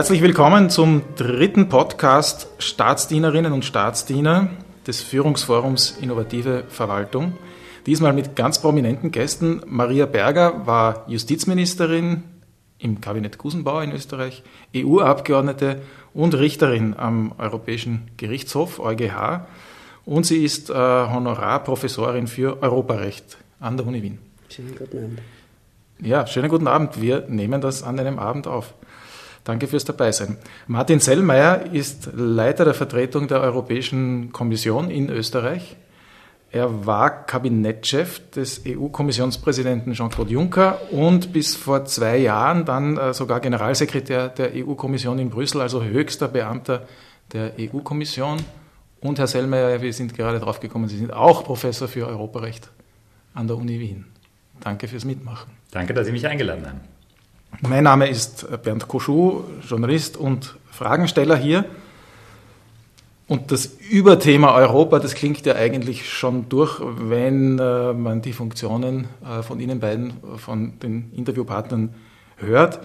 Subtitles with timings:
[0.00, 4.48] Herzlich willkommen zum dritten Podcast Staatsdienerinnen und Staatsdiener
[4.86, 7.34] des Führungsforums Innovative Verwaltung.
[7.84, 9.60] Diesmal mit ganz prominenten Gästen.
[9.66, 12.22] Maria Berger war Justizministerin
[12.78, 14.42] im Kabinett Gusenbauer in Österreich,
[14.74, 15.82] EU-Abgeordnete
[16.14, 19.46] und Richterin am Europäischen Gerichtshof, EuGH.
[20.06, 24.18] Und sie ist äh, Honorarprofessorin für Europarecht an der Uni Wien.
[24.48, 25.20] Schönen guten Abend.
[26.02, 27.02] Ja, schönen guten Abend.
[27.02, 28.72] Wir nehmen das an einem Abend auf.
[29.44, 30.36] Danke fürs Dabeisein.
[30.66, 35.76] Martin Sellmeier ist Leiter der Vertretung der Europäischen Kommission in Österreich.
[36.52, 43.38] Er war Kabinettchef des EU-Kommissionspräsidenten Jean-Claude Juncker und bis vor zwei Jahren dann äh, sogar
[43.38, 46.86] Generalsekretär der EU-Kommission in Brüssel, also höchster Beamter
[47.32, 48.38] der EU-Kommission.
[49.00, 52.68] Und Herr Sellmeier, wir sind gerade drauf gekommen, Sie sind auch Professor für Europarecht
[53.32, 54.06] an der Uni Wien.
[54.58, 55.52] Danke fürs Mitmachen.
[55.70, 56.80] Danke, dass Sie mich eingeladen haben.
[57.58, 61.66] Mein Name ist Bernd Koschuh, Journalist und Fragensteller hier.
[63.26, 69.08] Und das Überthema Europa, das klingt ja eigentlich schon durch, wenn äh, man die Funktionen
[69.22, 71.94] äh, von Ihnen beiden, von den Interviewpartnern
[72.36, 72.80] hört.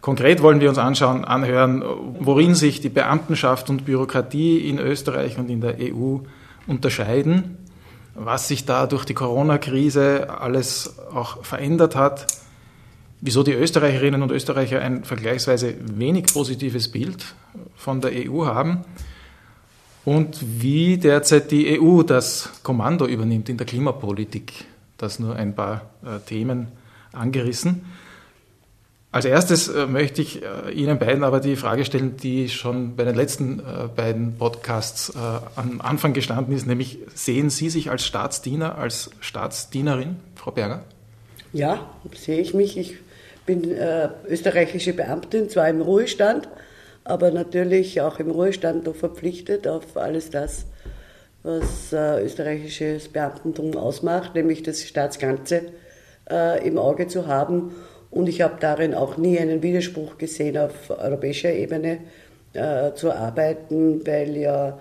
[0.00, 1.84] Konkret wollen wir uns anschauen, anhören,
[2.18, 6.18] worin sich die Beamtenschaft und Bürokratie in Österreich und in der EU
[6.66, 7.58] unterscheiden,
[8.14, 12.26] was sich da durch die Corona-Krise alles auch verändert hat,
[13.26, 17.34] wieso die Österreicherinnen und Österreicher ein vergleichsweise wenig positives Bild
[17.74, 18.84] von der EU haben
[20.04, 24.66] und wie derzeit die EU das Kommando übernimmt in der Klimapolitik.
[24.96, 26.68] Das nur ein paar äh, Themen
[27.12, 27.84] angerissen.
[29.10, 33.02] Als erstes äh, möchte ich äh, Ihnen beiden aber die Frage stellen, die schon bei
[33.02, 35.18] den letzten äh, beiden Podcasts äh,
[35.56, 40.84] am Anfang gestanden ist, nämlich sehen Sie sich als Staatsdiener, als Staatsdienerin, Frau Berger?
[41.52, 42.76] Ja, sehe ich mich.
[42.76, 42.94] Ich
[43.46, 46.48] bin äh, österreichische Beamtin, zwar im Ruhestand,
[47.04, 50.66] aber natürlich auch im Ruhestand noch verpflichtet auf alles das,
[51.42, 55.62] was äh, österreichisches Beamtentum ausmacht, nämlich das Staatsganze
[56.28, 57.74] äh, im Auge zu haben.
[58.10, 61.98] Und ich habe darin auch nie einen Widerspruch gesehen, auf europäischer Ebene
[62.54, 64.78] äh, zu arbeiten, weil ja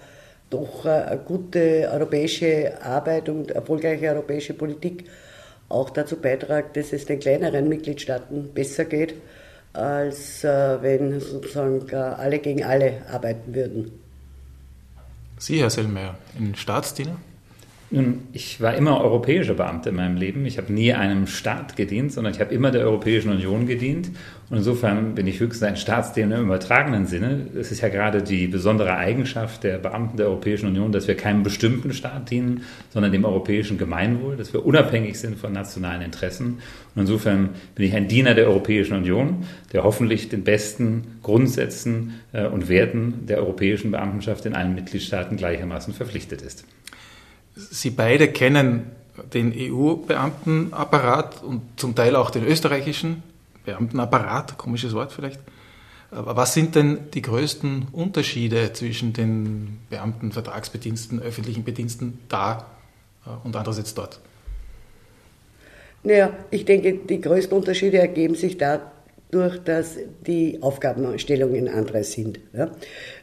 [0.49, 5.05] doch äh, gute europäische Arbeit und erfolgreiche europäische Politik
[5.69, 9.15] auch dazu beiträgt, dass es den kleineren Mitgliedstaaten besser geht,
[9.73, 13.91] als äh, wenn sozusagen äh, alle gegen alle arbeiten würden.
[15.37, 17.17] Sie, Herr Sellmeier, in Staatsdiener?
[17.95, 20.45] Nun, ich war immer europäischer Beamter in meinem Leben.
[20.45, 24.11] Ich habe nie einem Staat gedient, sondern ich habe immer der Europäischen Union gedient.
[24.49, 27.47] Und insofern bin ich höchstens ein Staatsdiener im übertragenen Sinne.
[27.57, 31.43] Es ist ja gerade die besondere Eigenschaft der Beamten der Europäischen Union, dass wir keinem
[31.43, 36.59] bestimmten Staat dienen, sondern dem europäischen Gemeinwohl, dass wir unabhängig sind von nationalen Interessen.
[36.95, 42.45] Und insofern bin ich ein Diener der Europäischen Union, der hoffentlich den besten Grundsätzen äh,
[42.45, 46.65] und Werten der europäischen Beamtenschaft in allen Mitgliedstaaten gleichermaßen verpflichtet ist.
[47.55, 48.91] Sie beide kennen
[49.33, 53.23] den EU-Beamtenapparat und zum Teil auch den österreichischen
[53.65, 55.39] Beamtenapparat, komisches Wort vielleicht.
[56.11, 62.67] Aber was sind denn die größten Unterschiede zwischen den Beamten, Vertragsbediensten, öffentlichen Bediensten da
[63.25, 64.19] äh, und andererseits dort?
[66.03, 68.91] Naja, ich denke, die größten Unterschiede ergeben sich da
[69.35, 72.39] durch dass die Aufgabenstellungen andere sind.
[72.53, 72.71] Ja.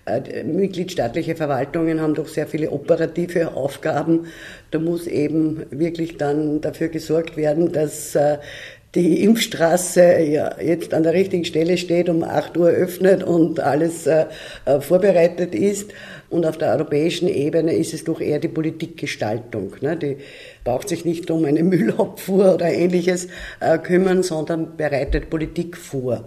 [0.05, 4.27] Äh, mitgliedstaatliche Verwaltungen haben doch sehr viele operative Aufgaben.
[4.71, 8.39] Da muss eben wirklich dann dafür gesorgt werden, dass äh,
[8.95, 14.07] die Impfstraße ja, jetzt an der richtigen Stelle steht, um 8 Uhr öffnet und alles
[14.07, 14.27] äh,
[14.67, 15.93] äh, vorbereitet ist.
[16.33, 19.77] Und auf der europäischen Ebene ist es doch eher die Politikgestaltung.
[19.83, 19.99] Ne?
[19.99, 20.17] Die
[20.65, 23.29] braucht sich nicht um eine Müllabfuhr oder ähnliches
[23.61, 26.25] äh, kümmern, sondern bereitet Politik vor.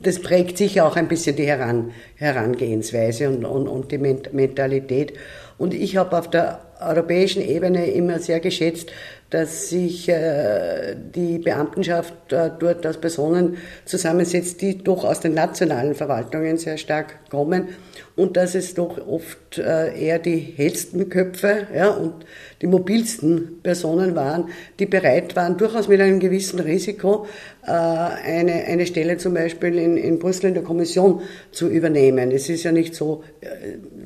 [0.00, 5.12] Das prägt sicher auch ein bisschen die Heran, Herangehensweise und, und, und die Mentalität.
[5.58, 8.90] Und ich habe auf der europäischen Ebene immer sehr geschätzt,
[9.28, 15.94] dass sich äh, die Beamtenschaft äh, dort aus Personen zusammensetzt, die doch aus den nationalen
[15.94, 17.68] Verwaltungen sehr stark kommen
[18.22, 22.24] und dass es doch oft äh, eher die hellsten Köpfe ja, und
[22.60, 27.26] die mobilsten Personen waren, die bereit waren, durchaus mit einem gewissen Risiko
[27.66, 32.30] äh, eine, eine Stelle zum Beispiel in, in Brüssel in der Kommission zu übernehmen.
[32.30, 33.46] Es ist ja nicht so, äh,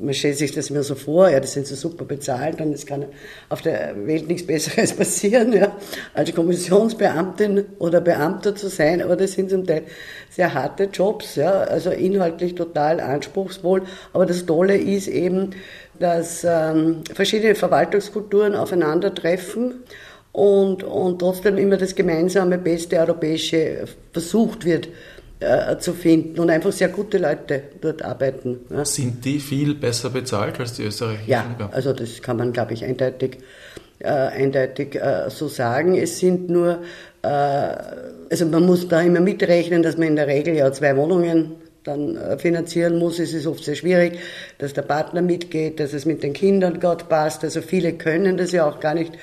[0.01, 2.87] man stellt sich das immer so vor, ja, das sind so super bezahlt und es
[2.87, 3.05] kann
[3.49, 5.77] auf der Welt nichts Besseres passieren, ja,
[6.15, 9.83] als Kommissionsbeamtin oder Beamter zu sein, aber das sind zum Teil
[10.31, 13.83] sehr harte Jobs, ja, also inhaltlich total anspruchsvoll.
[14.13, 15.51] Aber das Tolle ist eben,
[15.99, 19.83] dass ähm, verschiedene Verwaltungskulturen aufeinandertreffen
[20.31, 24.87] und, und trotzdem immer das gemeinsame beste europäische versucht wird
[25.39, 28.59] äh, zu finden und einfach sehr gute Leute dort arbeiten.
[28.69, 28.85] Ja.
[28.85, 31.29] Sind die viel besser bezahlt als die österreichischen?
[31.29, 33.37] Ja, also das kann man, glaube ich, eindeutig,
[33.99, 35.95] äh, eindeutig äh, so sagen.
[35.95, 36.79] Es sind nur,
[37.21, 41.55] äh, also man muss da immer mitrechnen, dass man in der Regel ja zwei Wohnungen
[41.87, 44.19] dann äh, finanzieren muss, ist es oft sehr schwierig,
[44.57, 47.43] dass der Partner mitgeht, dass es mit den Kindern Gott passt.
[47.43, 49.13] Also viele können das ja auch gar nicht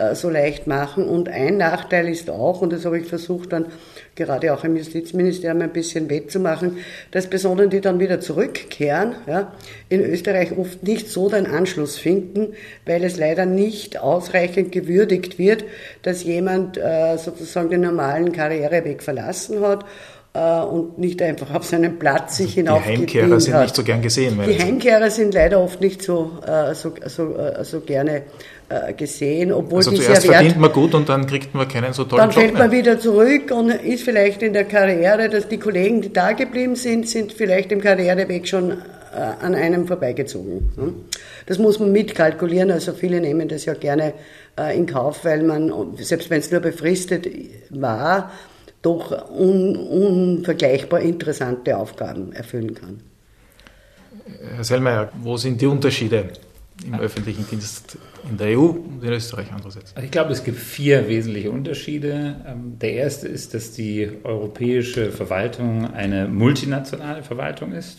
[0.00, 1.04] äh, so leicht machen.
[1.04, 3.66] Und ein Nachteil ist auch, und das habe ich versucht dann
[4.14, 6.78] gerade auch im Justizministerium ein bisschen wettzumachen,
[7.10, 9.52] dass Personen, die dann wieder zurückkehren, ja,
[9.88, 12.54] in Österreich oft nicht so den Anschluss finden,
[12.86, 15.64] weil es leider nicht ausreichend gewürdigt wird,
[16.02, 19.84] dass jemand äh, sozusagen den normalen Karriereweg verlassen hat
[20.32, 23.62] äh, und nicht einfach auf seinen Platz sich also hinauf Die Heimkehrer sind hat.
[23.62, 24.38] nicht so gern gesehen.
[24.46, 28.22] Die Heimkehrer sind leider oft nicht so, äh, so, so, äh, so gerne
[28.96, 32.04] gesehen, obwohl also die zuerst sehr verdient man gut und dann kriegt man keinen so
[32.04, 36.00] tollen Dann fällt man wieder zurück und ist vielleicht in der Karriere, dass die Kollegen,
[36.02, 38.74] die da geblieben sind, sind vielleicht im Karriereweg schon
[39.42, 40.70] an einem vorbeigezogen.
[40.76, 40.94] Hm?
[41.46, 44.12] Das muss man mitkalkulieren, also viele nehmen das ja gerne
[44.72, 47.26] in Kauf, weil man, selbst wenn es nur befristet
[47.70, 48.30] war,
[48.82, 53.00] doch un, unvergleichbar interessante Aufgaben erfüllen kann.
[54.54, 56.30] Herr Sellmeier, wo sind die Unterschiede
[56.86, 57.98] im öffentlichen Dienst
[58.28, 59.94] in der EU und in Österreich andererseits?
[59.94, 62.36] Also ich glaube, es gibt vier wesentliche Unterschiede.
[62.46, 67.98] Ähm, der erste ist, dass die europäische Verwaltung eine multinationale Verwaltung ist.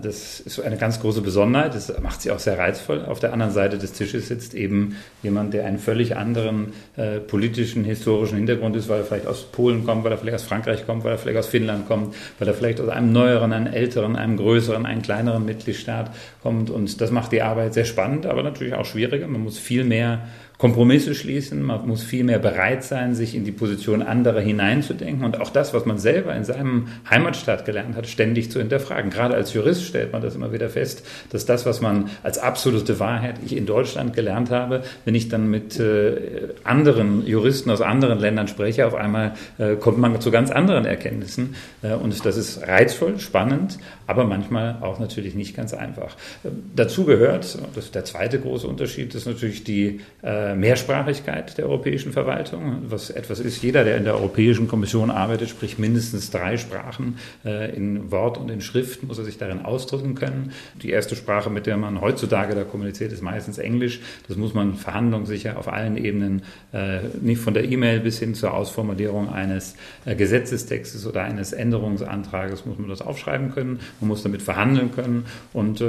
[0.00, 3.04] Das ist eine ganz große Besonderheit, das macht sie auch sehr reizvoll.
[3.04, 4.94] Auf der anderen Seite des Tisches sitzt eben
[5.24, 9.84] jemand, der einen völlig anderen äh, politischen, historischen Hintergrund ist, weil er vielleicht aus Polen
[9.84, 12.54] kommt, weil er vielleicht aus Frankreich kommt, weil er vielleicht aus Finnland kommt, weil er
[12.54, 16.12] vielleicht aus einem neueren, einem älteren, einem größeren, einem kleineren Mitgliedstaat
[16.44, 16.70] kommt.
[16.70, 19.26] Und das macht die Arbeit sehr spannend, aber natürlich auch schwieriger.
[19.26, 20.20] Man muss viel mehr
[20.62, 25.40] Kompromisse schließen, man muss viel mehr bereit sein, sich in die Position anderer hineinzudenken und
[25.40, 29.10] auch das, was man selber in seinem Heimatstaat gelernt hat, ständig zu hinterfragen.
[29.10, 33.00] Gerade als Jurist stellt man das immer wieder fest, dass das, was man als absolute
[33.00, 38.20] Wahrheit ich in Deutschland gelernt habe, wenn ich dann mit äh, anderen Juristen aus anderen
[38.20, 42.62] Ländern spreche, auf einmal äh, kommt man zu ganz anderen Erkenntnissen äh, und das ist
[42.68, 46.16] reizvoll, spannend, aber manchmal auch natürlich nicht ganz einfach.
[46.44, 51.66] Äh, dazu gehört, das ist der zweite große Unterschied, ist natürlich die äh, Mehrsprachigkeit der
[51.66, 56.56] europäischen Verwaltung, was etwas ist, jeder, der in der Europäischen Kommission arbeitet, spricht mindestens drei
[56.56, 57.18] Sprachen.
[57.44, 60.52] Äh, in Wort und in Schrift muss er sich darin ausdrücken können.
[60.82, 64.00] Die erste Sprache, mit der man heutzutage da kommuniziert, ist meistens Englisch.
[64.28, 68.54] Das muss man verhandlungssicher auf allen Ebenen, äh, nicht von der E-Mail bis hin zur
[68.54, 69.74] Ausformulierung eines
[70.04, 73.80] äh, Gesetzestextes oder eines Änderungsantrages, muss man das aufschreiben können.
[74.02, 75.24] Man muss damit verhandeln können.
[75.52, 75.82] Und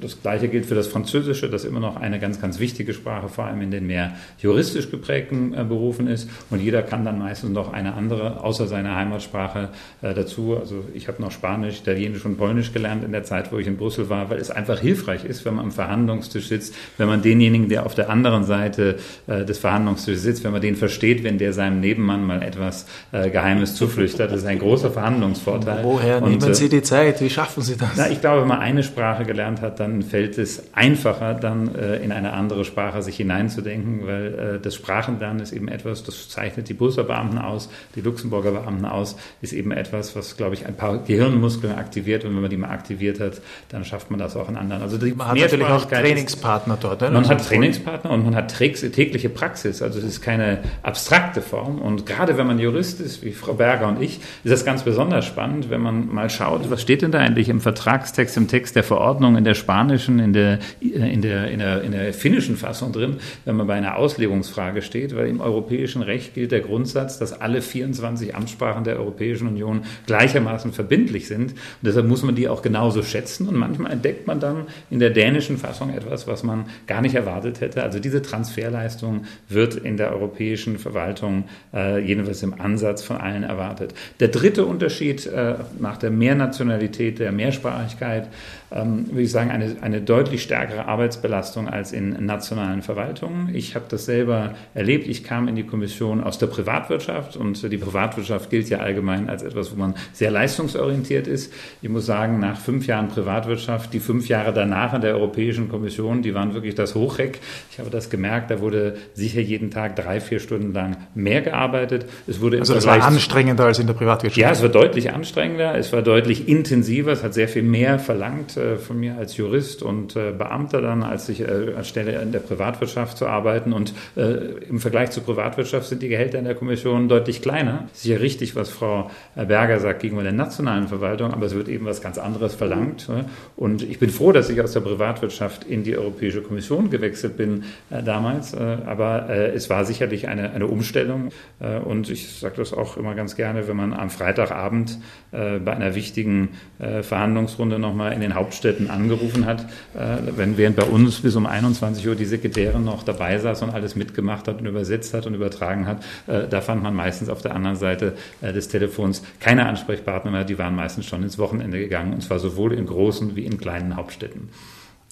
[0.00, 3.44] das Gleiche gilt für das Französische, das immer noch eine ganz, ganz wichtige Sprache, vor
[3.44, 6.28] allem in den mehr juristisch geprägten äh, Berufen ist.
[6.50, 9.70] Und jeder kann dann meistens noch eine andere, außer seiner Heimatsprache,
[10.02, 10.56] äh, dazu.
[10.58, 13.76] Also ich habe noch Spanisch, Italienisch und Polnisch gelernt in der Zeit, wo ich in
[13.76, 17.68] Brüssel war, weil es einfach hilfreich ist, wenn man am Verhandlungstisch sitzt, wenn man denjenigen,
[17.68, 21.52] der auf der anderen Seite äh, des Verhandlungstisches sitzt, wenn man den versteht, wenn der
[21.52, 24.30] seinem Nebenmann mal etwas äh, Geheimes zuflüstert.
[24.30, 25.84] Das ist ein großer Verhandlungsvorteil.
[25.84, 27.20] Woher und, nehmen Sie die Zeit?
[27.20, 27.90] Wie schaffen Sie das?
[27.96, 31.96] Na, ich glaube, wenn man eine Sprache gelernt hat, dann fällt es einfacher, dann äh,
[31.96, 36.68] in eine andere Sprache sich hineinzudenken weil äh, das Sprachenlernen ist eben etwas, das zeichnet
[36.68, 40.74] die Brüsseler Beamten aus, die Luxemburger Beamten aus, ist eben etwas, was, glaube ich, ein
[40.74, 44.48] paar Gehirnmuskeln aktiviert und wenn man die mal aktiviert hat, dann schafft man das auch
[44.48, 44.82] in anderen.
[44.82, 47.00] Also die man hat natürlich auch Trainingspartner dort.
[47.02, 47.10] Ne?
[47.10, 52.06] Man hat Trainingspartner und man hat tägliche Praxis, also es ist keine abstrakte Form und
[52.06, 55.70] gerade wenn man Jurist ist, wie Frau Berger und ich, ist das ganz besonders spannend,
[55.70, 59.36] wenn man mal schaut, was steht denn da eigentlich im Vertragstext, im Text der Verordnung,
[59.36, 63.54] in der spanischen, in der, in der, in der, in der finnischen Fassung drin, wenn
[63.54, 68.34] man bei einer Auslegungsfrage steht, weil im europäischen Recht gilt der Grundsatz, dass alle 24
[68.34, 71.52] Amtssprachen der Europäischen Union gleichermaßen verbindlich sind.
[71.52, 73.46] Und deshalb muss man die auch genauso schätzen.
[73.46, 77.60] Und manchmal entdeckt man dann in der dänischen Fassung etwas, was man gar nicht erwartet
[77.60, 77.84] hätte.
[77.84, 83.94] Also diese Transferleistung wird in der europäischen Verwaltung äh, jedenfalls im Ansatz von allen erwartet.
[84.18, 88.30] Der dritte Unterschied äh, nach der Mehrnationalität, der Mehrsprachigkeit, ähm,
[88.70, 93.54] würde ich sagen, eine, eine deutlich stärkere Arbeitsbelastung als in nationalen Verwaltungen.
[93.54, 95.08] Ich habe das selber erlebt.
[95.08, 99.42] Ich kam in die Kommission aus der Privatwirtschaft und die Privatwirtschaft gilt ja allgemein als
[99.42, 101.52] etwas, wo man sehr leistungsorientiert ist.
[101.80, 106.20] Ich muss sagen, nach fünf Jahren Privatwirtschaft, die fünf Jahre danach in der Europäischen Kommission,
[106.20, 107.40] die waren wirklich das Hochreck.
[107.70, 112.06] Ich habe das gemerkt, da wurde sicher jeden Tag drei, vier Stunden lang mehr gearbeitet.
[112.26, 114.36] Es wurde also das war anstrengender als in der Privatwirtschaft?
[114.36, 118.57] Ja, es war deutlich anstrengender, es war deutlich intensiver, es hat sehr viel mehr verlangt
[118.76, 123.18] von mir als Jurist und äh, Beamter dann, als ich äh, anstelle in der Privatwirtschaft
[123.18, 124.22] zu arbeiten und äh,
[124.68, 127.88] im Vergleich zur Privatwirtschaft sind die Gehälter in der Kommission deutlich kleiner.
[127.92, 132.00] Sicher richtig, was Frau Berger sagt gegenüber der nationalen Verwaltung, aber es wird eben was
[132.00, 133.08] ganz anderes verlangt.
[133.56, 137.64] Und ich bin froh, dass ich aus der Privatwirtschaft in die Europäische Kommission gewechselt bin
[137.90, 138.54] äh, damals.
[138.54, 141.30] Äh, aber äh, es war sicherlich eine, eine Umstellung.
[141.60, 144.98] Äh, und ich sage das auch immer ganz gerne, wenn man am Freitagabend
[145.32, 150.84] äh, bei einer wichtigen äh, Verhandlungsrunde nochmal in den Hauptstädten angerufen hat, wenn während bei
[150.84, 154.66] uns bis um 21 Uhr die Sekretärin noch dabei saß und alles mitgemacht hat und
[154.66, 159.22] übersetzt hat und übertragen hat, da fand man meistens auf der anderen Seite des Telefons
[159.38, 160.44] keine Ansprechpartner mehr.
[160.44, 163.96] Die waren meistens schon ins Wochenende gegangen und zwar sowohl in großen wie in kleinen
[163.96, 164.48] Hauptstädten.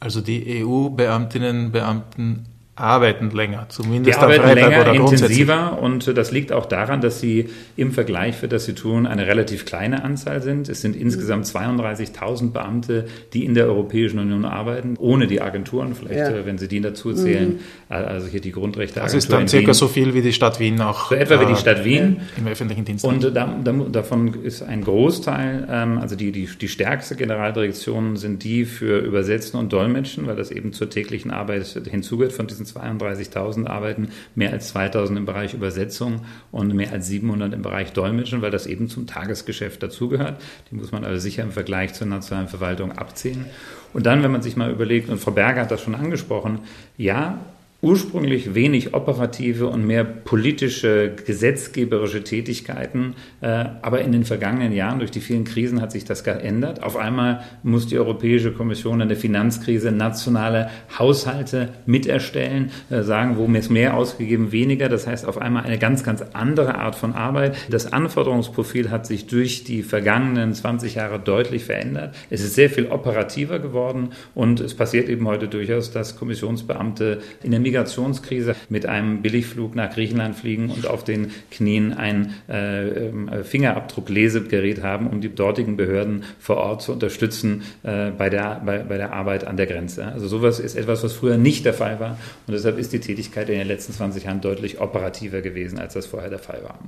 [0.00, 6.16] Also die EU-Beamtinnen, Beamten arbeiten länger, zumindest die arbeiten am Freitag länger, oder intensiver und
[6.16, 10.04] das liegt auch daran, dass sie im Vergleich für das sie tun eine relativ kleine
[10.04, 10.68] Anzahl sind.
[10.68, 16.18] Es sind insgesamt 32.000 Beamte, die in der Europäischen Union arbeiten, ohne die Agenturen, vielleicht
[16.18, 16.28] ja.
[16.28, 17.58] Äh, wenn Sie die dazu zählen, mhm.
[17.88, 19.00] Äh, also hier die Grundrechte.
[19.00, 19.74] Das ist dann circa Wien.
[19.74, 21.08] so viel wie die Stadt Wien auch.
[21.08, 23.04] So etwa wie die äh, Stadt Wien im öffentlichen Dienst.
[23.04, 28.44] Und da, da, davon ist ein Großteil, ähm, also die, die, die stärkste Generaldirektion sind
[28.44, 33.66] die für Übersetzen und Dolmetschen, weil das eben zur täglichen Arbeit hinzugehört von diesen 32.000
[33.66, 38.50] arbeiten mehr als 2.000 im Bereich Übersetzung und mehr als 700 im Bereich Dolmetschen, weil
[38.50, 40.40] das eben zum Tagesgeschäft dazugehört.
[40.70, 43.46] Die muss man also sicher im Vergleich zur nationalen Verwaltung abziehen.
[43.92, 46.60] Und dann, wenn man sich mal überlegt, und Frau Berger hat das schon angesprochen,
[46.96, 47.38] ja,
[47.86, 53.14] ursprünglich wenig operative und mehr politische, gesetzgeberische Tätigkeiten.
[53.40, 56.82] Äh, aber in den vergangenen Jahren durch die vielen Krisen hat sich das geändert.
[56.82, 63.46] Auf einmal muss die Europäische Kommission in der Finanzkrise nationale Haushalte miterstellen, äh, sagen, wo
[63.56, 64.88] ist mehr ausgegeben, weniger.
[64.88, 67.56] Das heißt auf einmal eine ganz, ganz andere Art von Arbeit.
[67.70, 72.16] Das Anforderungsprofil hat sich durch die vergangenen 20 Jahre deutlich verändert.
[72.30, 77.52] Es ist sehr viel operativer geworden und es passiert eben heute durchaus, dass Kommissionsbeamte in
[77.52, 83.30] der Migrationskrise mit einem Billigflug nach Griechenland fliegen und auf den Knien ein äh, ähm,
[83.44, 88.96] Fingerabdruck-Lesegerät haben, um die dortigen Behörden vor Ort zu unterstützen äh, bei, der, bei, bei
[88.96, 90.06] der Arbeit an der Grenze.
[90.06, 93.48] Also sowas ist etwas, was früher nicht der Fall war und deshalb ist die Tätigkeit
[93.50, 96.78] in den letzten 20 Jahren deutlich operativer gewesen, als das vorher der Fall war.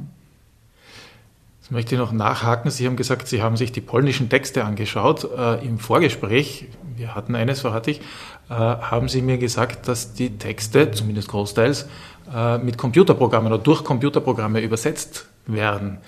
[1.69, 2.71] Jetzt möchte ich noch nachhaken.
[2.71, 5.29] Sie haben gesagt, Sie haben sich die polnischen Texte angeschaut.
[5.37, 8.01] Äh, Im Vorgespräch, wir hatten eines, verrate ich,
[8.49, 11.87] äh, haben Sie mir gesagt, dass die Texte, zumindest großteils,
[12.35, 15.99] äh, mit Computerprogrammen oder durch Computerprogramme übersetzt werden.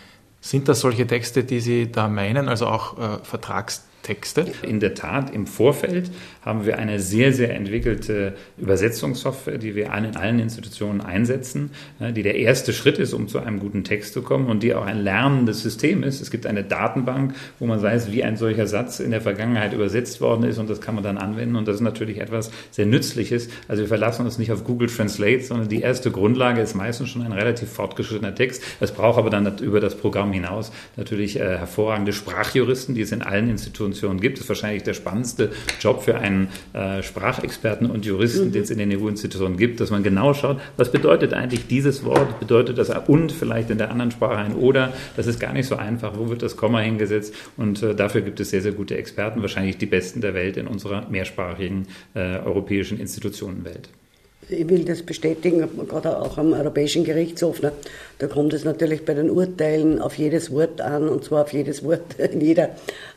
[0.41, 3.90] Sind das solche Texte, die Sie da meinen, also auch äh, Vertragstexte?
[4.03, 4.47] Texte?
[4.63, 6.11] In der Tat, im Vorfeld
[6.43, 12.37] haben wir eine sehr, sehr entwickelte Übersetzungssoftware, die wir in allen Institutionen einsetzen, die der
[12.37, 15.63] erste Schritt ist, um zu einem guten Text zu kommen und die auch ein lernendes
[15.63, 16.21] System ist.
[16.21, 20.21] Es gibt eine Datenbank, wo man weiß, wie ein solcher Satz in der Vergangenheit übersetzt
[20.21, 23.49] worden ist und das kann man dann anwenden und das ist natürlich etwas sehr Nützliches.
[23.69, 27.23] Also wir verlassen uns nicht auf Google Translate, sondern die erste Grundlage ist meistens schon
[27.23, 28.63] ein relativ fortgeschrittener Text.
[28.81, 33.23] Es braucht aber dann über das Programm hinaus natürlich äh, hervorragende Sprachjuristen, die es in
[33.23, 34.39] allen Institutionen Institutionen gibt.
[34.39, 38.53] Das ist wahrscheinlich der spannendste Job für einen äh, Sprachexperten und Juristen, mhm.
[38.53, 42.41] den es in den EU-Institutionen gibt, dass man genau schaut, was bedeutet eigentlich dieses Wort,
[42.41, 44.93] bedeutet das und vielleicht in der anderen Sprache ein oder.
[45.17, 46.17] Das ist gar nicht so einfach.
[46.17, 47.35] Wo wird das Komma hingesetzt?
[47.57, 50.67] Und äh, dafür gibt es sehr, sehr gute Experten, wahrscheinlich die besten der Welt in
[50.67, 53.91] unserer mehrsprachigen äh, europäischen Institutionenwelt
[54.49, 57.63] ich will das bestätigen, gerade auch am Europäischen Gerichtshof.
[57.63, 57.73] Ne?
[58.19, 61.85] Da kommt es natürlich bei den Urteilen auf jedes Wort an, und zwar auf jedes
[61.85, 62.71] Wort in jeder,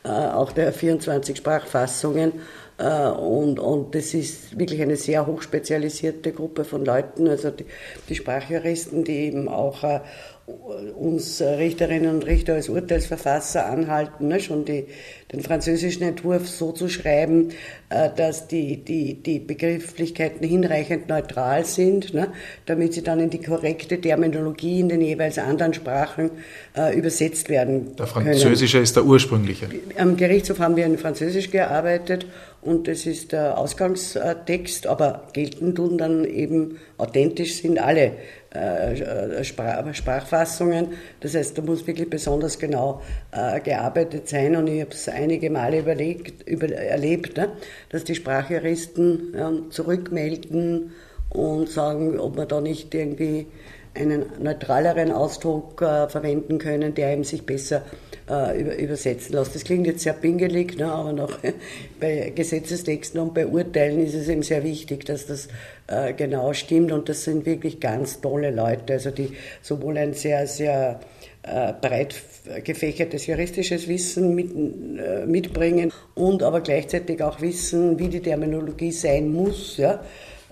[0.03, 2.33] äh, auch der 24 Sprachfassungen.
[2.77, 7.65] Äh, und, und das ist wirklich eine sehr hochspezialisierte Gruppe von Leuten, also die,
[8.09, 9.99] die Sprachjuristen, die eben auch äh,
[10.45, 14.85] uns Richterinnen und Richter als Urteilsverfasser anhalten, ne, schon die,
[15.31, 17.49] den französischen Entwurf so zu schreiben,
[17.89, 22.27] äh, dass die, die, die Begrifflichkeiten hinreichend neutral sind, ne,
[22.65, 26.29] damit sie dann in die korrekte Terminologie in den jeweils anderen Sprachen
[26.75, 28.83] äh, übersetzt werden Der französische können.
[28.83, 29.69] ist der ursprüngliche.
[29.97, 32.25] Am Gerichtshof haben wir in Französisch gearbeitet
[32.65, 38.13] und das ist der Ausgangstext, aber gelten tun dann eben authentisch sind alle
[38.51, 40.89] äh, Sprachfassungen.
[41.19, 43.01] Das heißt, da muss wirklich besonders genau
[43.31, 44.55] äh, gearbeitet sein.
[44.55, 47.49] Und ich habe es einige Male überlegt, über, erlebt, ne,
[47.89, 50.91] dass die Sprachjuristen zurückmelden
[51.29, 53.47] und sagen, ob man da nicht irgendwie
[53.95, 57.83] einen neutraleren Ausdruck äh, verwenden können, der eben sich besser
[58.29, 59.55] äh, über, übersetzen lässt.
[59.55, 61.39] Das klingt jetzt sehr pingelig, ne, aber noch
[61.99, 65.47] bei Gesetzestexten und bei Urteilen ist es eben sehr wichtig, dass das
[65.87, 70.47] äh, genau stimmt und das sind wirklich ganz tolle Leute, also die sowohl ein sehr,
[70.47, 70.99] sehr
[71.43, 72.15] äh, breit
[72.63, 74.51] gefächertes juristisches Wissen mit,
[74.99, 79.77] äh, mitbringen und aber gleichzeitig auch wissen, wie die Terminologie sein muss.
[79.77, 80.01] Ja?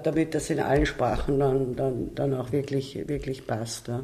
[0.03, 3.87] damit das in allen Sprachen dann, dann, dann auch wirklich, wirklich passt.
[3.87, 4.01] Ja.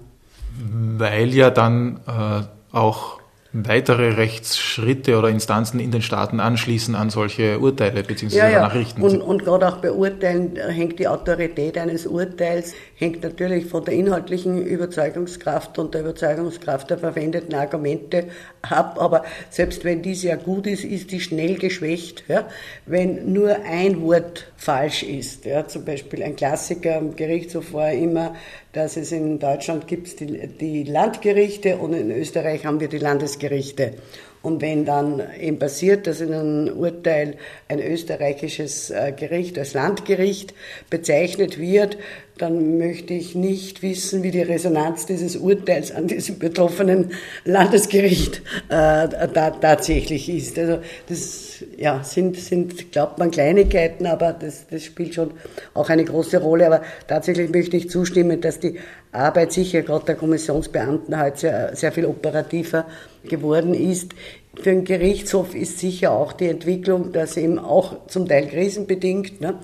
[0.98, 3.20] Weil ja dann äh, auch
[3.66, 8.38] weitere Rechtsschritte oder Instanzen in den Staaten anschließen an solche Urteile bzw.
[8.38, 8.62] Ja, ja.
[8.62, 9.02] Nachrichten.
[9.02, 13.94] Und, und gerade auch bei Urteilen hängt die Autorität eines Urteils, hängt natürlich von der
[13.94, 18.26] inhaltlichen Überzeugungskraft und der Überzeugungskraft der verwendeten Argumente
[18.64, 18.98] ab.
[19.00, 22.24] Aber selbst wenn die sehr gut ist, ist die schnell geschwächt.
[22.28, 22.50] Ja?
[22.88, 25.68] Wenn nur ein Wort falsch ist, ja?
[25.68, 28.36] zum Beispiel ein Klassiker am Gerichtshof war immer,
[28.74, 33.94] dass es in Deutschland gibt die, die Landgerichte und in Österreich haben wir die Landesgerichte.
[34.42, 37.38] Und wenn dann eben passiert, dass in einem Urteil
[37.68, 40.54] ein österreichisches äh, Gericht als Landgericht
[40.90, 41.98] bezeichnet wird,
[42.38, 47.12] dann möchte ich nicht wissen, wie die Resonanz dieses Urteils an diesem betroffenen
[47.46, 50.58] Landesgericht äh, da, tatsächlich ist.
[50.58, 55.32] Also das ja, sind, sind, glaubt man, Kleinigkeiten, aber das, das spielt schon
[55.74, 56.68] auch eine große Rolle.
[56.68, 58.80] Aber tatsächlich möchte ich zustimmen, dass die
[59.12, 62.86] Arbeit sicher gerade der Kommissionsbeamten heute sehr, sehr viel operativer
[63.24, 64.14] geworden ist.
[64.56, 69.56] Für den Gerichtshof ist sicher auch die Entwicklung, dass eben auch zum Teil krisenbedingt, ne,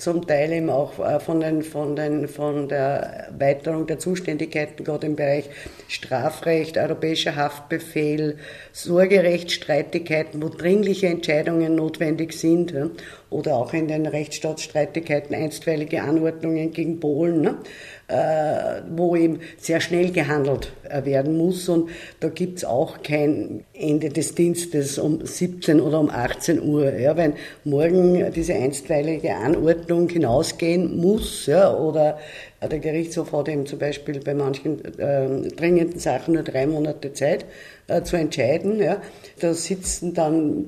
[0.00, 5.06] zum Teil eben auch äh, von, den, von, den, von der Erweiterung der Zuständigkeiten, gerade
[5.06, 5.48] im Bereich
[5.90, 8.36] Strafrecht, europäischer Haftbefehl,
[8.72, 12.72] Sorgerechtsstreitigkeiten, wo dringliche Entscheidungen notwendig sind,
[13.30, 17.56] oder auch in den Rechtsstaatsstreitigkeiten einstweilige Anordnungen gegen Polen, ne,
[18.08, 21.68] äh, wo eben sehr schnell gehandelt äh, werden muss.
[21.68, 26.92] Und da gibt es auch kein Ende des Dienstes um 17 oder um 18 Uhr.
[26.92, 32.18] Ja, wenn morgen diese einstweilige Anordnung hinausgehen muss, ja, oder
[32.68, 37.46] der Gerichtshof hat eben zum Beispiel bei manchen äh, dringenden Sachen nur drei Monate Zeit
[37.86, 38.78] äh, zu entscheiden.
[38.80, 39.00] Ja.
[39.40, 40.66] Da sitzen dann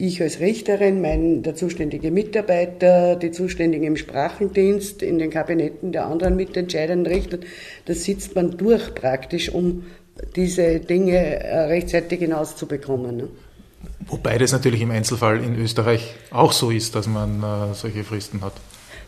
[0.00, 6.06] ich als Richterin, mein, der zuständige Mitarbeiter, die Zuständigen im Sprachendienst, in den Kabinetten der
[6.06, 7.38] anderen mitentscheidenden Richter,
[7.86, 9.86] da sitzt man durch praktisch, um
[10.36, 13.16] diese Dinge äh, rechtzeitig hinauszubekommen.
[13.16, 13.28] Ne?
[14.06, 18.40] Wobei das natürlich im Einzelfall in Österreich auch so ist, dass man äh, solche Fristen
[18.40, 18.54] hat.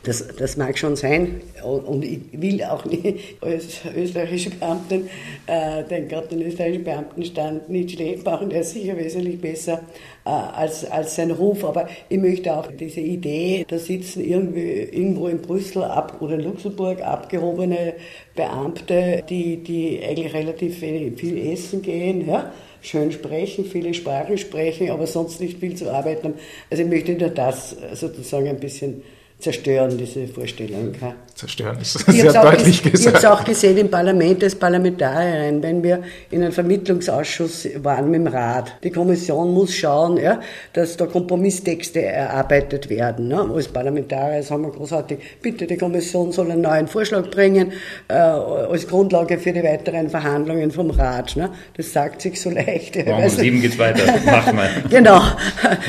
[0.02, 1.42] Das, das mag schon sein.
[1.62, 5.10] Und ich will auch nicht als österreichische Beamtin
[5.46, 9.82] äh, den gerade den österreichischen Beamtenstand nicht schlecht machen, der ist sicher wesentlich besser
[10.24, 15.28] äh, als, als sein Ruf, aber ich möchte auch diese Idee, da sitzen irgendwie irgendwo
[15.28, 17.94] in Brüssel ab, oder in Luxemburg abgehobene
[18.34, 25.06] Beamte, die, die eigentlich relativ viel essen gehen, ja, schön sprechen, viele Sprachen sprechen, aber
[25.06, 26.34] sonst nicht viel zu arbeiten haben.
[26.70, 29.02] Also ich möchte nur das sozusagen ein bisschen
[29.40, 30.94] zerstören, diese Vorstellung.
[31.40, 33.00] Zerstören ist sehr deutlich gesagt.
[33.00, 38.10] Ich habe es auch gesehen im Parlament als Parlamentarierin, wenn wir in einem Vermittlungsausschuss waren
[38.10, 38.74] mit dem Rat.
[38.84, 40.40] Die Kommission muss schauen, ja,
[40.74, 43.28] dass da Kompromisstexte erarbeitet werden.
[43.28, 43.40] Ne?
[43.54, 47.72] Als Parlamentarier sagen wir großartig, bitte die Kommission soll einen neuen Vorschlag bringen
[48.08, 51.36] äh, als Grundlage für die weiteren Verhandlungen vom Rat.
[51.36, 51.48] Ne?
[51.74, 52.96] Das sagt sich so leicht.
[52.96, 54.02] Morgen um sieben geht's weiter.
[54.26, 54.68] Mach mal.
[54.90, 55.22] genau.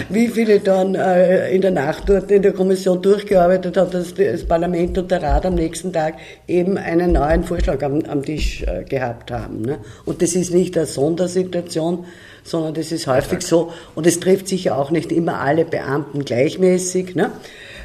[0.08, 4.46] Wie viele dann äh, in der Nacht dort in der Kommission durchgearbeitet hat, dass das
[4.46, 6.16] Parlament und der Rat Rat am nächsten Tag
[6.48, 9.62] eben einen neuen Vorschlag am, am Tisch äh, gehabt haben.
[9.62, 9.80] Ne?
[10.06, 12.06] Und das ist nicht eine Sondersituation,
[12.44, 13.72] sondern das ist häufig so.
[13.96, 17.16] Und es trifft sicher auch nicht immer alle Beamten gleichmäßig.
[17.16, 17.32] Ne?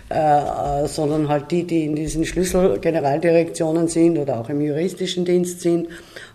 [0.09, 5.63] Äh, äh, sondern halt die, die in diesen Schlüsselgeneraldirektionen sind oder auch im juristischen Dienst
[5.63, 5.89] sind.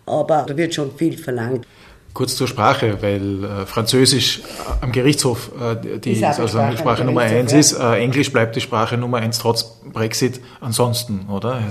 [0.06, 1.66] Aber da wird schon viel verlangt.
[2.14, 7.06] Kurz zur Sprache, weil äh, Französisch äh, am Gerichtshof äh, die, die also Sprache, Sprache
[7.06, 7.72] Nummer eins ist.
[7.72, 11.64] Äh, Englisch bleibt die Sprache Nummer eins trotz Brexit ansonsten, oder?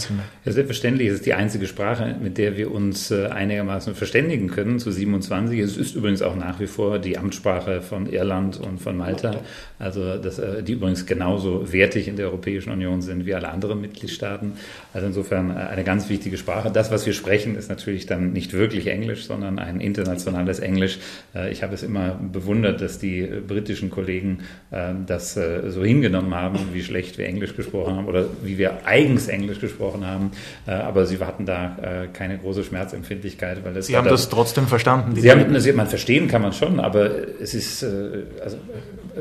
[0.44, 1.08] Ja, selbstverständlich.
[1.08, 5.58] Es ist die einzige Sprache, mit der wir uns äh, einigermaßen verständigen können zu 27.
[5.58, 9.40] Es ist übrigens auch nach wie vor die Amtssprache von Irland und von Malta.
[9.78, 13.80] Also das, äh, die übrigens genauso wertig in der Europäischen Union sind wie alle anderen
[13.80, 14.52] Mitgliedstaaten.
[14.94, 16.70] Also insofern eine ganz wichtige Sprache.
[16.70, 20.98] Das, was wir sprechen, ist natürlich dann nicht wirklich Englisch, sondern ein internationales internationales Englisch.
[21.34, 24.40] Äh, ich habe es immer bewundert, dass die britischen Kollegen
[24.70, 28.86] äh, das äh, so hingenommen haben, wie schlecht wir Englisch gesprochen haben oder wie wir
[28.86, 30.30] eigens Englisch gesprochen haben.
[30.66, 33.64] Aber sie hatten da keine große Schmerzempfindlichkeit.
[33.64, 35.16] Weil das sie haben das, das trotzdem verstanden?
[35.16, 38.56] Sie haben, also man verstehen kann man schon, aber es ist, also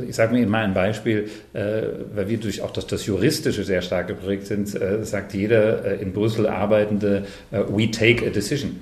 [0.08, 4.08] ich sage mir in meinem Beispiel, weil wir durch auch das, das Juristische sehr stark
[4.08, 8.80] geprägt sind, sagt jeder in Brüssel Arbeitende, we take a decision.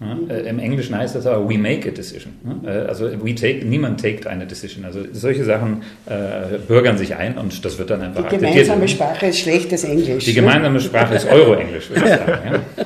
[0.00, 2.32] Äh, Im Englischen heißt das aber, we make a decision.
[2.64, 4.86] Äh, also we take, niemand taked eine decision.
[4.86, 9.26] Also solche Sachen äh, bürgern sich ein und das wird dann einfach Die gemeinsame Sprache
[9.26, 10.24] ist schlechtes Englisch.
[10.24, 12.62] Die gemeinsame Sprache ist Euro-Englisch, würde ich sagen.
[12.78, 12.84] Ja.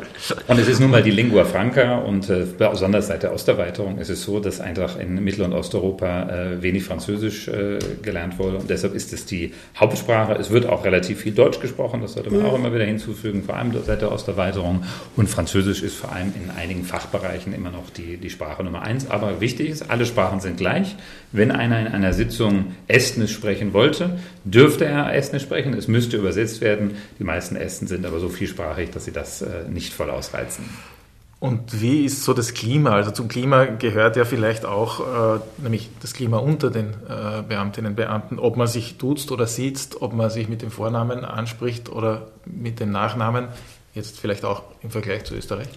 [0.49, 4.11] Und es ist nun mal die Lingua Franca und äh, besonders seit der Osterweiterung ist
[4.11, 8.71] es so, dass einfach in Mittel- und Osteuropa äh, wenig Französisch äh, gelernt wurde und
[8.71, 10.35] deshalb ist es die Hauptsprache.
[10.35, 12.47] Es wird auch relativ viel Deutsch gesprochen, das sollte man mhm.
[12.47, 14.85] auch immer wieder hinzufügen, vor allem seit der Osterweiterung.
[15.17, 19.11] Und Französisch ist vor allem in einigen Fachbereichen immer noch die, die Sprache Nummer eins.
[19.11, 20.97] Aber wichtig ist, alle Sprachen sind gleich.
[21.33, 25.75] Wenn einer in einer Sitzung Estnisch sprechen wollte, dürfte er Estnisch sprechen.
[25.75, 26.93] Es müsste übersetzt werden.
[27.19, 30.65] Die meisten Esten sind aber so vielsprachig, dass sie das äh, nicht voll ausreizen.
[31.41, 32.93] Und wie ist so das Klima?
[32.93, 37.93] Also zum Klima gehört ja vielleicht auch äh, nämlich das Klima unter den äh, Beamtinnen
[37.93, 41.91] und Beamten, ob man sich duzt oder sieht, ob man sich mit dem Vornamen anspricht
[41.91, 43.49] oder mit dem Nachnamen,
[43.93, 45.69] jetzt vielleicht auch im Vergleich zu Österreich.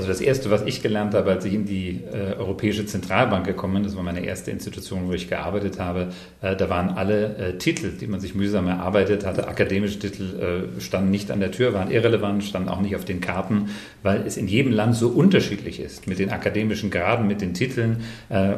[0.00, 3.74] Also das Erste, was ich gelernt habe, als ich in die äh, Europäische Zentralbank gekommen
[3.74, 6.08] bin, das war meine erste Institution, wo ich gearbeitet habe,
[6.40, 10.80] äh, da waren alle äh, Titel, die man sich mühsam erarbeitet hatte, akademische Titel, äh,
[10.80, 13.68] standen nicht an der Tür, waren irrelevant, standen auch nicht auf den Karten,
[14.02, 18.02] weil es in jedem Land so unterschiedlich ist mit den akademischen Graden, mit den Titeln
[18.30, 18.54] äh,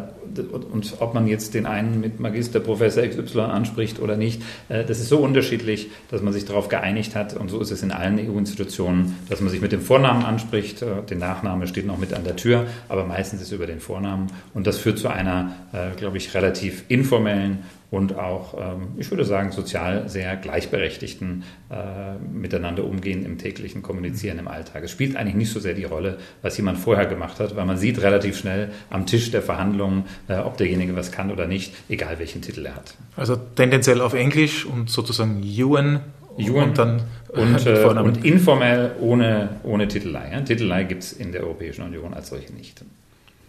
[0.53, 4.85] und, und, ob man jetzt den einen mit Magister, Professor XY anspricht oder nicht, äh,
[4.85, 7.91] das ist so unterschiedlich, dass man sich darauf geeinigt hat und so ist es in
[7.91, 12.25] allen EU-Institutionen, dass man sich mit dem Vornamen anspricht, den Nachname steht noch mit an
[12.25, 14.27] der Tür, aber meistens ist es über den Vornamen.
[14.53, 19.25] Und das führt zu einer, äh, glaube ich, relativ informellen und auch, ähm, ich würde
[19.25, 24.85] sagen, sozial sehr gleichberechtigten äh, Miteinander umgehen im täglichen Kommunizieren im Alltag.
[24.85, 27.77] Es spielt eigentlich nicht so sehr die Rolle, was jemand vorher gemacht hat, weil man
[27.77, 32.19] sieht relativ schnell am Tisch der Verhandlungen, äh, ob derjenige was kann oder nicht, egal
[32.19, 32.95] welchen Titel er hat.
[33.17, 36.01] Also tendenziell auf Englisch und sozusagen UN
[36.37, 40.31] Juren und dann und, äh, und informell ohne, ohne Titelei.
[40.33, 40.41] Ja?
[40.41, 42.83] Titelei gibt es in der Europäischen Union als solche nicht.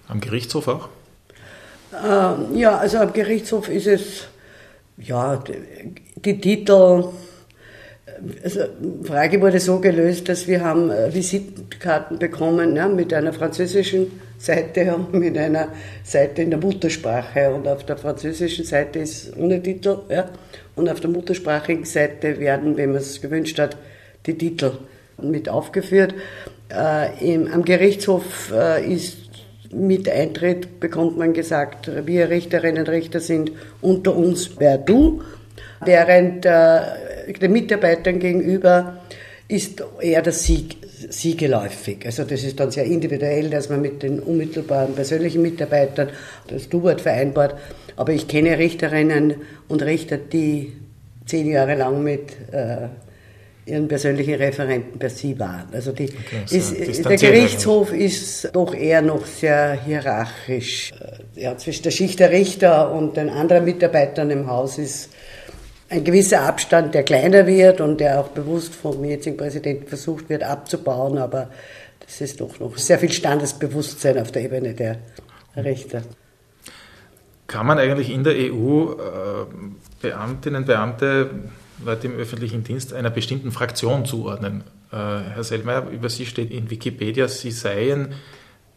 [0.08, 0.90] Am Gerichtshof auch?
[1.94, 4.28] Ähm, ja, also am Gerichtshof ist es,
[4.98, 5.54] ja, die,
[6.22, 7.06] die Titel,
[8.44, 13.34] also die Frage wurde so gelöst, dass wir haben äh, Visitenkarten bekommen ja, mit einer
[13.34, 15.70] französischen Seite und mit einer
[16.04, 17.54] Seite in der Muttersprache.
[17.54, 20.00] Und auf der französischen Seite ist ohne Titel.
[20.10, 20.30] Ja.
[20.76, 23.78] Und auf der muttersprachigen Seite werden, wenn man es gewünscht hat,
[24.26, 24.74] die Titel
[25.22, 26.14] mit aufgeführt.
[26.70, 29.18] Äh, im, am Gerichtshof äh, ist
[29.72, 33.52] mit Eintritt, bekommt man gesagt, wir Richterinnen und Richter sind
[33.82, 35.22] unter uns wer du,
[35.84, 39.00] während äh, den Mitarbeitern gegenüber
[39.48, 40.78] ist eher das Sieg,
[41.10, 42.06] Sie geläufig.
[42.06, 46.10] Also das ist dann sehr individuell, dass man mit den unmittelbaren persönlichen Mitarbeitern
[46.48, 47.56] das Du-Wort vereinbart.
[47.96, 49.36] Aber ich kenne Richterinnen
[49.68, 50.74] und Richter, die
[51.26, 52.88] zehn Jahre lang mit äh,
[53.66, 55.68] ihren persönlichen Referenten per Sie waren.
[55.72, 60.92] Also die, okay, ist, der Gerichtshof ist doch eher noch sehr hierarchisch.
[60.92, 65.10] Äh, ja, zwischen der Schicht der Richter und den anderen Mitarbeitern im Haus ist
[65.94, 70.44] ein gewisser Abstand, der kleiner wird und der auch bewusst vom jetzigen Präsidenten versucht wird
[70.44, 71.50] abzubauen, aber
[72.00, 74.98] das ist doch noch sehr viel Standesbewusstsein auf der Ebene der
[75.56, 76.02] Richter.
[77.46, 78.96] Kann man eigentlich in der EU äh,
[80.02, 81.30] Beamtinnen, Beamte,
[81.86, 84.64] Leute im öffentlichen Dienst einer bestimmten Fraktion zuordnen?
[84.92, 88.16] Äh, Herr Selmayr, über Sie steht in Wikipedia, Sie seien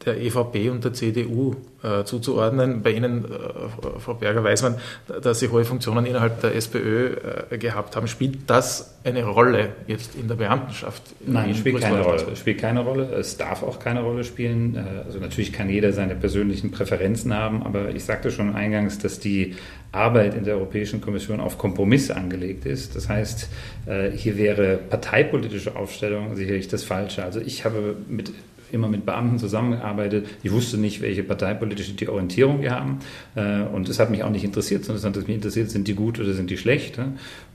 [0.06, 2.82] der EVP und der CDU äh, zuzuordnen.
[2.82, 4.76] Bei Ihnen, äh, Frau Berger, weiß man,
[5.20, 7.16] dass Sie hohe Funktionen innerhalb der SPÖ
[7.50, 8.06] äh, gehabt haben.
[8.06, 11.02] Spielt das eine Rolle jetzt in der Beamtenschaft?
[11.26, 12.26] Nein, spielt keine Rolle.
[12.32, 13.04] Es spielt keine Rolle.
[13.12, 14.76] Es darf auch keine Rolle spielen.
[14.76, 19.18] Äh, also natürlich kann jeder seine persönlichen Präferenzen haben, aber ich sagte schon eingangs, dass
[19.18, 19.56] die
[19.92, 22.94] Arbeit in der Europäischen Kommission auf Kompromiss angelegt ist.
[22.94, 23.48] Das heißt,
[23.86, 27.24] äh, hier wäre parteipolitische Aufstellung sicherlich das Falsche.
[27.24, 28.32] Also ich habe mit
[28.72, 30.26] immer mit Beamten zusammengearbeitet.
[30.42, 32.98] Ich wusste nicht, welche parteipolitische Orientierung wir haben.
[33.34, 35.94] Äh, und es hat mich auch nicht interessiert, sondern es hat mich interessiert, sind die
[35.94, 36.98] gut oder sind die schlecht.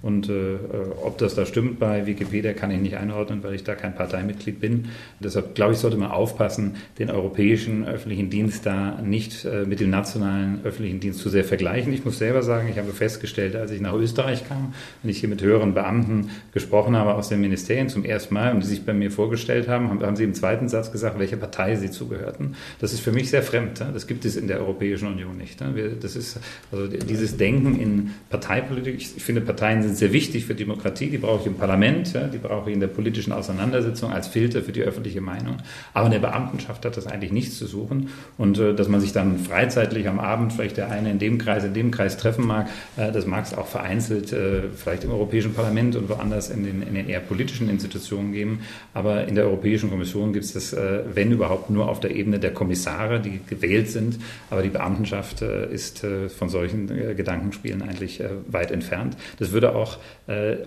[0.02, 0.58] Und äh,
[1.04, 4.60] ob das da stimmt bei Wikipedia, kann ich nicht einordnen, weil ich da kein Parteimitglied
[4.60, 4.86] bin.
[5.20, 9.92] Deshalb glaube ich, sollte man aufpassen, den europäischen öffentlichen Dienst da nicht äh, mit dem
[9.92, 11.94] nationalen öffentlichen Dienst zu sehr vergleichen.
[11.94, 15.30] Ich muss selber sagen, ich habe festgestellt, als ich nach Österreich kam und ich hier
[15.30, 18.94] mit höheren Beamten gesprochen habe aus den Ministerien zum ersten Mal und die sich bei
[18.94, 22.56] mir vorgestellt haben, haben sie im zweiten Satz gesagt, welcher Partei sie zugehörten.
[22.80, 23.80] Das ist für mich sehr fremd.
[23.80, 25.62] Das gibt es in der Europäischen Union nicht.
[26.02, 26.40] Das ist
[26.72, 28.96] also dieses Denken in Parteipolitik.
[28.96, 31.10] Ich finde, Parteien sind sehr wichtig für Demokratie.
[31.10, 34.72] Die brauche ich im Parlament, die brauche ich in der politischen Auseinandersetzung als Filter für
[34.72, 35.58] die öffentliche Meinung.
[35.94, 38.10] Aber in der Beamtenschaft hat das eigentlich nichts zu suchen.
[38.38, 41.64] Und äh, dass man sich dann freizeitlich am Abend vielleicht der eine in dem Kreis,
[41.64, 45.54] in dem Kreis treffen mag, äh, das mag es auch vereinzelt äh, vielleicht im Europäischen
[45.54, 48.62] Parlament und woanders in den, in den eher politischen Institutionen geben.
[48.94, 50.76] Aber in der Europäischen Kommission gibt es das
[51.14, 54.20] wenn überhaupt nur auf der Ebene der Kommissare, die gewählt sind.
[54.50, 56.06] Aber die Beamtenschaft ist
[56.38, 59.18] von solchen Gedankenspielen eigentlich weit entfernt.
[59.40, 59.81] Das würde auch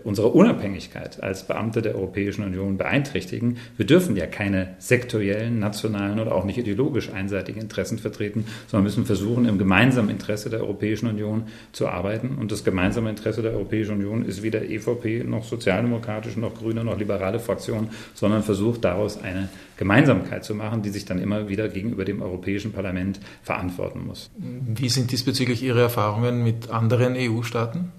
[0.04, 3.58] unsere Unabhängigkeit als Beamte der Europäischen Union beeinträchtigen.
[3.76, 9.06] Wir dürfen ja keine sektoriellen, nationalen oder auch nicht ideologisch einseitigen Interessen vertreten, sondern müssen
[9.06, 12.36] versuchen, im gemeinsamen Interesse der Europäischen Union zu arbeiten.
[12.38, 16.98] Und das gemeinsame Interesse der Europäischen Union ist weder EVP noch sozialdemokratische noch grüne noch
[16.98, 22.04] liberale Fraktion, sondern versucht daraus eine Gemeinsamkeit zu machen, die sich dann immer wieder gegenüber
[22.04, 24.30] dem Europäischen Parlament verantworten muss.
[24.38, 27.92] Wie sind diesbezüglich Ihre Erfahrungen mit anderen EU-Staaten?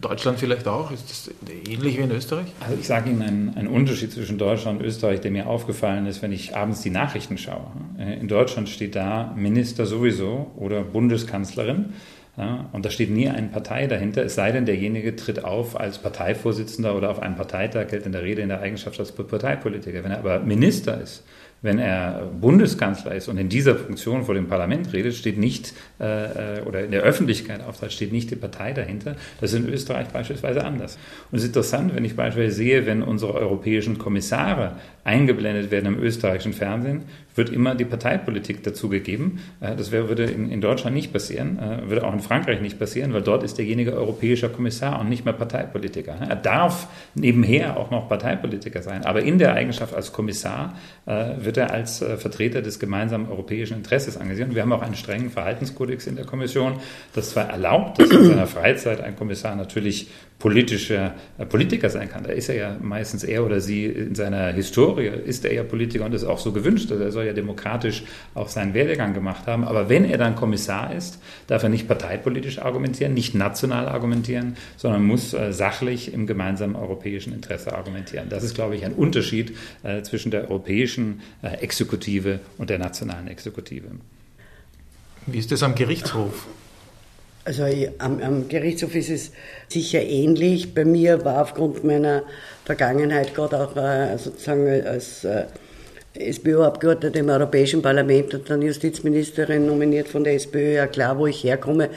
[0.00, 0.90] Deutschland vielleicht auch?
[0.90, 1.30] Ist das
[1.68, 2.46] ähnlich wie in Österreich?
[2.60, 6.22] Also ich sage Ihnen einen, einen, Unterschied zwischen Deutschland und Österreich, der mir aufgefallen ist,
[6.22, 7.70] wenn ich abends die Nachrichten schaue.
[7.98, 11.94] In Deutschland steht da Minister sowieso oder Bundeskanzlerin.
[12.36, 15.96] Ja, und da steht nie eine Partei dahinter, es sei denn, derjenige tritt auf als
[15.96, 20.04] Parteivorsitzender oder auf einem Parteitag, gilt in der Rede in der Eigenschaft als Parteipolitiker.
[20.04, 21.24] Wenn er aber Minister ist,
[21.62, 26.60] wenn er Bundeskanzler ist und in dieser Funktion vor dem Parlament redet, steht nicht, äh,
[26.64, 29.16] oder in der Öffentlichkeit auftritt, steht nicht die Partei dahinter.
[29.40, 30.98] Das ist in Österreich beispielsweise anders.
[31.30, 36.02] Und es ist interessant, wenn ich beispielsweise sehe, wenn unsere europäischen Kommissare eingeblendet werden im
[36.02, 37.02] österreichischen Fernsehen,
[37.36, 39.40] wird immer die Parteipolitik dazugegeben.
[39.60, 43.12] Äh, das würde in, in, Deutschland nicht passieren, äh, würde auch in Frankreich nicht passieren,
[43.12, 46.16] weil dort ist derjenige europäischer Kommissar und nicht mehr Parteipolitiker.
[46.28, 50.74] Er darf nebenher auch noch Parteipolitiker sein, aber in der Eigenschaft als Kommissar
[51.06, 54.54] äh, wird er als Vertreter des gemeinsamen europäischen Interesses angesehen.
[54.54, 56.74] wir haben auch einen strengen Verhaltenskodex in der Kommission,
[57.14, 61.14] das zwar erlaubt, dass in seiner Freizeit ein Kommissar natürlich politischer
[61.48, 62.24] Politiker sein kann.
[62.24, 66.04] Da ist er ja meistens er oder sie in seiner Historie, ist er ja Politiker
[66.04, 66.90] und ist auch so gewünscht.
[66.92, 69.64] Also er soll ja demokratisch auch seinen Werdegang gemacht haben.
[69.64, 75.04] Aber wenn er dann Kommissar ist, darf er nicht parteipolitisch argumentieren, nicht national argumentieren, sondern
[75.04, 78.28] muss äh, sachlich im gemeinsamen europäischen Interesse argumentieren.
[78.28, 83.28] Das ist, glaube ich, ein Unterschied äh, zwischen der europäischen äh, Exekutive und der nationalen
[83.28, 83.86] Exekutive.
[85.26, 86.46] Wie ist das am Gerichtshof?
[87.46, 87.64] Also
[87.98, 89.30] am, am, Gerichtshof ist es
[89.68, 90.74] sicher ähnlich.
[90.74, 92.24] Bei mir war aufgrund meiner
[92.64, 95.44] Vergangenheit gerade auch äh, sozusagen als äh,
[96.14, 101.44] SPÖ-Abgeordnete im Europäischen Parlament und dann Justizministerin nominiert von der SPÖ, ja klar, wo ich
[101.44, 101.90] herkomme.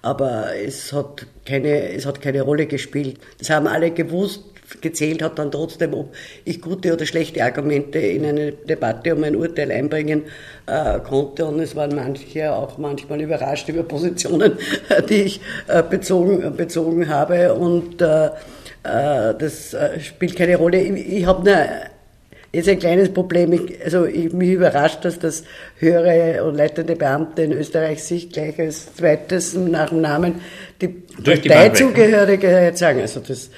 [0.00, 3.18] Aber es hat keine, es hat keine Rolle gespielt.
[3.38, 4.42] Das haben alle gewusst.
[4.80, 9.36] Gezählt hat dann trotzdem, ob ich gute oder schlechte Argumente in eine Debatte um ein
[9.36, 10.22] Urteil einbringen
[10.66, 11.44] äh, konnte.
[11.44, 14.58] Und es waren manche auch manchmal überrascht über Positionen,
[15.08, 17.54] die ich äh, bezogen, bezogen habe.
[17.54, 20.80] Und äh, äh das äh, spielt keine Rolle.
[20.80, 21.66] Ich, ich habe nur
[22.54, 23.52] ist ein kleines Problem.
[23.52, 25.44] Ich, also ich, mich überrascht, dass das
[25.78, 30.40] höhere und leitende Beamte in Österreich sich gleich als zweites nach dem Namen
[30.80, 33.00] die Parteizugehörigkeit sagen.
[33.00, 33.50] Also das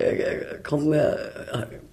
[0.00, 1.18] äh, kommt mir,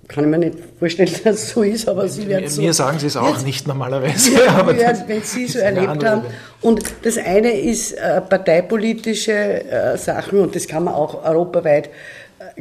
[0.07, 2.61] kann ich mir nicht vorstellen, dass es so ist, aber Sie werden so.
[2.61, 4.31] Mir sagen Sie es auch jetzt, nicht normalerweise.
[4.45, 6.23] Ja, aber werden, wenn Sie so erlebt haben.
[6.61, 11.89] Und das eine ist äh, parteipolitische äh, Sachen und das kann man auch europaweit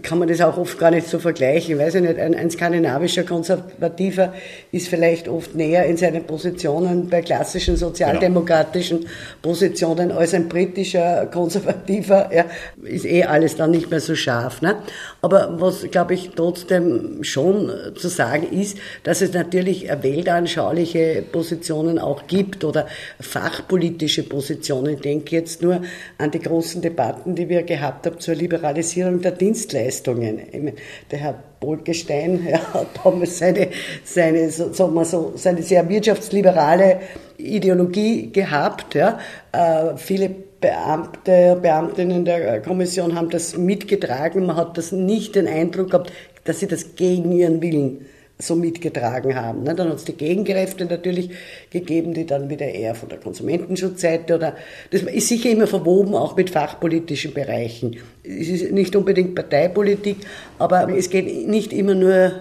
[0.03, 1.75] kann man das auch oft gar nicht so vergleichen.
[1.75, 4.33] Ich weiß ja nicht, ein, ein, skandinavischer Konservativer
[4.73, 9.11] ist vielleicht oft näher in seinen Positionen bei klassischen sozialdemokratischen genau.
[9.43, 12.31] Positionen als ein britischer Konservativer.
[12.35, 12.47] Ja,
[12.85, 14.63] ist eh alles dann nicht mehr so scharf.
[14.63, 14.77] Ne?
[15.21, 22.27] Aber was, glaube ich, trotzdem schon zu sagen ist, dass es natürlich weltanschauliche Positionen auch
[22.27, 22.87] gibt oder
[23.21, 24.95] fachpolitische Positionen.
[24.95, 25.83] Ich denke jetzt nur
[26.17, 29.33] an die großen Debatten, die wir gehabt haben zur Liberalisierung der
[29.67, 30.73] Dienstleistungen.
[31.11, 33.69] Der Herr Bolkestein ja, hat damals seine,
[34.05, 37.01] seine, sagen wir so, seine sehr wirtschaftsliberale
[37.39, 38.95] Ideologie gehabt.
[38.95, 39.19] Ja.
[39.53, 44.47] Äh, viele Beamte, Beamtinnen der Kommission haben das mitgetragen.
[44.47, 46.13] Man hat das nicht den Eindruck gehabt,
[46.45, 48.07] dass sie das gegen ihren Willen
[48.39, 49.63] so mitgetragen haben.
[49.63, 49.75] Ne?
[49.75, 51.31] Dann hat es die Gegenkräfte natürlich
[51.71, 54.57] gegeben, die dann wieder eher von der Konsumentenschutzseite oder
[54.91, 57.97] das ist sicher immer verwoben auch mit fachpolitischen Bereichen.
[58.23, 60.19] Es ist nicht unbedingt Parteipolitik,
[60.59, 62.33] aber es geht nicht immer nur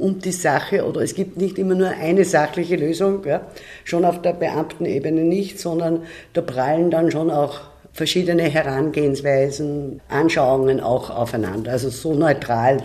[0.00, 3.46] um die Sache oder es gibt nicht immer nur eine sachliche Lösung, ja?
[3.84, 7.60] schon auf der Beamtenebene nicht, sondern da prallen dann schon auch
[7.92, 11.72] verschiedene Herangehensweisen, Anschauungen auch aufeinander.
[11.72, 12.78] Also so neutral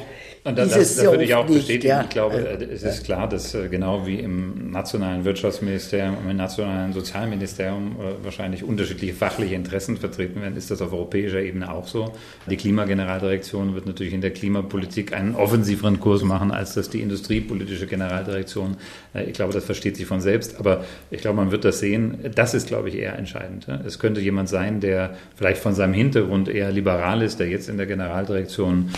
[0.45, 1.87] und da, das, das würde ich auch bestätigen.
[1.87, 2.01] Ja.
[2.03, 6.37] Ich glaube, äh, es ist klar, dass äh, genau wie im nationalen Wirtschaftsministerium und im
[6.37, 11.87] nationalen Sozialministerium äh, wahrscheinlich unterschiedliche fachliche Interessen vertreten werden, ist das auf europäischer Ebene auch
[11.87, 12.13] so.
[12.49, 17.87] Die Klimageneraldirektion wird natürlich in der Klimapolitik einen offensiveren Kurs machen, als das die industriepolitische
[17.87, 18.77] Generaldirektion.
[19.27, 20.59] Ich glaube, das versteht sich von selbst.
[20.59, 22.19] Aber ich glaube, man wird das sehen.
[22.35, 23.67] Das ist, glaube ich, eher entscheidend.
[23.85, 27.77] Es könnte jemand sein, der vielleicht von seinem Hintergrund eher liberal ist, der jetzt in
[27.77, 28.91] der Generaldirektion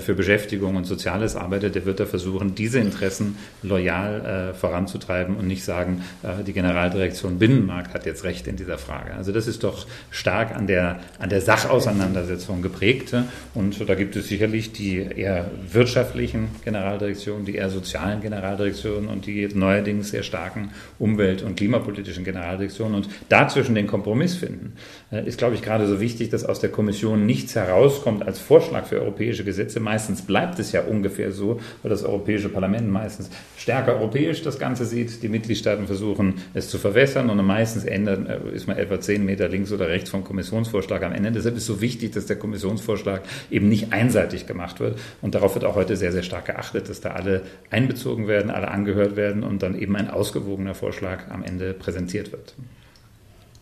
[0.00, 5.46] für Beschäftigung und Soziales arbeitet, der wird da versuchen, diese Interessen loyal äh, voranzutreiben und
[5.46, 9.14] nicht sagen, äh, die Generaldirektion Binnenmarkt hat jetzt Recht in dieser Frage.
[9.14, 13.14] Also das ist doch stark an der, an der Sachauseinandersetzung geprägt.
[13.54, 19.48] Und da gibt es sicherlich die eher wirtschaftlichen Generaldirektionen, die eher sozialen Generaldirektionen und die
[19.54, 22.94] neuerdings sehr starken Umwelt- und klimapolitischen Generaldirektionen.
[22.94, 24.74] Und dazwischen den Kompromiss finden,
[25.10, 28.86] äh, ist, glaube ich, gerade so wichtig, dass aus der Kommission nichts herauskommt als Vorschlag
[28.86, 29.80] für europäische Gesetze.
[29.80, 34.84] Meistens bleibt es ja ungefähr so, weil das Europäische Parlament meistens stärker europäisch das Ganze
[34.84, 35.22] sieht.
[35.22, 39.48] Die Mitgliedstaaten versuchen, es zu verwässern und meistens ändert, äh, ist man etwa zehn Meter
[39.48, 41.32] links oder rechts vom Kommissionsvorschlag am Ende.
[41.32, 44.98] Deshalb ist es so wichtig, dass der Kommissionsvorschlag eben nicht einseitig gemacht wird.
[45.22, 48.68] Und darauf wird auch heute sehr, sehr stark geachtet, dass da alle einbezogen werden, alle
[48.68, 52.54] angehört werden und dann eben ein ausgewogener Vorschlag am Ende präsentiert wird.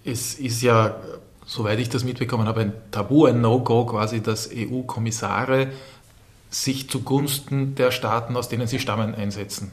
[0.05, 1.01] Es ist ja,
[1.45, 5.69] soweit ich das mitbekommen habe, ein Tabu, ein No-Go quasi, dass EU-Kommissare
[6.63, 9.73] sich zugunsten der Staaten, aus denen sie stammen, einsetzen,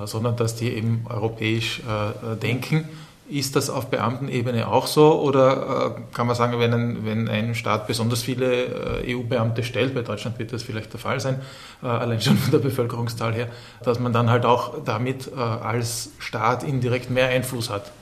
[0.00, 2.88] äh, sondern dass die eben europäisch äh, denken.
[3.28, 7.54] Ist das auf Beamtenebene auch so oder äh, kann man sagen, wenn ein, wenn ein
[7.54, 11.40] Staat besonders viele EU-Beamte stellt, bei Deutschland wird das vielleicht der Fall sein,
[11.80, 13.48] allein schon von der Bevölkerungszahl her,
[13.84, 17.92] dass man dann halt auch damit als Staat indirekt mehr Einfluss hat?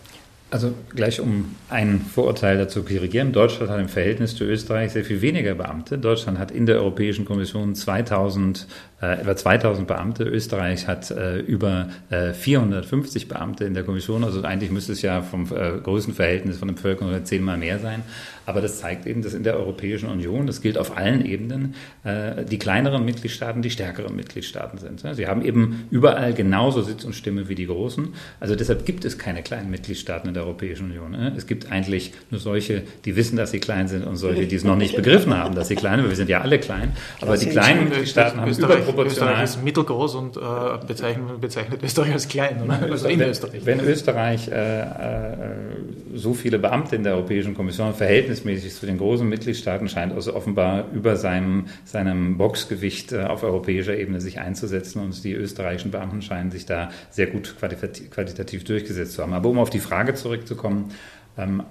[0.51, 3.33] Also gleich um ein Vorurteil dazu korrigieren.
[3.33, 5.97] Deutschland hat im Verhältnis zu Österreich sehr viel weniger Beamte.
[5.97, 8.67] Deutschland hat in der Europäischen Kommission 2000
[9.03, 10.25] äh, über 2000 Beamte.
[10.25, 14.25] Österreich hat äh, über äh, 450 Beamte in der Kommission.
[14.25, 18.03] Also eigentlich müsste es ja vom äh, Größenverhältnis von der Bevölkerung zehnmal mehr sein.
[18.47, 22.45] Aber das zeigt eben, dass in der Europäischen Union, das gilt auf allen Ebenen, äh,
[22.45, 25.03] die kleineren Mitgliedstaaten die stärkeren Mitgliedstaaten sind.
[25.15, 28.09] Sie haben eben überall genauso Sitz und Stimme wie die großen.
[28.41, 31.15] Also deshalb gibt es keine kleinen Mitgliedstaaten in der Europäischen Union.
[31.37, 34.65] Es gibt eigentlich nur solche, die wissen, dass sie klein sind und solche, die es
[34.65, 36.09] noch nicht begriffen haben, dass sie klein sind.
[36.09, 36.93] Wir sind ja alle klein.
[37.21, 38.90] Aber die kleinen Mitgliedstaaten haben über.
[38.99, 40.41] Österreich ist mittelgroß und äh,
[40.87, 42.81] bezeichnet, bezeichnet, Österreich als klein, oder?
[42.91, 43.67] Also in wenn, Österreich.
[43.67, 45.47] Wenn Österreich äh, äh,
[46.15, 50.85] so viele Beamte in der Europäischen Kommission verhältnismäßig zu den großen Mitgliedstaaten scheint, also offenbar
[50.93, 56.51] über seinem, seinem Boxgewicht äh, auf europäischer Ebene sich einzusetzen und die österreichischen Beamten scheinen
[56.51, 59.33] sich da sehr gut qualitativ, durchgesetzt zu haben.
[59.33, 60.93] Aber um auf die Frage zurückzukommen,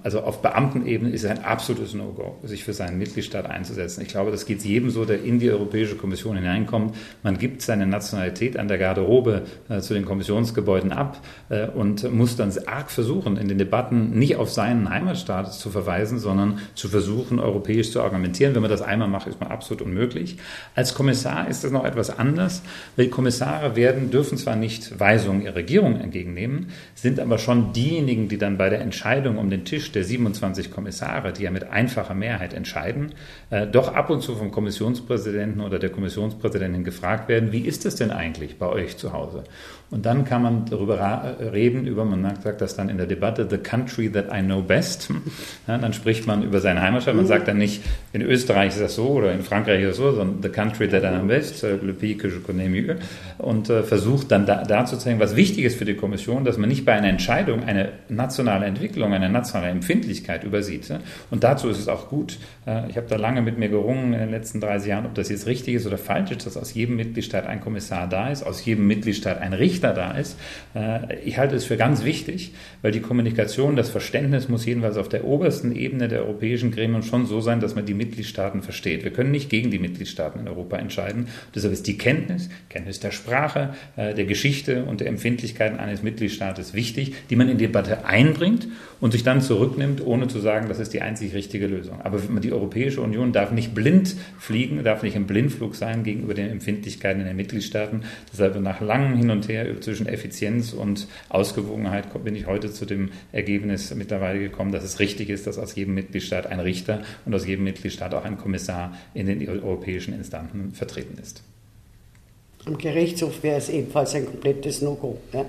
[0.04, 4.02] also auf Beamtenebene ist es ein absolutes No-Go, sich für seinen Mitgliedstaat einzusetzen.
[4.02, 6.96] Ich glaube, das geht jedem so, der in die Europäische Kommission hineinkommt.
[7.24, 12.36] Man gibt seine Nationalität an der Garderobe äh, zu den Kommissionsgebäuden ab äh, und muss
[12.36, 17.40] dann arg versuchen, in den Debatten nicht auf seinen Heimatstaat zu verweisen, sondern zu versuchen,
[17.40, 18.56] europäisch zu argumentieren.
[18.56, 20.38] Wenn man das einmal macht, ist man absolut unmöglich.
[20.76, 22.64] Als Kommissar ist das noch etwas anders,
[22.96, 28.38] weil Kommissare werden, dürfen zwar nicht Weisungen ihrer Regierung entgegennehmen, sind aber schon diejenigen, die
[28.38, 32.54] dann bei der Entscheidung um den Tisch der 27 Kommissare, die ja mit einfacher Mehrheit
[32.54, 33.14] entscheiden,
[33.50, 37.96] äh, doch ab und zu vom Kommissionspräsidenten oder der Kommissionspräsidentin gefragt werden, wie ist es
[37.96, 39.44] denn eigentlich bei euch zu Hause?
[39.92, 43.58] Und dann kann man darüber reden, über, man sagt das dann in der Debatte, the
[43.58, 45.10] country that I know best.
[45.68, 47.16] Ja, dann spricht man über seine Heimatstadt.
[47.16, 50.12] Man sagt dann nicht, in Österreich ist das so oder in Frankreich ist das so,
[50.12, 52.96] sondern the country that I know best, euh, le pays que je connais mieux.
[53.38, 56.58] Und äh, versucht dann da, da zu zeigen, was wichtig ist für die Kommission, dass
[56.58, 60.92] man nicht bei einer Entscheidung eine nationale Entwicklung, eine nationale Empfindlichkeit übersieht.
[61.30, 62.38] Und dazu ist es auch gut.
[62.66, 65.30] Äh, ich habe da lange mit mir gerungen in den letzten 30 Jahren, ob das
[65.30, 68.66] jetzt richtig ist oder falsch ist, dass aus jedem Mitgliedstaat ein Kommissar da ist, aus
[68.66, 70.38] jedem Mitgliedstaat ein Richter Richter da ist.
[70.76, 75.08] Äh, ich halte es für ganz wichtig, weil die Kommunikation, das Verständnis muss jedenfalls auf
[75.08, 79.04] der obersten Ebene der europäischen Gremien schon so sein, dass man die Mitgliedstaaten versteht.
[79.04, 81.28] Wir können nicht gegen die Mitgliedstaaten in Europa entscheiden.
[81.56, 86.74] Deshalb ist die Kenntnis, Kenntnis der Sprache, äh, der Geschichte und der Empfindlichkeiten eines Mitgliedstaates
[86.74, 88.68] wichtig, die man in die Debatte einbringt
[89.00, 92.02] und sich dann zurücknimmt, ohne zu sagen, das ist die einzig richtige Lösung.
[92.02, 96.50] Aber die Europäische Union darf nicht blind fliegen, darf nicht im Blindflug sein gegenüber den
[96.50, 98.04] Empfindlichkeiten in den Mitgliedstaaten.
[98.32, 103.12] Deshalb nach langem Hin und Her zwischen Effizienz und Ausgewogenheit bin ich heute zu dem
[103.32, 107.46] Ergebnis mittlerweile gekommen, dass es richtig ist, dass aus jedem Mitgliedstaat ein Richter und aus
[107.46, 111.44] jedem Mitgliedstaat auch ein Kommissar in den europäischen Instanzen vertreten ist.
[112.66, 115.18] Am Gerichtshof wäre es ebenfalls ein komplettes No-Go.
[115.34, 115.46] Ja?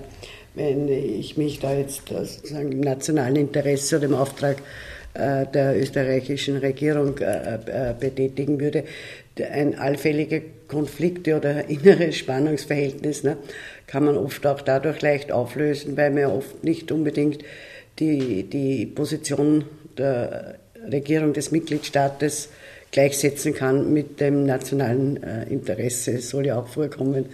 [0.54, 4.62] Wenn ich mich da jetzt sozusagen im nationalen Interesse oder im Auftrag
[5.14, 8.84] äh, der österreichischen Regierung äh, äh, betätigen würde,
[9.52, 13.36] ein allfälliger Konflikt oder inneres Spannungsverhältnis ne,
[13.90, 17.42] kann man oft auch dadurch leicht auflösen, weil man oft nicht unbedingt
[17.98, 19.64] die, die Position
[19.98, 20.54] der
[20.90, 22.50] Regierung des Mitgliedstaates
[22.92, 26.12] gleichsetzen kann mit dem nationalen äh, Interesse.
[26.12, 27.26] Es soll ja auch vorkommen,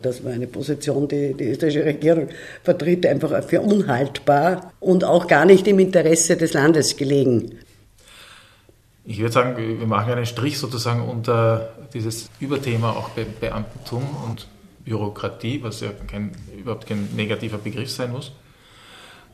[0.00, 2.28] dass man eine Position, die die österreichische Regierung
[2.62, 7.58] vertritt, einfach für unhaltbar und auch gar nicht im Interesse des Landes gelegen
[9.04, 14.46] Ich würde sagen, wir machen einen Strich sozusagen unter dieses Überthema auch Be Beamtentum und
[14.88, 18.32] Bürokratie, was ja kein, überhaupt kein negativer Begriff sein muss.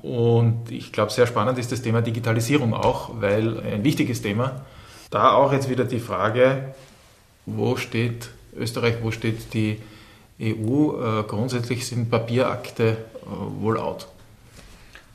[0.03, 4.67] Und ich glaube, sehr spannend ist das Thema Digitalisierung auch, weil ein wichtiges Thema.
[5.11, 6.75] Da auch jetzt wieder die Frage,
[7.47, 9.81] wo steht Österreich, wo steht die
[10.41, 11.21] EU?
[11.21, 14.09] Äh, grundsätzlich sind Papierakte äh, wohl out.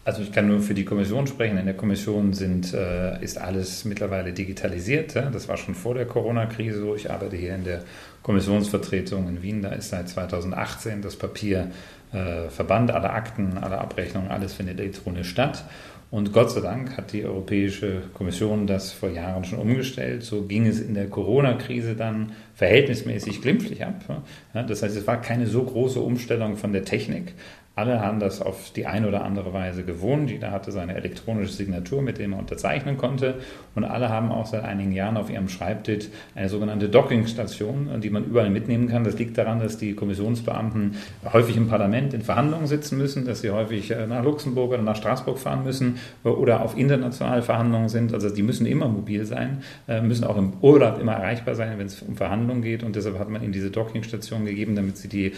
[0.09, 1.59] Also ich kann nur für die Kommission sprechen.
[1.59, 5.13] In der Kommission sind, äh, ist alles mittlerweile digitalisiert.
[5.13, 5.29] Ja?
[5.29, 6.95] Das war schon vor der Corona-Krise so.
[6.95, 7.83] Ich arbeite hier in der
[8.23, 9.61] Kommissionsvertretung in Wien.
[9.61, 11.69] Da ist seit 2018 das Papier
[12.11, 12.89] äh, verbannt.
[12.89, 15.63] Alle Akten, alle Abrechnungen, alles findet elektronisch statt.
[16.11, 20.23] Und Gott sei Dank hat die Europäische Kommission das vor Jahren schon umgestellt.
[20.23, 24.23] So ging es in der Corona-Krise dann verhältnismäßig glimpflich ab.
[24.53, 27.35] Das heißt, es war keine so große Umstellung von der Technik,
[27.79, 30.29] alle haben das auf die eine oder andere Weise gewohnt.
[30.29, 33.35] Jeder hatte seine elektronische Signatur, mit der man unterzeichnen konnte.
[33.73, 38.25] Und alle haben auch seit einigen Jahren auf ihrem Schreibtisch eine sogenannte Dockingstation, die man
[38.25, 39.05] überall mitnehmen kann.
[39.05, 40.95] Das liegt daran, dass die Kommissionsbeamten
[41.31, 44.97] häufig im Parlament in Verhandlungen sitzen müssen, dass sie häufig äh, nach Luxemburg oder nach
[44.97, 48.13] Straßburg fahren müssen äh, oder auf internationale Verhandlungen sind.
[48.13, 51.87] Also die müssen immer mobil sein, äh, müssen auch im Urlaub immer erreichbar sein, wenn
[51.87, 52.83] es um Verhandlungen geht.
[52.83, 55.31] Und deshalb hat man ihnen diese Dockingstation gegeben, damit sie die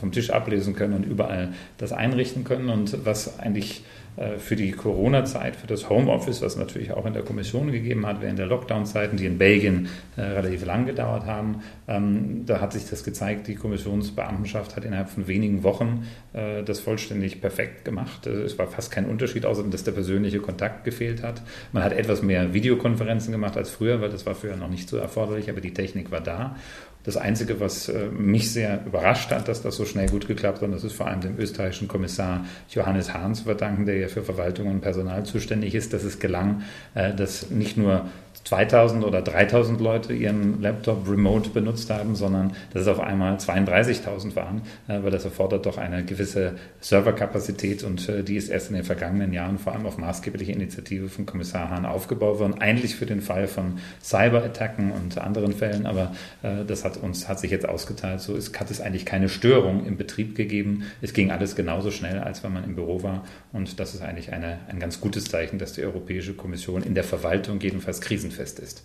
[0.00, 3.84] vom Tisch ablesen können und überall das einrichten können und was eigentlich
[4.16, 8.20] äh, für die Corona-Zeit, für das Homeoffice, was natürlich auch in der Kommission gegeben hat,
[8.20, 11.62] während der Lockdown-Zeiten, die in Belgien äh, relativ lang gedauert haben.
[11.88, 16.80] Ähm, da hat sich das gezeigt, die Kommissionsbeamtenschaft hat innerhalb von wenigen Wochen äh, das
[16.80, 18.26] vollständig perfekt gemacht.
[18.26, 21.42] Es war fast kein Unterschied, außer dass der persönliche Kontakt gefehlt hat.
[21.72, 24.96] Man hat etwas mehr Videokonferenzen gemacht als früher, weil das war früher noch nicht so
[24.96, 26.56] erforderlich, aber die Technik war da.
[27.04, 30.64] Das Einzige, was äh, mich sehr überrascht hat, dass das so schnell gut geklappt hat,
[30.64, 34.22] und das ist vor allem dem österreichischen Kommissar Johannes Hahn zu verdanken, der ja für
[34.22, 36.62] Verwaltung und Personal zuständig ist, dass es gelang,
[36.94, 38.06] äh, dass nicht nur
[38.44, 44.34] 2000 oder 3000 Leute ihren Laptop remote benutzt haben, sondern dass es auf einmal 32.000
[44.34, 48.76] waren, äh, weil das erfordert doch eine gewisse Serverkapazität und äh, die ist erst in
[48.76, 53.06] den vergangenen Jahren vor allem auf maßgebliche Initiative von Kommissar Hahn aufgebaut worden, eigentlich für
[53.06, 56.12] den Fall von Cyberattacken und anderen Fällen, aber
[56.42, 59.86] äh, das hat uns, hat sich jetzt ausgeteilt, so ist, hat es eigentlich keine Störung
[59.86, 60.84] im Betrieb gegeben.
[61.00, 63.24] Es ging alles genauso schnell, als wenn man im Büro war.
[63.52, 67.04] Und das ist eigentlich eine, ein ganz gutes Zeichen, dass die Europäische Kommission in der
[67.04, 68.82] Verwaltung jedenfalls Krisen krisenfest ist.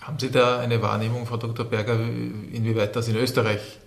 [0.00, 1.64] Haben Sie da eine Wahrnehmung, Frau Dr.
[1.64, 3.78] Berger, inwieweit das in Österreich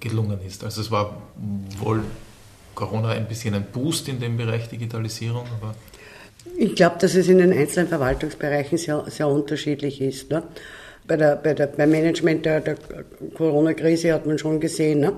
[0.00, 0.64] gelungen ist?
[0.64, 1.20] Also es war
[1.78, 2.02] wohl
[2.74, 5.74] Corona ein bisschen ein Boost in dem Bereich Digitalisierung, aber
[6.56, 10.30] ich glaube, dass es in den einzelnen Verwaltungsbereichen sehr, sehr unterschiedlich ist.
[10.30, 10.42] Ne?
[11.12, 12.76] Bei der, bei der, beim Management der, der
[13.34, 15.12] Corona-Krise hat man schon gesehen, ne?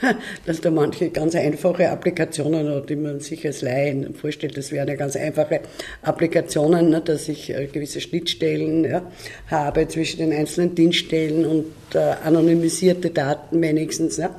[0.46, 4.94] dass da manche ganz einfache Applikationen, die man sich als Laien vorstellt, das wären ja
[4.94, 5.62] ganz einfache
[6.02, 7.00] Applikationen, ne?
[7.00, 9.02] dass ich äh, gewisse Schnittstellen ja,
[9.48, 14.18] habe zwischen den einzelnen Dienststellen und äh, anonymisierte Daten wenigstens.
[14.18, 14.30] Ne?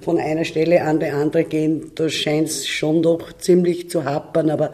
[0.00, 4.50] Von einer Stelle an die andere gehen, da scheint es schon doch ziemlich zu hapern,
[4.50, 4.72] aber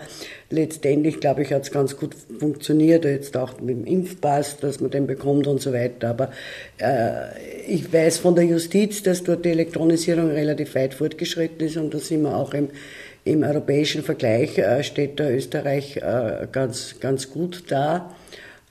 [0.50, 4.90] letztendlich, glaube ich, hat es ganz gut funktioniert, jetzt auch mit dem Impfpass, dass man
[4.90, 6.10] den bekommt und so weiter.
[6.10, 6.30] Aber
[6.78, 11.94] äh, ich weiß von der Justiz, dass dort die Elektronisierung relativ weit fortgeschritten ist und
[11.94, 12.68] da sind wir auch im,
[13.24, 18.14] im europäischen Vergleich, äh, steht da Österreich äh, ganz, ganz gut da.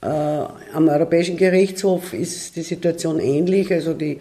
[0.04, 3.72] Äh, am Europäischen Gerichtshof ist die Situation ähnlich.
[3.72, 4.20] Also die,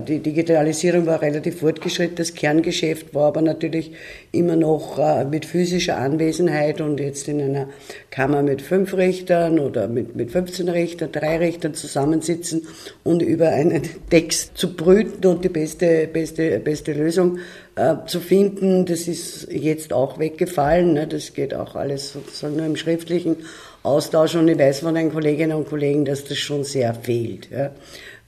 [0.00, 2.16] die Digitalisierung war relativ fortgeschritten.
[2.16, 3.92] Das Kerngeschäft war aber natürlich
[4.30, 7.68] immer noch äh, mit physischer Anwesenheit und jetzt in einer
[8.10, 12.66] Kammer mit fünf Richtern oder mit, mit 15 Richtern, drei Richtern zusammensitzen
[13.04, 17.38] und über einen Text zu brüten und die beste, beste, beste Lösung
[17.76, 18.86] äh, zu finden.
[18.86, 20.94] Das ist jetzt auch weggefallen.
[20.94, 21.06] Ne?
[21.06, 23.36] Das geht auch alles sozusagen nur im Schriftlichen.
[23.82, 27.50] Austausch und ich weiß von den Kolleginnen und Kollegen, dass das schon sehr fehlt?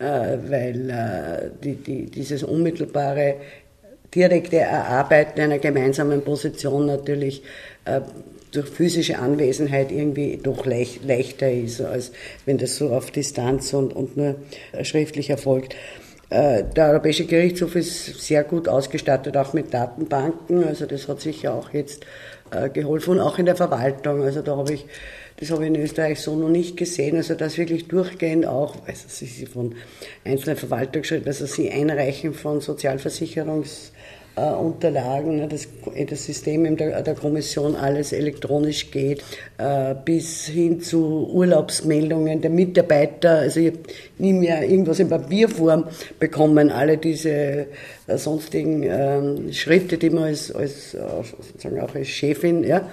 [0.04, 3.36] Äh, weil äh, die, die, dieses unmittelbare
[4.14, 7.42] direkte Erarbeiten einer gemeinsamen Position natürlich
[7.86, 8.02] äh,
[8.52, 12.12] durch physische Anwesenheit irgendwie doch leicht, leichter ist, als
[12.44, 14.36] wenn das so auf Distanz und, und nur
[14.82, 15.74] schriftlich erfolgt.
[16.30, 20.64] Der Europäische Gerichtshof ist sehr gut ausgestattet, auch mit Datenbanken.
[20.64, 22.06] Also das hat sicher auch jetzt
[22.72, 24.22] geholfen auch in der Verwaltung.
[24.22, 24.86] Also da habe ich
[25.36, 27.16] das habe ich in Österreich so noch nicht gesehen.
[27.16, 29.74] Also das wirklich durchgehend auch, also sie von
[30.24, 33.94] einzelnen Verwaltungsschritten, also sie einreichen von Sozialversicherungsdaten
[34.36, 35.68] äh, ne, dass
[36.08, 39.24] das System der, der Kommission alles elektronisch geht,
[39.58, 43.38] äh, bis hin zu Urlaubsmeldungen der Mitarbeiter.
[43.38, 43.72] Also ich
[44.18, 45.84] nie mehr irgendwas in Papierform
[46.18, 47.66] bekommen, alle diese äh,
[48.16, 52.88] sonstigen ähm, Schritte, die man als, als, sozusagen auch als Chefin ja,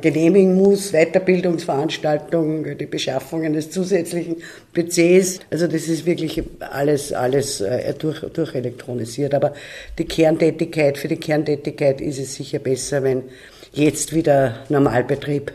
[0.00, 4.36] genehmigen muss, Weiterbildungsveranstaltungen, die Beschaffung eines zusätzlichen
[4.74, 5.40] PCs.
[5.50, 7.64] Also das ist wirklich alles, alles
[7.98, 9.34] durch, durch elektronisiert.
[9.34, 9.54] Aber
[9.98, 13.22] die Kerntätigkeit für die Kerntätigkeit ist es sicher besser, wenn
[13.72, 15.52] jetzt wieder Normalbetrieb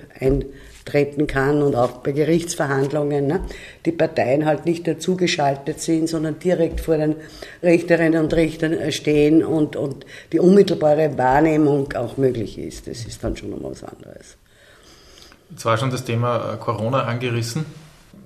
[0.88, 3.42] eintreten kann und auch bei Gerichtsverhandlungen ne,
[3.86, 7.16] die Parteien halt nicht dazugeschaltet sind, sondern direkt vor den
[7.62, 12.88] Richterinnen und Richtern stehen und, und die unmittelbare Wahrnehmung auch möglich ist.
[12.88, 14.38] Das ist dann schon noch was anderes.
[15.50, 17.66] Jetzt war schon das Thema äh, Corona angerissen.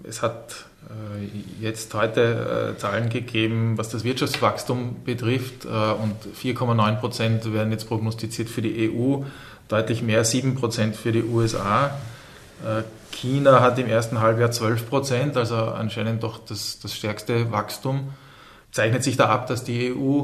[0.04, 5.66] Es hat äh, jetzt heute äh, Zahlen gegeben, was das Wirtschaftswachstum betrifft.
[5.66, 9.24] Äh, und 4,9 Prozent werden jetzt prognostiziert für die EU,
[9.68, 11.92] deutlich mehr 7 Prozent für die USA.
[13.12, 18.14] China hat im ersten Halbjahr 12 Prozent, also anscheinend doch das, das stärkste Wachstum.
[18.72, 20.24] Zeichnet sich da ab, dass die EU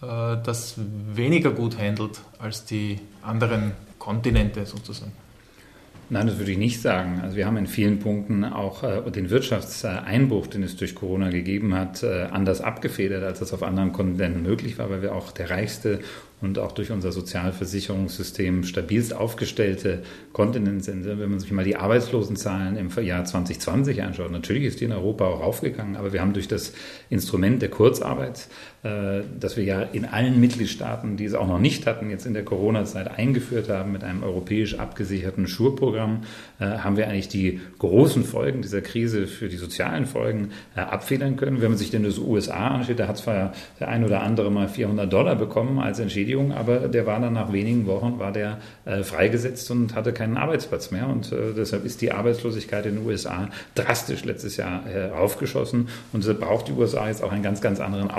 [0.00, 5.12] das weniger gut handelt als die anderen Kontinente sozusagen?
[6.10, 7.20] Nein, das würde ich nicht sagen.
[7.22, 11.74] Also wir haben in vielen Punkten auch äh, den Wirtschaftseinbruch, den es durch Corona gegeben
[11.74, 15.48] hat, äh, anders abgefedert, als das auf anderen Kontinenten möglich war, weil wir auch der
[15.48, 16.00] reichste
[16.44, 21.04] und auch durch unser Sozialversicherungssystem stabilst aufgestellte Kontinent sind.
[21.06, 25.26] Wenn man sich mal die Arbeitslosenzahlen im Jahr 2020 anschaut, natürlich ist die in Europa
[25.26, 26.72] auch aufgegangen, aber wir haben durch das
[27.10, 28.48] Instrument der Kurzarbeit,
[28.84, 32.34] äh, das wir ja in allen Mitgliedstaaten, die es auch noch nicht hatten, jetzt in
[32.34, 36.24] der Corona-Zeit eingeführt haben mit einem europäisch abgesicherten Schurprogramm,
[36.60, 41.36] äh, haben wir eigentlich die großen Folgen dieser Krise für die sozialen Folgen äh, abfedern
[41.36, 41.62] können.
[41.62, 44.68] Wenn man sich denn das USA anschaut, da hat zwar der ein oder andere mal
[44.68, 48.58] 400 Dollar bekommen als Entschädigung, aber der war dann nach wenigen Wochen war der
[49.02, 54.24] freigesetzt und hatte keinen Arbeitsplatz mehr und deshalb ist die Arbeitslosigkeit in den USA drastisch
[54.24, 54.84] letztes Jahr
[55.16, 58.10] aufgeschossen und deshalb braucht die USA jetzt auch einen ganz, ganz anderen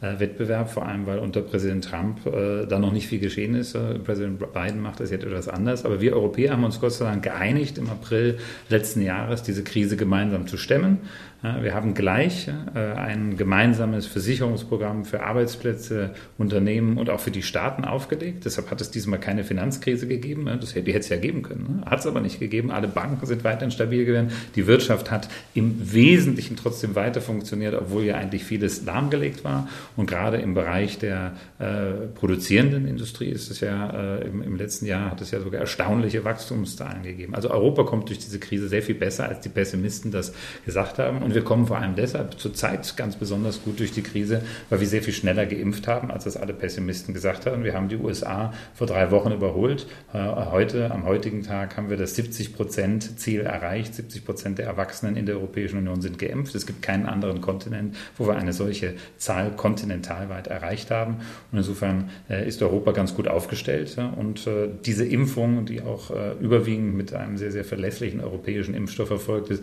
[0.00, 3.74] Aufholwettbewerb, vor allem weil unter Präsident Trump äh, da noch nicht viel geschehen ist.
[3.74, 7.04] Äh, Präsident Biden macht das jetzt etwas anders, aber wir Europäer haben uns Gott sei
[7.04, 10.98] Dank geeinigt, im April letzten Jahres diese Krise gemeinsam zu stemmen.
[11.42, 17.86] Wir haben gleich äh, ein gemeinsames Versicherungsprogramm für Arbeitsplätze, Unternehmen und auch für die Staaten
[17.86, 18.44] aufgelegt.
[18.44, 20.50] Deshalb hat es diesmal keine Finanzkrise gegeben.
[20.60, 21.80] Das hätte, die hätte es ja geben können.
[21.80, 21.90] Ne?
[21.90, 22.70] Hat es aber nicht gegeben.
[22.70, 24.32] Alle Banken sind weiterhin stabil gewesen.
[24.54, 29.66] Die Wirtschaft hat im Wesentlichen trotzdem weiter funktioniert, obwohl ja eigentlich vieles lahmgelegt war.
[29.96, 34.84] Und gerade im Bereich der äh, produzierenden Industrie ist es ja äh, im, im letzten
[34.84, 37.34] Jahr hat es ja sogar erstaunliche Wachstumszahlen gegeben.
[37.34, 40.34] Also Europa kommt durch diese Krise sehr viel besser, als die Pessimisten das
[40.66, 41.29] gesagt haben.
[41.30, 44.88] Und wir kommen vor allem deshalb zurzeit ganz besonders gut durch die Krise, weil wir
[44.88, 47.62] sehr viel schneller geimpft haben, als das alle Pessimisten gesagt haben.
[47.62, 49.86] Wir haben die USA vor drei Wochen überholt.
[50.12, 53.94] Äh, heute, am heutigen Tag, haben wir das 70-Prozent-Ziel erreicht.
[53.94, 56.52] 70 Prozent der Erwachsenen in der Europäischen Union sind geimpft.
[56.56, 61.18] Es gibt keinen anderen Kontinent, wo wir eine solche Zahl kontinentalweit erreicht haben.
[61.52, 63.96] Und insofern äh, ist Europa ganz gut aufgestellt.
[64.16, 66.10] Und äh, diese Impfung, die auch
[66.40, 69.62] überwiegend mit einem sehr, sehr verlässlichen europäischen Impfstoff erfolgt ist,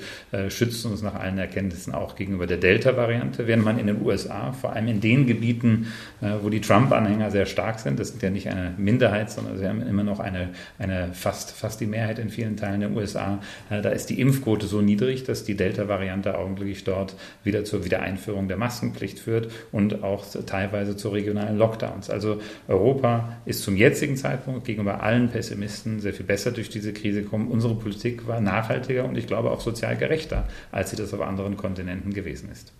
[0.49, 4.51] schützt uns nach allen Erkenntnissen Erkenntnissen auch gegenüber der Delta-Variante, während man in den USA,
[4.51, 5.87] vor allem in den Gebieten,
[6.21, 9.67] äh, wo die Trump-Anhänger sehr stark sind, das sind ja nicht eine Minderheit, sondern sie
[9.67, 13.39] haben immer noch eine, eine fast, fast die Mehrheit in vielen Teilen der USA,
[13.69, 18.47] äh, da ist die Impfquote so niedrig, dass die Delta-Variante augenblicklich dort wieder zur Wiedereinführung
[18.47, 22.09] der Maskenpflicht führt und auch teilweise zu regionalen Lockdowns.
[22.09, 27.23] Also Europa ist zum jetzigen Zeitpunkt gegenüber allen Pessimisten sehr viel besser durch diese Krise
[27.23, 27.47] gekommen.
[27.47, 31.46] Unsere Politik war nachhaltiger und ich glaube auch sozial gerechter, als sie das auf andere
[31.47, 32.71] anderen Kontinenten gewesen ist.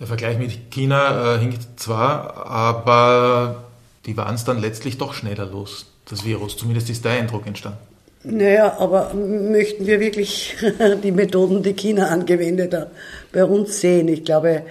[0.00, 3.64] Der Vergleich mit China äh, hinkt zwar, aber
[4.06, 6.56] die waren es dann letztlich doch schneller los, das Virus.
[6.56, 7.78] Zumindest ist der Eindruck entstanden.
[8.24, 10.56] Naja, aber möchten wir wirklich
[11.02, 12.90] die Methoden, die China angewendet hat,
[13.32, 14.08] bei uns sehen?
[14.08, 14.62] Ich glaube,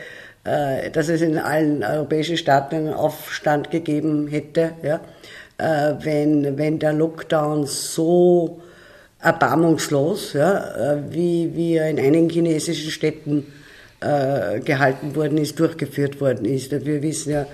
[0.44, 5.00] äh, dass es in allen europäischen Staaten einen Aufstand gegeben hätte, ja,
[5.58, 8.62] äh, wenn, wenn der Lockdown so
[9.24, 13.46] erbarmungslos, ja, äh, wie, wie er in einigen chinesischen Städten
[14.02, 16.72] äh, gehalten worden ist, durchgeführt worden ist.
[16.72, 17.46] Wir wissen ja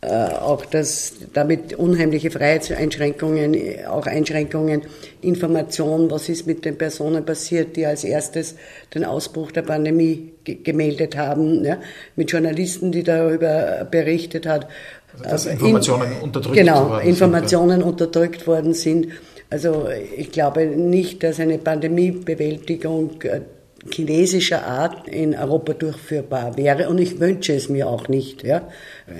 [0.00, 4.82] äh, auch, dass damit unheimliche Freiheitseinschränkungen, auch Einschränkungen,
[5.22, 8.54] Information, was ist mit den Personen passiert, die als erstes
[8.94, 11.78] den Ausbruch der Pandemie gemeldet haben, ja,
[12.14, 14.68] mit Journalisten, die darüber berichtet hat.
[15.14, 17.82] Also, dass Informationen in, unterdrückt genau, Informationen sind.
[17.82, 19.08] unterdrückt worden sind
[19.50, 23.40] also ich glaube nicht, dass eine Pandemiebewältigung äh,
[23.90, 28.42] chinesischer Art in Europa durchführbar wäre und ich wünsche es mir auch nicht.
[28.42, 28.68] Ja.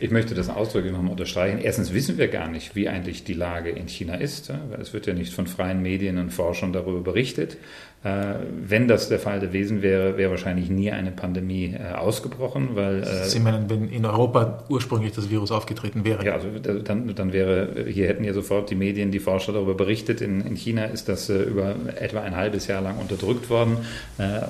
[0.01, 1.61] Ich möchte das ausdrücklich nochmal unterstreichen.
[1.61, 5.15] Erstens wissen wir gar nicht, wie eigentlich die Lage in China ist, es wird ja
[5.15, 7.57] nicht von freien Medien und Forschern darüber berichtet.
[8.05, 8.35] Äh,
[8.65, 13.25] wenn das der Fall gewesen wäre, wäre wahrscheinlich nie eine Pandemie äh, ausgebrochen, weil äh,
[13.25, 16.25] Sie meinen, wenn in Europa ursprünglich das Virus aufgetreten wäre?
[16.25, 20.21] Ja, also dann, dann wäre hier hätten ja sofort die Medien, die Forscher darüber berichtet.
[20.21, 23.79] In, in China ist das über etwa ein halbes Jahr lang unterdrückt worden.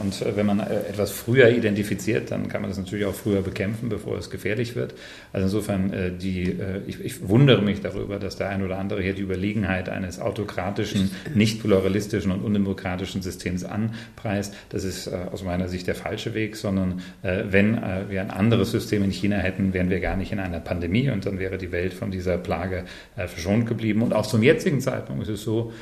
[0.03, 4.19] Und wenn man etwas früher identifiziert, dann kann man das natürlich auch früher bekämpfen, bevor
[4.19, 4.95] es gefährlich wird.
[5.33, 9.23] Also insofern, die, ich, ich wundere mich darüber, dass der ein oder andere hier die
[9.23, 14.55] Überlegenheit eines autokratischen, nicht pluralistischen und undemokratischen Systems Systems anpreist.
[14.71, 18.31] Das ist äh, aus meiner Sicht der falsche Weg, sondern äh, wenn äh, wir ein
[18.31, 21.57] anderes System in China hätten, wären wir gar nicht in einer Pandemie und dann wäre
[21.57, 22.85] die Welt von dieser Plage
[23.17, 24.03] verschont geblieben.
[24.03, 25.73] Und auch zum jetzigen Zeitpunkt ist es so,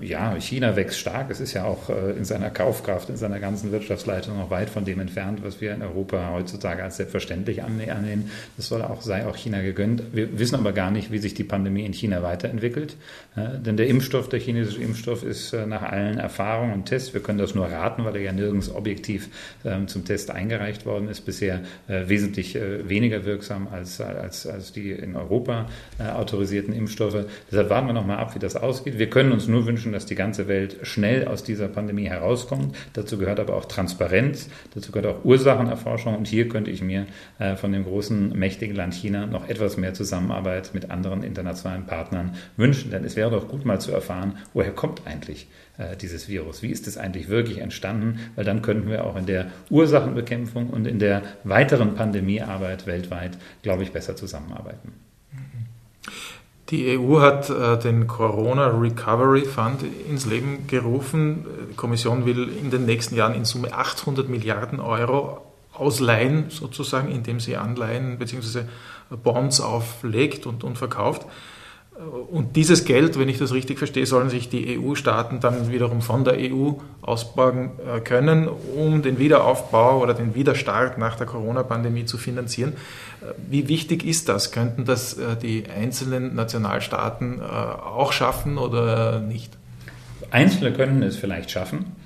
[0.00, 1.30] ja, China wächst stark.
[1.30, 5.00] Es ist ja auch in seiner Kaufkraft, in seiner ganzen Wirtschaftsleitung noch weit von dem
[5.00, 8.30] entfernt, was wir in Europa heutzutage als selbstverständlich annehmen.
[8.56, 10.02] Das soll auch, sei auch China gegönnt.
[10.12, 12.96] Wir wissen aber gar nicht, wie sich die Pandemie in China weiterentwickelt.
[13.36, 17.14] Denn der Impfstoff, der chinesische Impfstoff ist nach allen Erfahrungen und Tests Test.
[17.14, 19.28] Wir können das nur raten, weil er ja nirgends objektiv
[19.64, 21.22] ähm, zum Test eingereicht worden ist.
[21.22, 25.66] Bisher äh, wesentlich äh, weniger wirksam als, als, als die in Europa
[25.98, 27.26] äh, autorisierten Impfstoffe.
[27.50, 28.98] Deshalb warten wir noch mal ab, wie das ausgeht.
[28.98, 32.76] Wir können uns nur wünschen, dass die ganze Welt schnell aus dieser Pandemie herauskommt.
[32.92, 36.16] Dazu gehört aber auch Transparenz, dazu gehört auch Ursachenerforschung.
[36.16, 37.06] Und hier könnte ich mir
[37.38, 42.36] äh, von dem großen, mächtigen Land China noch etwas mehr Zusammenarbeit mit anderen internationalen Partnern
[42.56, 42.90] wünschen.
[42.90, 45.48] Denn es wäre doch gut mal zu erfahren, woher kommt eigentlich
[45.78, 46.62] äh, dieses Virus?
[46.62, 48.20] Wie ist es eigentlich wirklich entstanden?
[48.36, 53.82] Weil dann könnten wir auch in der Ursachenbekämpfung und in der weiteren Pandemiearbeit weltweit, glaube
[53.82, 54.92] ich, besser zusammenarbeiten.
[56.68, 61.44] Die EU hat äh, den Corona Recovery Fund ins Leben gerufen.
[61.70, 65.42] Die Kommission will in den nächsten Jahren in Summe 800 Milliarden Euro
[65.74, 68.62] ausleihen, sozusagen, indem sie Anleihen bzw.
[69.22, 71.26] Bonds auflegt und, und verkauft.
[72.30, 76.24] Und dieses Geld, wenn ich das richtig verstehe, sollen sich die EU-Staaten dann wiederum von
[76.24, 82.18] der EU ausborgen äh, können, um den Wiederaufbau oder den Wiederstart nach der Corona-Pandemie zu
[82.18, 82.72] finanzieren.
[82.72, 84.50] Äh, wie wichtig ist das?
[84.50, 89.56] Könnten das äh, die einzelnen Nationalstaaten auch schaffen oder nicht?
[90.30, 92.01] Einzelne können es vielleicht schaffen.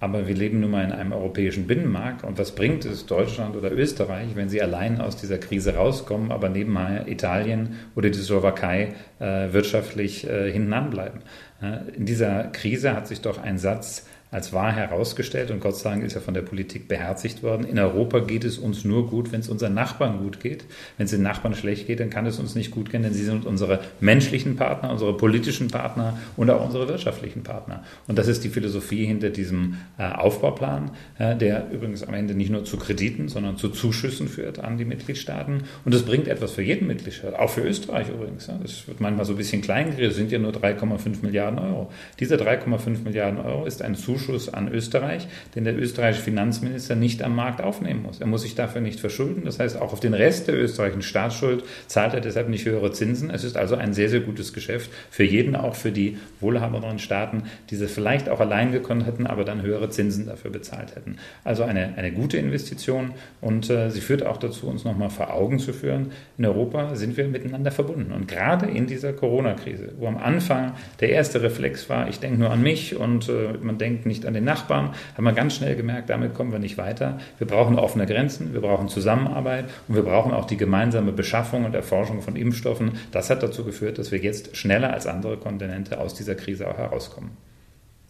[0.00, 2.24] Aber wir leben nun mal in einem europäischen Binnenmarkt.
[2.24, 6.48] Und was bringt es Deutschland oder Österreich, wenn sie allein aus dieser Krise rauskommen, aber
[6.48, 11.20] nebenher Italien oder die Slowakei äh, wirtschaftlich äh, hinten anbleiben?
[11.62, 15.90] Äh, in dieser Krise hat sich doch ein Satz als wahr herausgestellt und Gott sei
[15.90, 17.66] Dank ist er von der Politik beherzigt worden.
[17.66, 20.64] In Europa geht es uns nur gut, wenn es unseren Nachbarn gut geht.
[20.96, 23.24] Wenn es den Nachbarn schlecht geht, dann kann es uns nicht gut gehen, denn sie
[23.24, 27.82] sind unsere menschlichen Partner, unsere politischen Partner und auch unsere wirtschaftlichen Partner.
[28.06, 32.50] Und das ist die Philosophie hinter diesem äh, Aufbauplan, äh, der übrigens am Ende nicht
[32.50, 35.64] nur zu Krediten, sondern zu Zuschüssen führt an die Mitgliedstaaten.
[35.84, 38.48] Und das bringt etwas für jeden Mitgliedstaat, auch für Österreich übrigens.
[38.62, 41.90] Das wird manchmal so ein bisschen klein geredet, sind ja nur 3,5 Milliarden Euro.
[42.20, 47.22] Diese 3,5 Milliarden Euro ist ein Zuschuss Zuschuss an Österreich, den der österreichische Finanzminister nicht
[47.22, 48.20] am Markt aufnehmen muss.
[48.20, 49.42] Er muss sich dafür nicht verschulden.
[49.44, 53.30] Das heißt, auch auf den Rest der österreichischen Staatsschuld zahlt er deshalb nicht höhere Zinsen.
[53.30, 57.44] Es ist also ein sehr, sehr gutes Geschäft für jeden, auch für die wohlhabenderen Staaten,
[57.70, 61.16] die sie vielleicht auch allein gekonnt hätten, aber dann höhere Zinsen dafür bezahlt hätten.
[61.44, 65.58] Also eine, eine gute Investition und äh, sie führt auch dazu, uns nochmal vor Augen
[65.58, 68.12] zu führen, in Europa sind wir miteinander verbunden.
[68.12, 72.50] Und gerade in dieser Corona-Krise, wo am Anfang der erste Reflex war, ich denke nur
[72.50, 76.10] an mich und äh, man denkt nicht an den Nachbarn, haben wir ganz schnell gemerkt,
[76.10, 77.18] damit kommen wir nicht weiter.
[77.38, 81.74] Wir brauchen offene Grenzen, wir brauchen Zusammenarbeit und wir brauchen auch die gemeinsame Beschaffung und
[81.74, 82.98] Erforschung von Impfstoffen.
[83.12, 86.76] Das hat dazu geführt, dass wir jetzt schneller als andere Kontinente aus dieser Krise auch
[86.76, 87.30] herauskommen.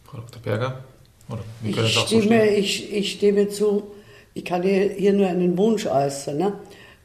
[0.05, 0.43] Frau Dr.
[0.43, 0.85] Berger?
[1.29, 3.93] Oder ich, stimme, so ich, ich stimme zu.
[4.35, 6.53] Ich kann hier nur einen Wunsch äußern, ne?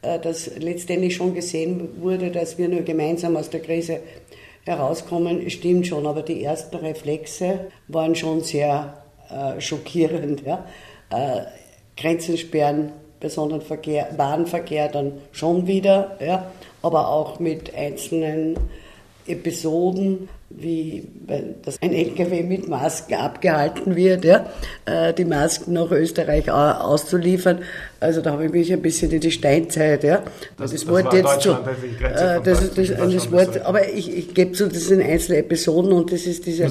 [0.02, 4.00] Äh, dass letztendlich schon gesehen wurde, dass wir nur gemeinsam aus der Krise
[4.66, 10.42] herauskommen, stimmt schon, aber die ersten Reflexe waren schon sehr äh, schockierend.
[10.44, 10.66] Ja?
[11.10, 11.42] Äh,
[11.96, 16.50] Grenzen sperren, Personenverkehr, Warenverkehr dann schon wieder, ja?
[16.82, 18.56] aber auch mit einzelnen
[19.28, 21.08] Episoden, wie
[21.64, 24.46] dass ein LKW mit Masken abgehalten wird, ja,
[24.84, 27.58] äh, die Masken nach Österreich auszuliefern.
[27.98, 30.22] Also da habe ich mich ein bisschen in die Steinzeit, ja.
[30.56, 34.34] Das, das, das Wort jetzt so, äh, das ist das, das Wort, aber ich, ich
[34.34, 36.70] gebe zu, das sind einzelne Episoden und das ist dieser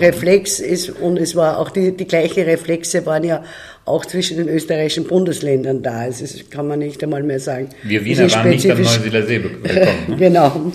[0.00, 3.44] Reflex ist und es war auch die, die gleichen Reflexe waren ja
[3.84, 6.00] auch zwischen den österreichischen Bundesländern da.
[6.00, 7.68] Also das kann man nicht einmal mehr sagen.
[7.82, 10.08] Wir Wiener waren nicht am Neusiedler See willkommen.
[10.08, 10.16] Ne?
[10.16, 10.72] genau.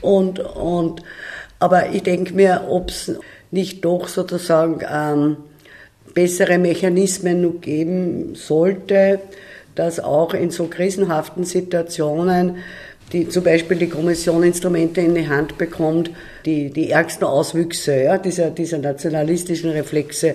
[0.00, 1.02] Und, und,
[1.58, 3.12] aber ich denke mir, ob es
[3.50, 5.36] nicht doch sozusagen ähm,
[6.14, 9.20] bessere Mechanismen noch geben sollte,
[9.74, 12.56] dass auch in so krisenhaften Situationen
[13.12, 16.10] die zum Beispiel die Kommission Instrumente in die Hand bekommt,
[16.44, 20.34] die, die ärgsten Auswüchse ja, dieser, dieser nationalistischen Reflexe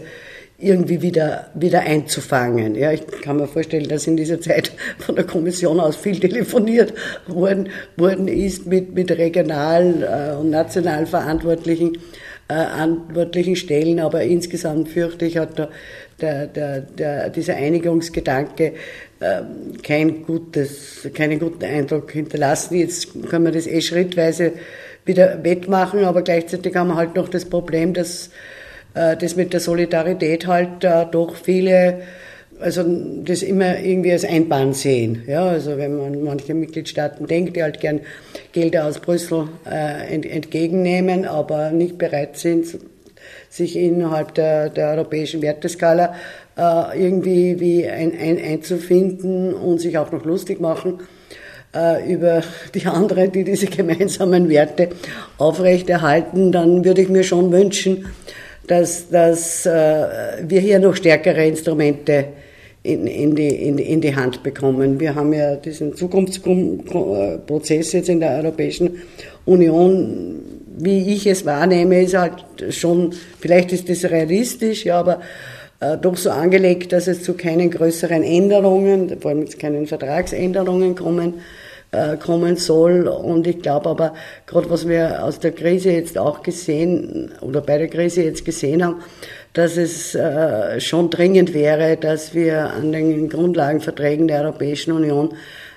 [0.64, 2.76] irgendwie wieder, wieder einzufangen.
[2.76, 6.93] Ja, ich kann mir vorstellen, dass in dieser Zeit von der Kommission aus viel telefoniert
[7.28, 11.97] worden, worden ist mit, mit regional äh, und national Verantwortlichen,
[12.47, 15.70] äh, Stellen, aber insgesamt fürchte ich, hat der,
[16.20, 18.74] der, der, der, dieser Einigungsgedanke
[19.20, 19.41] äh,
[19.82, 22.76] kein gutes, keinen guten Eindruck hinterlassen.
[22.76, 24.53] Jetzt können wir das eh schrittweise
[25.05, 28.30] wieder wettmachen, aber gleichzeitig haben wir halt noch das Problem, dass
[28.94, 32.04] das mit der Solidarität halt äh, doch viele
[32.60, 32.84] also
[33.24, 35.24] das immer irgendwie als Einbahn sehen.
[35.28, 38.02] Ja, also wenn man manche Mitgliedstaaten denkt, die halt gern
[38.54, 42.66] Gelder aus Brüssel äh, ent, entgegennehmen, aber nicht bereit sind,
[43.50, 46.16] sich innerhalb der, der europäischen Werteskala
[46.58, 51.02] äh, irgendwie wie ein, ein, einzufinden und sich auch noch lustig machen
[51.76, 52.41] äh, über
[52.74, 54.89] die anderen, die diese gemeinsamen Werte
[55.38, 58.06] aufrechterhalten, dann würde ich mir schon wünschen,
[58.68, 60.07] dass, dass äh,
[60.47, 62.26] wir hier noch stärkere Instrumente
[62.84, 64.99] in, in, die, in, in die Hand bekommen.
[64.99, 69.01] Wir haben ja diesen Zukunftsprozess jetzt in der Europäischen
[69.45, 70.41] Union,
[70.78, 75.22] wie ich es wahrnehme, ist halt schon, vielleicht ist das realistisch, ja, aber
[75.80, 80.95] äh, doch so angelegt, dass es zu keinen größeren Änderungen, vor allem zu keinen Vertragsänderungen
[80.95, 81.36] kommen
[82.22, 83.08] kommen soll.
[83.08, 84.14] Und ich glaube aber,
[84.46, 88.84] gerade was wir aus der Krise jetzt auch gesehen oder bei der Krise jetzt gesehen
[88.84, 89.02] haben,
[89.54, 95.34] dass es äh, schon dringend wäre, dass wir an den Grundlagenverträgen der Europäischen Union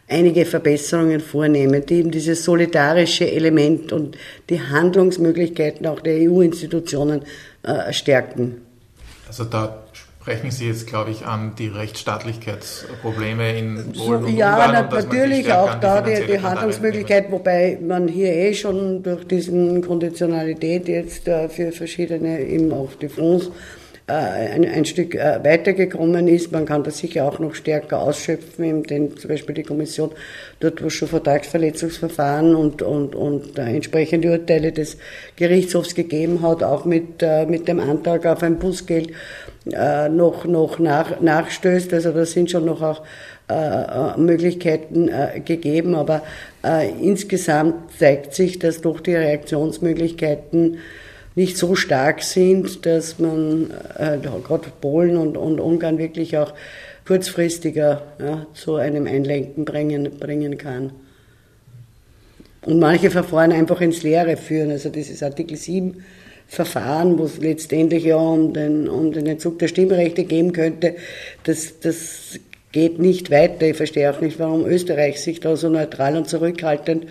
[0.08, 4.16] einige Verbesserungen vornehmen, die eben dieses solidarische Element und
[4.48, 7.22] die Handlungsmöglichkeiten auch der EU-Institutionen
[7.62, 8.62] äh, stärken.
[9.26, 9.85] Also da
[10.26, 15.52] sprechen Sie jetzt, glaube ich, an die Rechtsstaatlichkeitsprobleme in Polen und Ja, Ungarn na, natürlich
[15.52, 21.48] auch da die, die Handlungsmöglichkeit, wobei man hier eh schon durch diesen Konditionalität jetzt äh,
[21.48, 23.52] für verschiedene, eben auch die Fonds,
[24.08, 26.50] äh, ein, ein Stück äh, weitergekommen ist.
[26.50, 30.10] Man kann das sicher auch noch stärker ausschöpfen, denn zum Beispiel die Kommission,
[30.58, 34.96] dort wo schon Vertragsverletzungsverfahren und, und, und entsprechende Urteile des
[35.36, 39.12] Gerichtshofs gegeben hat, auch mit, mit dem Antrag auf ein Bußgeld
[39.72, 41.92] äh, noch, noch nach, nachstößt.
[41.92, 43.02] Also da sind schon noch auch
[43.48, 46.22] äh, Möglichkeiten äh, gegeben, aber
[46.64, 50.78] äh, insgesamt zeigt sich, dass doch die Reaktionsmöglichkeiten
[51.34, 56.54] nicht so stark sind, dass man äh, gerade Polen und, und Ungarn wirklich auch
[57.06, 60.92] kurzfristiger ja, zu einem Einlenken bringen, bringen kann.
[62.62, 64.70] Und manche Verfahren einfach ins Leere führen.
[64.70, 66.02] Also dieses Artikel 7
[66.48, 70.96] Verfahren, wo es letztendlich ja um den, um den Entzug der Stimmrechte geben könnte,
[71.44, 72.38] das, das
[72.72, 73.66] geht nicht weiter.
[73.66, 77.06] Ich verstehe auch nicht, warum Österreich sich da so neutral und zurückhaltend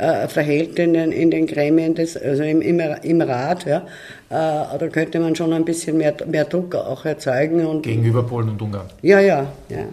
[0.00, 3.66] äh, verhält in den, in den Gremien, des, also im, im, im Rat.
[3.66, 3.86] Ja.
[4.30, 7.64] Äh, da könnte man schon ein bisschen mehr, mehr Druck auch erzeugen.
[7.66, 8.86] Und, Gegenüber Polen und Ungarn.
[9.02, 9.84] Ja, ja, ja.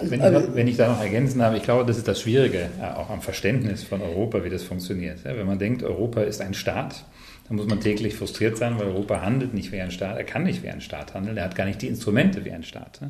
[0.00, 2.68] Wenn ich, noch, wenn ich, da noch ergänzen habe, ich glaube, das ist das Schwierige,
[2.80, 5.18] äh, auch am Verständnis von Europa, wie das funktioniert.
[5.24, 7.04] Wenn man denkt, Europa ist ein Staat,
[7.48, 10.18] da muss man täglich frustriert sein, weil Europa handelt nicht wie ein Staat.
[10.18, 11.38] Er kann nicht wie ein Staat handeln.
[11.38, 13.00] Er hat gar nicht die Instrumente wie ein Staat.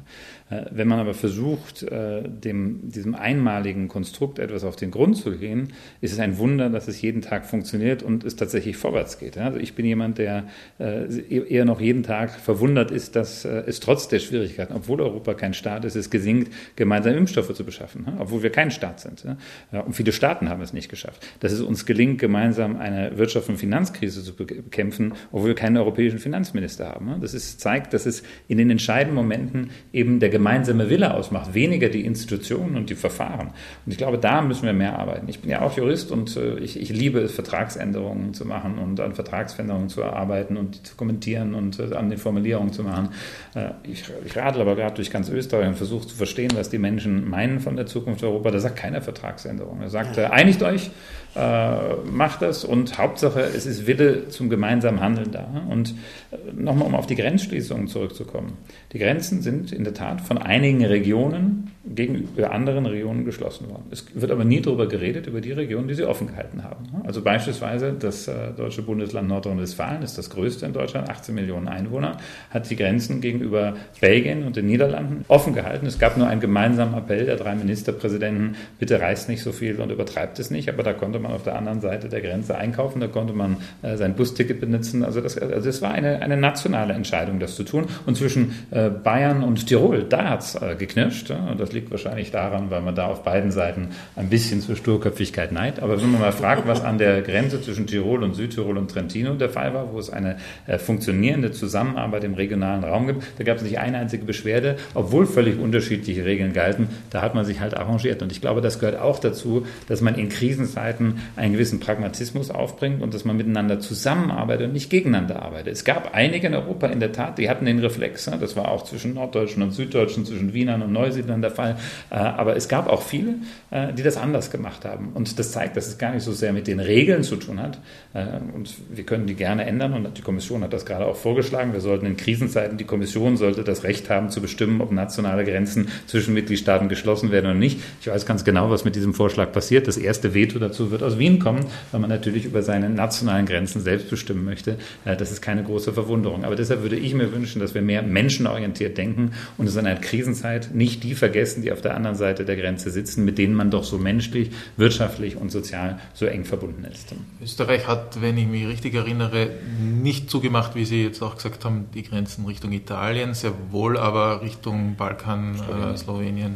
[0.50, 5.36] Äh, wenn man aber versucht, äh, dem, diesem einmaligen Konstrukt etwas auf den Grund zu
[5.36, 9.36] gehen, ist es ein Wunder, dass es jeden Tag funktioniert und es tatsächlich vorwärts geht.
[9.38, 10.44] Also ich bin jemand, der
[10.78, 15.54] äh, eher noch jeden Tag verwundert ist, dass es trotz der Schwierigkeiten, obwohl Europa kein
[15.54, 19.24] Staat ist, es gelingt, gemeinsam Impfstoffe zu beschaffen, obwohl wir kein Staat sind.
[19.70, 21.26] Und viele Staaten haben es nicht geschafft.
[21.40, 26.18] Dass es uns gelingt, gemeinsam eine Wirtschafts- und Finanzkrise zu bekämpfen, obwohl wir keinen europäischen
[26.18, 27.20] Finanzminister haben.
[27.20, 31.88] Das ist, zeigt, dass es in den entscheidenden Momenten eben der gemeinsame Wille ausmacht, weniger
[31.88, 33.48] die Institutionen und die Verfahren.
[33.84, 35.28] Und ich glaube, da müssen wir mehr arbeiten.
[35.28, 39.00] Ich bin ja auch Jurist und äh, ich, ich liebe es, Vertragsänderungen zu machen und
[39.00, 43.08] an Vertragsveränderungen zu arbeiten und die zu kommentieren und äh, an den Formulierungen zu machen.
[43.54, 46.78] Äh, ich, ich radel aber gerade durch ganz Österreich und versuche zu verstehen, was die
[46.78, 48.52] Menschen meinen von der Zukunft Europa.
[48.52, 49.82] Da sagt keiner Vertragsänderung.
[49.82, 50.90] Er sagt, einigt euch,
[51.38, 55.46] äh, macht das und Hauptsache, es ist Wille zum gemeinsamen Handeln da.
[55.70, 55.94] Und
[56.30, 58.54] äh, nochmal, um auf die Grenzschließungen zurückzukommen.
[58.92, 63.84] Die Grenzen sind in der Tat von einigen Regionen gegenüber anderen Regionen geschlossen worden.
[63.90, 66.86] Es wird aber nie darüber geredet, über die Regionen, die sie offen gehalten haben.
[67.04, 72.16] Also beispielsweise das äh, deutsche Bundesland Nordrhein-Westfalen ist das größte in Deutschland, 18 Millionen Einwohner,
[72.50, 75.86] hat die Grenzen gegenüber Belgien und den Niederlanden offen gehalten.
[75.86, 79.90] Es gab nur einen gemeinsamen Appell der drei Ministerpräsidenten, bitte reist nicht so viel und
[79.90, 83.00] übertreibt es nicht, aber da konnte man man auf der anderen Seite der Grenze einkaufen,
[83.00, 85.04] da konnte man äh, sein Busticket benutzen.
[85.04, 87.86] Also das, also das war eine, eine nationale Entscheidung, das zu tun.
[88.06, 91.30] Und zwischen äh, Bayern und Tirol, da hat es äh, geknirscht.
[91.30, 91.48] Ja?
[91.50, 95.52] Und das liegt wahrscheinlich daran, weil man da auf beiden Seiten ein bisschen zur Sturköpfigkeit
[95.52, 95.80] neigt.
[95.80, 99.34] Aber wenn man mal fragt, was an der Grenze zwischen Tirol und Südtirol und Trentino
[99.34, 103.58] der Fall war, wo es eine äh, funktionierende Zusammenarbeit im regionalen Raum gibt, da gab
[103.58, 106.88] es nicht eine einzige Beschwerde, obwohl völlig unterschiedliche Regeln galten.
[107.10, 108.22] Da hat man sich halt arrangiert.
[108.22, 113.02] Und ich glaube, das gehört auch dazu, dass man in Krisenzeiten einen gewissen Pragmatismus aufbringt
[113.02, 115.72] und dass man miteinander zusammenarbeitet und nicht gegeneinander arbeitet.
[115.72, 118.24] Es gab einige in Europa in der Tat, die hatten den Reflex.
[118.40, 121.76] Das war auch zwischen Norddeutschen und Süddeutschen, zwischen Wienern und Neusiedlern der Fall.
[122.10, 123.34] Äh, aber es gab auch viele,
[123.70, 125.10] äh, die das anders gemacht haben.
[125.14, 127.78] Und das zeigt, dass es gar nicht so sehr mit den Regeln zu tun hat.
[128.14, 129.92] Äh, und wir können die gerne ändern.
[129.94, 131.72] Und die Kommission hat das gerade auch vorgeschlagen.
[131.72, 135.88] Wir sollten in Krisenzeiten, die Kommission sollte das Recht haben zu bestimmen, ob nationale Grenzen
[136.06, 137.80] zwischen Mitgliedstaaten geschlossen werden oder nicht.
[138.00, 139.86] Ich weiß ganz genau, was mit diesem Vorschlag passiert.
[139.86, 143.80] Das erste Veto dazu wird aus Wien kommen, weil man natürlich über seine nationalen Grenzen
[143.80, 144.78] selbst bestimmen möchte.
[145.04, 146.44] Das ist keine große Verwunderung.
[146.44, 150.00] Aber deshalb würde ich mir wünschen, dass wir mehr menschenorientiert denken und es in einer
[150.00, 153.70] Krisenzeit nicht die vergessen, die auf der anderen Seite der Grenze sitzen, mit denen man
[153.70, 157.14] doch so menschlich, wirtschaftlich und sozial so eng verbunden ist.
[157.42, 161.86] Österreich hat, wenn ich mich richtig erinnere, nicht zugemacht, wie Sie jetzt auch gesagt haben,
[161.94, 166.54] die Grenzen Richtung Italien, sehr wohl aber Richtung Balkan, Slowenien, äh, Slowenien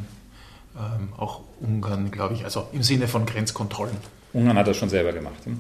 [0.77, 3.97] ähm, auch Ungarn, glaube ich, also im Sinne von Grenzkontrollen.
[4.33, 5.45] Ungarn hat das schon selber gemacht.
[5.45, 5.59] Hm?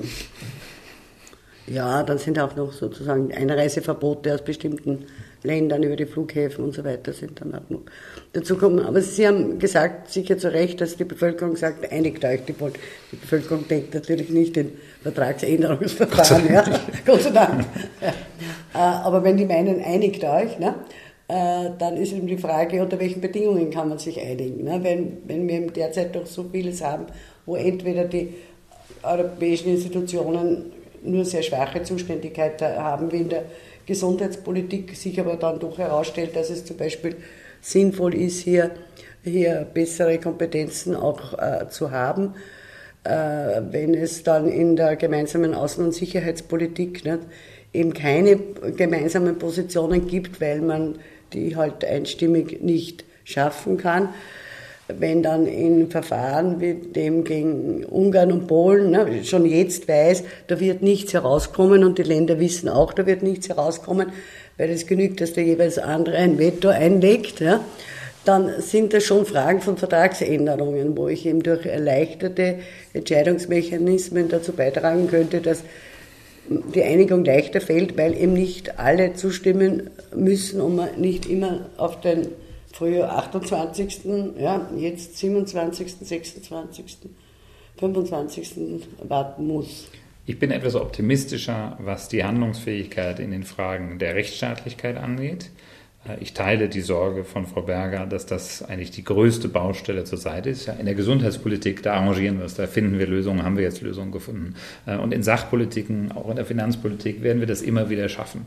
[1.66, 5.06] Ja, dann sind auch noch sozusagen Einreiseverbote aus bestimmten
[5.44, 7.82] Ländern über die Flughäfen und so weiter sind dann auch noch
[8.32, 8.80] dazu kommen.
[8.80, 12.44] Aber Sie haben gesagt, sicher zu Recht, dass die Bevölkerung sagt, einigt euch.
[12.44, 16.64] Die, die Bevölkerung denkt natürlich nicht in Vertragsänderungsverfahren, ja,
[17.06, 17.64] Gott sei Dank.
[18.00, 20.74] Äh, aber wenn die meinen, einigt euch, ne,
[21.28, 24.64] äh, dann ist eben die Frage, unter welchen Bedingungen kann man sich einigen.
[24.64, 24.80] Ne?
[24.82, 27.06] Wenn, wenn wir derzeit doch so vieles haben,
[27.46, 28.34] wo entweder die
[29.02, 30.72] europäischen Institutionen
[31.02, 33.44] nur sehr schwache Zuständigkeit haben wie in der
[33.86, 37.16] Gesundheitspolitik, sich aber dann doch herausstellt, dass es zum Beispiel
[37.60, 38.70] sinnvoll ist, hier,
[39.24, 42.34] hier bessere Kompetenzen auch äh, zu haben.
[43.04, 47.18] Äh, wenn es dann in der gemeinsamen Außen- und Sicherheitspolitik nicht,
[47.72, 48.36] eben keine
[48.76, 50.98] gemeinsamen Positionen gibt, weil man
[51.32, 54.10] die halt einstimmig nicht schaffen kann,
[54.98, 60.60] wenn dann in Verfahren wie dem gegen Ungarn und Polen ne, schon jetzt weiß, da
[60.60, 64.12] wird nichts herauskommen und die Länder wissen auch, da wird nichts herauskommen,
[64.56, 67.60] weil es genügt, dass der jeweils andere ein Veto einlegt, ja,
[68.24, 72.56] dann sind das schon Fragen von Vertragsänderungen, wo ich eben durch erleichterte
[72.92, 75.64] Entscheidungsmechanismen dazu beitragen könnte, dass
[76.48, 82.00] die Einigung leichter fällt, weil eben nicht alle zustimmen müssen und man nicht immer auf
[82.00, 82.28] den
[82.72, 84.00] früher 28.,
[84.38, 86.98] ja, jetzt 27., 26.,
[87.78, 88.54] 25.
[89.08, 89.88] warten muss.
[90.24, 95.50] Ich bin etwas optimistischer, was die Handlungsfähigkeit in den Fragen der Rechtsstaatlichkeit angeht.
[96.06, 100.18] Äh, ich teile die Sorge von Frau Berger, dass das eigentlich die größte Baustelle zur
[100.18, 100.66] Seite ist.
[100.66, 103.82] Ja, in der Gesundheitspolitik, da arrangieren wir es, da finden wir Lösungen, haben wir jetzt
[103.82, 104.54] Lösungen gefunden.
[104.86, 108.46] Äh, und in Sachpolitiken, auch in der Finanzpolitik, werden wir das immer wieder schaffen.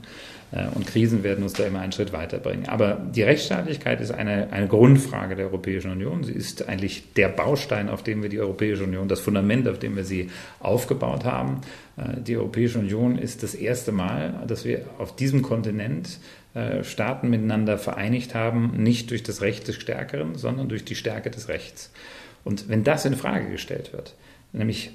[0.51, 2.67] Äh, und Krisen werden uns da immer einen Schritt weiterbringen.
[2.67, 6.23] Aber die Rechtsstaatlichkeit ist eine, eine Grundfrage der Europäischen Union.
[6.23, 9.95] Sie ist eigentlich der Baustein, auf dem wir die Europäische Union, das Fundament, auf dem
[9.95, 10.29] wir sie
[10.59, 11.61] aufgebaut haben.
[12.17, 16.19] Die Europäische Union ist das erste Mal, dass wir auf diesem Kontinent
[16.55, 21.29] äh, Staaten miteinander vereinigt haben, nicht durch das Recht des Stärkeren, sondern durch die Stärke
[21.29, 21.91] des Rechts.
[22.45, 24.15] Und wenn das in Frage gestellt wird,
[24.53, 24.91] nämlich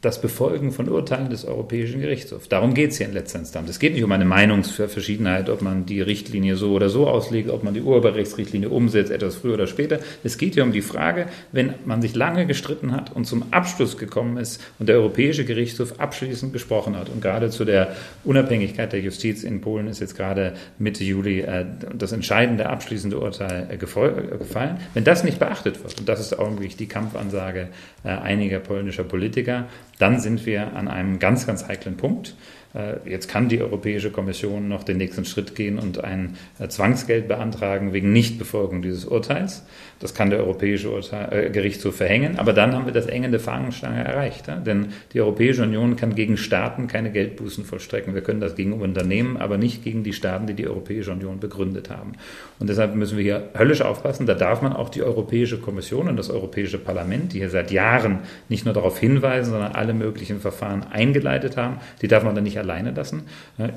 [0.00, 2.48] das Befolgen von Urteilen des Europäischen Gerichtshofs.
[2.48, 3.68] Darum geht es hier in letzter Instanz.
[3.68, 7.64] Es geht nicht um eine Meinungsverschiedenheit, ob man die Richtlinie so oder so auslegt, ob
[7.64, 9.98] man die Urheberrechtsrichtlinie umsetzt, etwas früher oder später.
[10.24, 13.98] Es geht hier um die Frage, wenn man sich lange gestritten hat und zum Abschluss
[13.98, 17.94] gekommen ist und der Europäische Gerichtshof abschließend gesprochen hat und gerade zu der
[18.24, 23.68] Unabhängigkeit der Justiz in Polen ist jetzt gerade Mitte Juli äh, das entscheidende abschließende Urteil
[23.70, 24.78] äh, gefallen.
[24.94, 27.68] Wenn das nicht beachtet wird, und das ist augenblicklich die Kampfansage
[28.02, 29.66] äh, einiger polnischer Politiker,
[30.00, 32.34] dann sind wir an einem ganz, ganz heiklen Punkt.
[32.74, 37.28] Äh, jetzt kann die Europäische Kommission noch den nächsten Schritt gehen und ein äh, Zwangsgeld
[37.28, 39.64] beantragen wegen Nichtbefolgung dieses Urteils.
[39.98, 44.04] Das kann der Europäische Urteil, äh, Gerichtshof verhängen, aber dann haben wir das engende Fahnenstange
[44.04, 44.46] erreicht.
[44.64, 48.14] Denn die Europäische Union kann gegen Staaten keine Geldbußen vollstrecken.
[48.14, 51.90] Wir können das gegen Unternehmen, aber nicht gegen die Staaten, die die Europäische Union begründet
[51.90, 52.12] haben.
[52.58, 54.26] Und deshalb müssen wir hier höllisch aufpassen.
[54.26, 58.20] Da darf man auch die Europäische Kommission und das Europäische Parlament, die hier seit Jahren
[58.48, 62.59] nicht nur darauf hinweisen, sondern alle möglichen Verfahren eingeleitet haben, die darf man dann nicht
[62.60, 63.24] alleine lassen.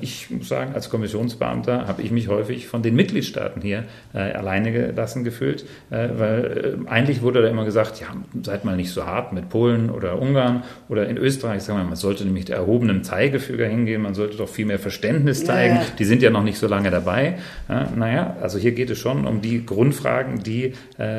[0.00, 5.24] Ich muss sagen, als Kommissionsbeamter habe ich mich häufig von den Mitgliedstaaten hier alleine gelassen
[5.24, 8.06] gefühlt, weil eigentlich wurde da immer gesagt, ja,
[8.42, 11.96] seid mal nicht so hart mit Polen oder Ungarn oder in Österreich, sagen wir, man
[11.96, 15.76] sollte nämlich der erhobenen Zeigefüger hingehen, man sollte doch viel mehr Verständnis zeigen.
[15.76, 15.86] Ja, ja.
[15.98, 17.38] Die sind ja noch nicht so lange dabei.
[17.96, 20.74] naja, also hier geht es schon um die Grundfragen, die,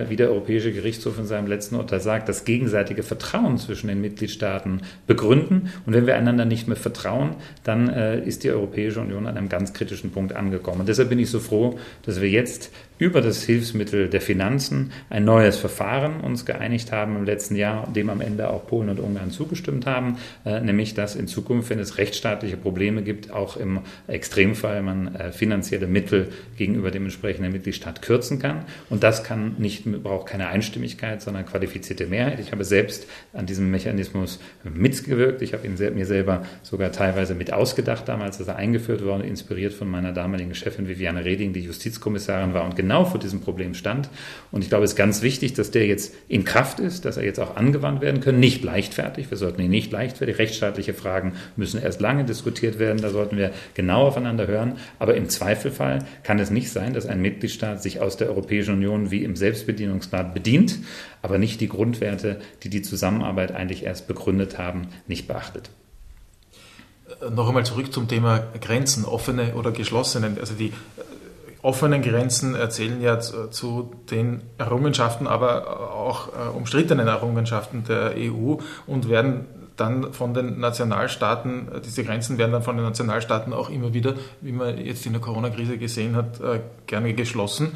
[0.07, 4.81] wie der Europäische Gerichtshof in seinem letzten Urteil sagt, das gegenseitige Vertrauen zwischen den Mitgliedstaaten
[5.07, 5.69] begründen.
[5.85, 7.35] Und wenn wir einander nicht mehr vertrauen,
[7.65, 10.81] dann äh, ist die Europäische Union an einem ganz kritischen Punkt angekommen.
[10.81, 15.25] Und deshalb bin ich so froh, dass wir jetzt über das Hilfsmittel der Finanzen ein
[15.25, 19.31] neues Verfahren uns geeinigt haben im letzten Jahr, dem am Ende auch Polen und Ungarn
[19.31, 24.81] zugestimmt haben, äh, nämlich dass in Zukunft, wenn es rechtsstaatliche Probleme gibt, auch im Extremfall
[24.81, 28.65] man äh, finanzielle Mittel gegenüber dem entsprechenden Mitgliedstaat kürzen kann.
[28.89, 32.39] Und das kann nicht, braucht keine Einstimmigkeit, sondern qualifizierte Mehrheit.
[32.39, 35.41] Ich habe selbst an diesem Mechanismus mitgewirkt.
[35.41, 39.73] Ich habe ihn mir selber sogar teilweise mit ausgedacht damals, als er eingeführt wurde, inspiriert
[39.73, 44.09] von meiner damaligen Chefin Viviane Reding, die Justizkommissarin war und genau vor diesem Problem stand.
[44.51, 47.23] Und ich glaube, es ist ganz wichtig, dass der jetzt in Kraft ist, dass er
[47.23, 48.39] jetzt auch angewandt werden kann.
[48.39, 50.37] Nicht leichtfertig, wir sollten ihn nicht leichtfertig.
[50.37, 54.77] Rechtsstaatliche Fragen müssen erst lange diskutiert werden, da sollten wir genau aufeinander hören.
[54.99, 59.09] Aber im Zweifelfall kann es nicht sein, dass ein Mitgliedstaat sich aus der Europäischen Union
[59.09, 60.77] wie im Selbstbedienungsgrad bedient,
[61.23, 65.71] aber nicht die Grundwerte, die die Zusammenarbeit eigentlich erst begründet haben, nicht beachtet.
[67.31, 70.37] Noch einmal zurück zum Thema Grenzen, offene oder geschlossene.
[70.39, 70.71] Also die
[71.65, 79.09] offenen Grenzen erzählen ja zu den Errungenschaften, aber auch äh, umstrittenen Errungenschaften der EU und
[79.09, 83.95] werden dann von den Nationalstaaten, äh, diese Grenzen werden dann von den Nationalstaaten auch immer
[83.95, 87.71] wieder, wie man jetzt in der Corona-Krise gesehen hat, äh, gerne geschlossen.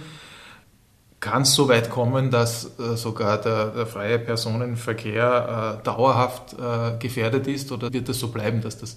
[1.19, 6.55] Kann es so weit kommen, dass sogar der, der freie Personenverkehr dauerhaft
[6.99, 8.95] gefährdet ist oder wird es so bleiben, dass das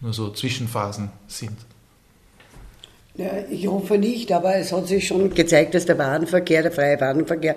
[0.00, 1.56] nur so Zwischenphasen sind?
[3.16, 7.00] Ja, ich hoffe nicht, aber es hat sich schon gezeigt, dass der Warenverkehr, der freie
[7.00, 7.56] Warenverkehr,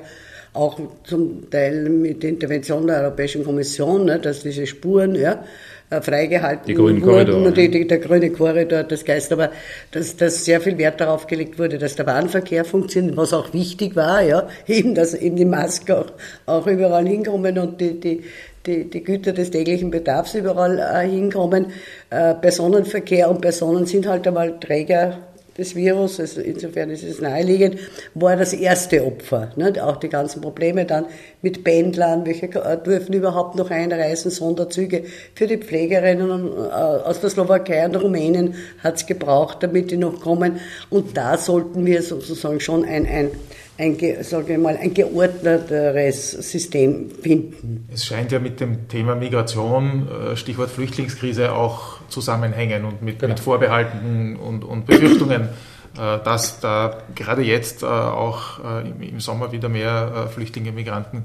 [0.53, 5.43] auch zum Teil mit Intervention der Europäischen Kommission, ne, dass diese Spuren ja,
[5.89, 7.01] äh, freigehalten die wurden.
[7.01, 9.51] Korridor, die, die, der grüne Korridor, das heißt aber,
[9.91, 13.95] dass, dass sehr viel Wert darauf gelegt wurde, dass der Warenverkehr funktioniert, was auch wichtig
[13.95, 16.11] war, ja, eben, dass eben die Masken auch,
[16.45, 18.23] auch überall hinkommen und die, die,
[18.65, 21.67] die, die Güter des täglichen Bedarfs überall äh, hinkommen.
[22.11, 25.17] Äh, Personenverkehr und Personen sind halt einmal Träger
[25.57, 27.77] des Virus, also insofern ist es naheliegend,
[28.15, 29.51] war das erste Opfer.
[29.55, 29.79] Nicht?
[29.79, 31.05] Auch die ganzen Probleme dann
[31.41, 35.03] mit Pendlern, welche dürfen überhaupt noch einreisen, Sonderzüge
[35.35, 40.21] für die Pflegerinnen äh, aus der Slowakei und Rumänien hat es gebraucht, damit die noch
[40.21, 40.59] kommen.
[40.89, 43.31] Und da sollten wir sozusagen schon ein, ein
[43.77, 47.87] ein, sage ich mal, ein geordneteres System finden.
[47.91, 53.33] Es scheint ja mit dem Thema Migration, äh, Stichwort Flüchtlingskrise, auch zusammenhängen und mit, genau.
[53.33, 55.49] mit Vorbehalten und, und Befürchtungen,
[55.97, 61.23] äh, dass da gerade jetzt äh, auch im Sommer wieder mehr Flüchtlinge, Migranten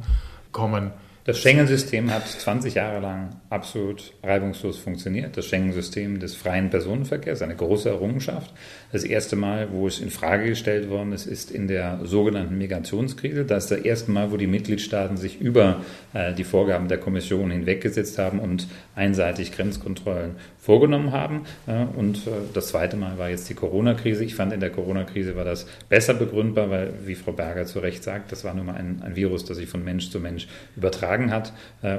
[0.53, 0.93] kommen.
[1.29, 5.37] Das Schengen-System hat 20 Jahre lang absolut reibungslos funktioniert.
[5.37, 8.51] Das Schengen-System des freien Personenverkehrs, eine große Errungenschaft.
[8.91, 13.45] Das erste Mal, wo es in Frage gestellt worden ist, ist in der sogenannten Migrationskrise.
[13.45, 15.83] Das ist das erste Mal, wo die Mitgliedstaaten sich über
[16.15, 18.67] äh, die Vorgaben der Kommission hinweggesetzt haben und
[18.97, 21.43] einseitig Grenzkontrollen vorgenommen haben.
[21.67, 24.25] Äh, und äh, das zweite Mal war jetzt die Corona-Krise.
[24.25, 28.03] Ich fand, in der Corona-Krise war das besser begründbar, weil, wie Frau Berger zu Recht
[28.03, 31.31] sagt, das war nun mal ein, ein Virus, das sich von Mensch zu Mensch übertragen
[31.31, 31.53] hat.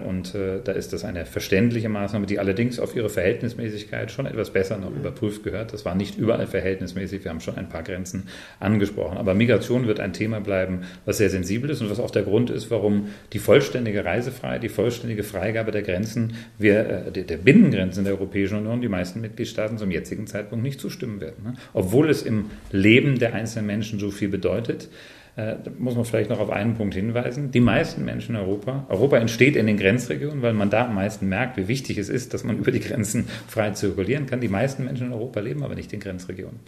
[0.08, 4.78] Und da ist das eine verständliche Maßnahme, die allerdings auf ihre Verhältnismäßigkeit schon etwas besser
[4.78, 5.74] noch überprüft gehört.
[5.74, 7.24] Das war nicht überall verhältnismäßig verhältnismäßig.
[7.24, 8.24] Wir haben schon ein paar Grenzen
[8.60, 9.18] angesprochen.
[9.18, 12.50] Aber Migration wird ein Thema bleiben, was sehr sensibel ist und was auch der Grund
[12.50, 18.14] ist, warum die vollständige Reisefreiheit, die vollständige Freigabe der Grenzen, wir, äh, der Binnengrenzen der
[18.14, 21.44] Europäischen Union, die meisten Mitgliedstaaten zum jetzigen Zeitpunkt nicht zustimmen werden.
[21.44, 21.54] Ne?
[21.74, 24.90] Obwohl es im Leben der einzelnen Menschen so viel bedeutet.
[25.36, 27.52] Äh, da muss man vielleicht noch auf einen Punkt hinweisen.
[27.52, 31.30] Die meisten Menschen in Europa, Europa entsteht in den Grenzregionen, weil man da am meisten
[31.30, 34.42] merkt, wie wichtig es ist, dass man über die Grenzen frei zirkulieren kann.
[34.42, 36.60] Die meisten Menschen in Europa leben aber nicht in Grenzregionen.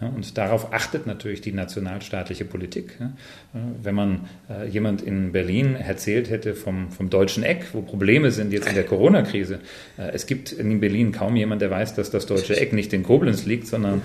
[0.00, 2.98] Und darauf achtet natürlich die nationalstaatliche Politik.
[3.82, 8.52] Wenn man äh, jemand in Berlin erzählt hätte vom, vom deutschen Eck, wo Probleme sind
[8.52, 9.60] jetzt in der Corona-Krise,
[9.98, 13.02] äh, es gibt in Berlin kaum jemand, der weiß, dass das deutsche Eck nicht in
[13.02, 14.02] Koblenz liegt, sondern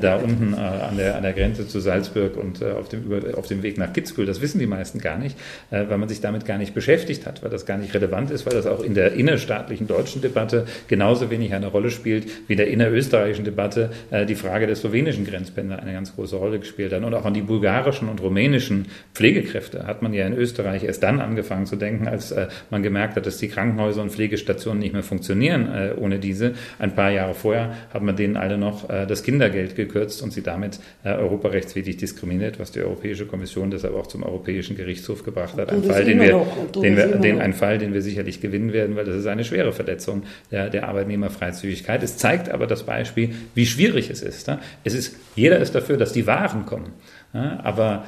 [0.00, 3.78] da unten an der, an der Grenze zu Salzburg und auf dem, auf dem Weg
[3.78, 4.26] nach Kitzbühel.
[4.26, 5.38] Das wissen die meisten gar nicht,
[5.70, 8.46] äh, weil man sich damit gar nicht beschäftigt hat, weil das gar nicht relevant ist,
[8.46, 12.58] weil das auch in der innerstaatlichen deutschen Debatte genauso wenig eine Rolle spielt wie in
[12.58, 17.02] der innerösterreichischen Debatte äh, die Frage der slowenischen Grenzbänder eine ganz große Rolle gespielt hat.
[17.04, 21.20] Und auch an die bulgarischen und rumänischen Pflegekräfte hat man ja in Österreich erst dann
[21.20, 25.02] angefangen zu denken, als äh, man gemerkt hat, dass die Krankenhäuser und Pflegestationen nicht mehr
[25.02, 25.68] funktionieren
[25.98, 26.54] ohne diese.
[26.78, 30.80] Ein paar Jahre vorher hat man denen alle noch das Kindergeld gekürzt und sie damit
[31.04, 35.72] europarechtswidrig diskriminiert, was die Europäische Kommission deshalb auch zum Europäischen Gerichtshof gebracht hat.
[35.72, 39.04] Ein Fall, den wir, den wir, den, ein Fall, den wir sicherlich gewinnen werden, weil
[39.04, 42.02] das ist eine schwere Verletzung der, der Arbeitnehmerfreizügigkeit.
[42.02, 44.50] Es zeigt aber das Beispiel, wie schwierig es ist.
[44.84, 45.16] Es ist.
[45.36, 46.92] Jeder ist dafür, dass die Waren kommen.
[47.32, 48.04] Aber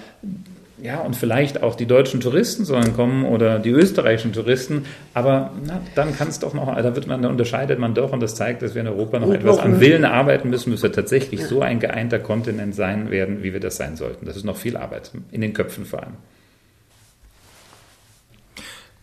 [0.82, 5.80] ja, und vielleicht auch die deutschen Touristen sollen kommen oder die österreichischen Touristen, aber na,
[5.94, 8.62] dann kann es doch noch, da wird man, da unterscheidet man doch und das zeigt,
[8.62, 11.46] dass wir in Europa noch und etwas am Willen arbeiten müssen, bis wir tatsächlich ja.
[11.46, 14.24] so ein geeinter Kontinent sein werden, wie wir das sein sollten.
[14.24, 16.14] Das ist noch viel Arbeit, in den Köpfen vor allem.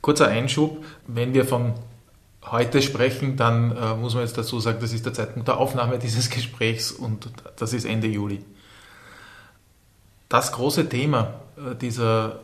[0.02, 1.74] Kurzer Einschub, wenn wir von
[2.52, 6.00] heute sprechen, dann äh, muss man jetzt dazu sagen, das ist der Zeitpunkt der Aufnahme
[6.06, 8.44] dieses Gesprächs und das ist Ende Juli.
[10.30, 12.40] Das große Thema äh, dieser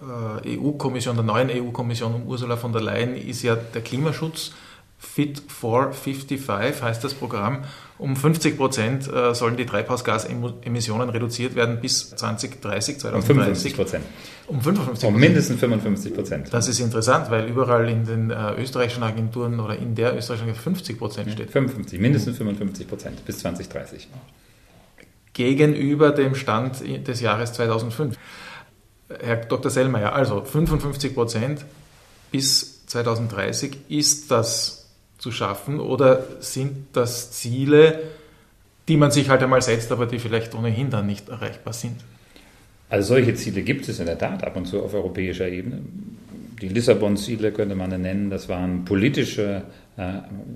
[0.45, 4.51] äh, EU-Kommission, der neuen EU-Kommission um Ursula von der Leyen ist ja der Klimaschutz.
[4.97, 7.63] Fit for 55 heißt das Programm.
[8.01, 13.13] Um 50 Prozent äh, sollen die Treibhausgasemissionen reduziert werden bis 2030, 2030.
[13.13, 14.05] Um 55 Prozent.
[14.47, 16.47] Um 55 Um mindestens 55 Prozent.
[16.51, 20.63] Das ist interessant, weil überall in den äh, österreichischen Agenturen oder in der österreichischen Agentur
[20.63, 21.51] 50 Prozent steht.
[21.51, 24.07] 55, mindestens 55 Prozent bis 2030.
[25.33, 28.17] Gegenüber dem Stand des Jahres 2005.
[29.19, 29.69] Herr Dr.
[29.69, 31.65] Sellmeier, also 55 Prozent
[32.31, 34.80] bis 2030, ist das
[35.21, 37.99] zu schaffen oder sind das Ziele,
[38.87, 41.97] die man sich halt einmal setzt, aber die vielleicht ohnehin dann nicht erreichbar sind?
[42.89, 45.81] Also solche Ziele gibt es in der Tat ab und zu auf europäischer Ebene.
[46.59, 49.61] Die Lissabon-Ziele könnte man nennen, das waren politische,
[49.95, 50.13] äh,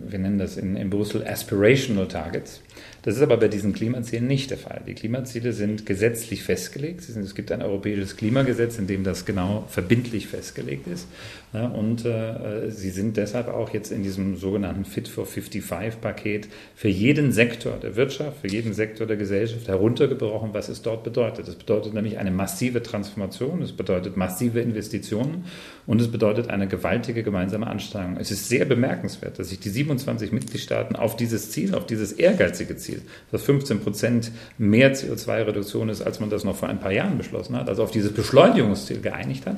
[0.08, 2.62] wir nennen das in, in Brüssel Aspirational Targets.
[3.04, 4.82] Das ist aber bei diesen Klimazielen nicht der Fall.
[4.88, 7.08] Die Klimaziele sind gesetzlich festgelegt.
[7.08, 11.08] Es gibt ein europäisches Klimagesetz, in dem das genau verbindlich festgelegt ist.
[11.54, 17.32] Und äh, sie sind deshalb auch jetzt in diesem sogenannten Fit for 55-Paket für jeden
[17.32, 21.48] Sektor der Wirtschaft, für jeden Sektor der Gesellschaft heruntergebrochen, was es dort bedeutet.
[21.48, 25.46] Das bedeutet nämlich eine massive Transformation, es bedeutet massive Investitionen
[25.86, 28.18] und es bedeutet eine gewaltige gemeinsame Anstrengung.
[28.18, 32.65] Es ist sehr bemerkenswert, dass sich die 27 Mitgliedstaaten auf dieses Ziel, auf dieses ehrgeizige
[32.78, 33.02] Ziel,
[33.32, 37.56] das 15 Prozent mehr CO2-Reduktion ist, als man das noch vor ein paar Jahren beschlossen
[37.56, 39.58] hat, also auf dieses Beschleunigungsziel geeinigt hat.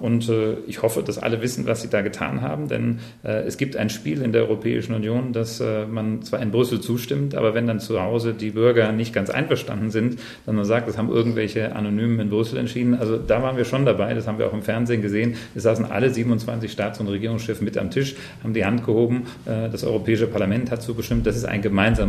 [0.00, 3.56] Und äh, ich hoffe, dass alle wissen, was sie da getan haben, denn äh, es
[3.58, 7.54] gibt ein Spiel in der Europäischen Union, dass äh, man zwar in Brüssel zustimmt, aber
[7.54, 11.10] wenn dann zu Hause die Bürger nicht ganz einverstanden sind, dann man sagt, das haben
[11.10, 12.94] irgendwelche Anonymen in Brüssel entschieden.
[12.94, 15.36] Also da waren wir schon dabei, das haben wir auch im Fernsehen gesehen.
[15.54, 19.26] Es saßen alle 27 Staats- und Regierungschefs mit am Tisch, haben die Hand gehoben.
[19.44, 21.26] Das Europäische Parlament hat zugestimmt.
[21.26, 21.62] Das ist ein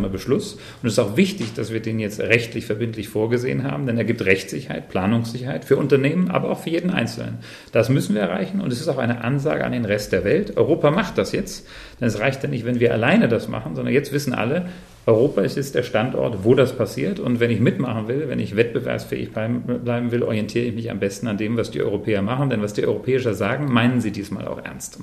[0.04, 0.54] gemeinsamer Beschluss.
[0.82, 4.04] Und es ist auch wichtig, dass wir den jetzt rechtlich verbindlich vorgesehen haben, denn er
[4.04, 7.38] gibt Rechtssicherheit, Planungssicherheit für Unternehmen, aber auch für jeden Einzelnen.
[7.72, 10.56] Das müssen wir erreichen und es ist auch eine Ansage an den Rest der Welt.
[10.56, 11.66] Europa macht das jetzt,
[12.00, 14.66] denn es reicht ja nicht, wenn wir alleine das machen, sondern jetzt wissen alle,
[15.06, 17.20] Europa ist jetzt der Standort, wo das passiert.
[17.20, 21.28] Und wenn ich mitmachen will, wenn ich wettbewerbsfähig bleiben will, orientiere ich mich am besten
[21.28, 22.48] an dem, was die Europäer machen.
[22.48, 24.98] Denn was die Europäer sagen, meinen sie diesmal auch ernst.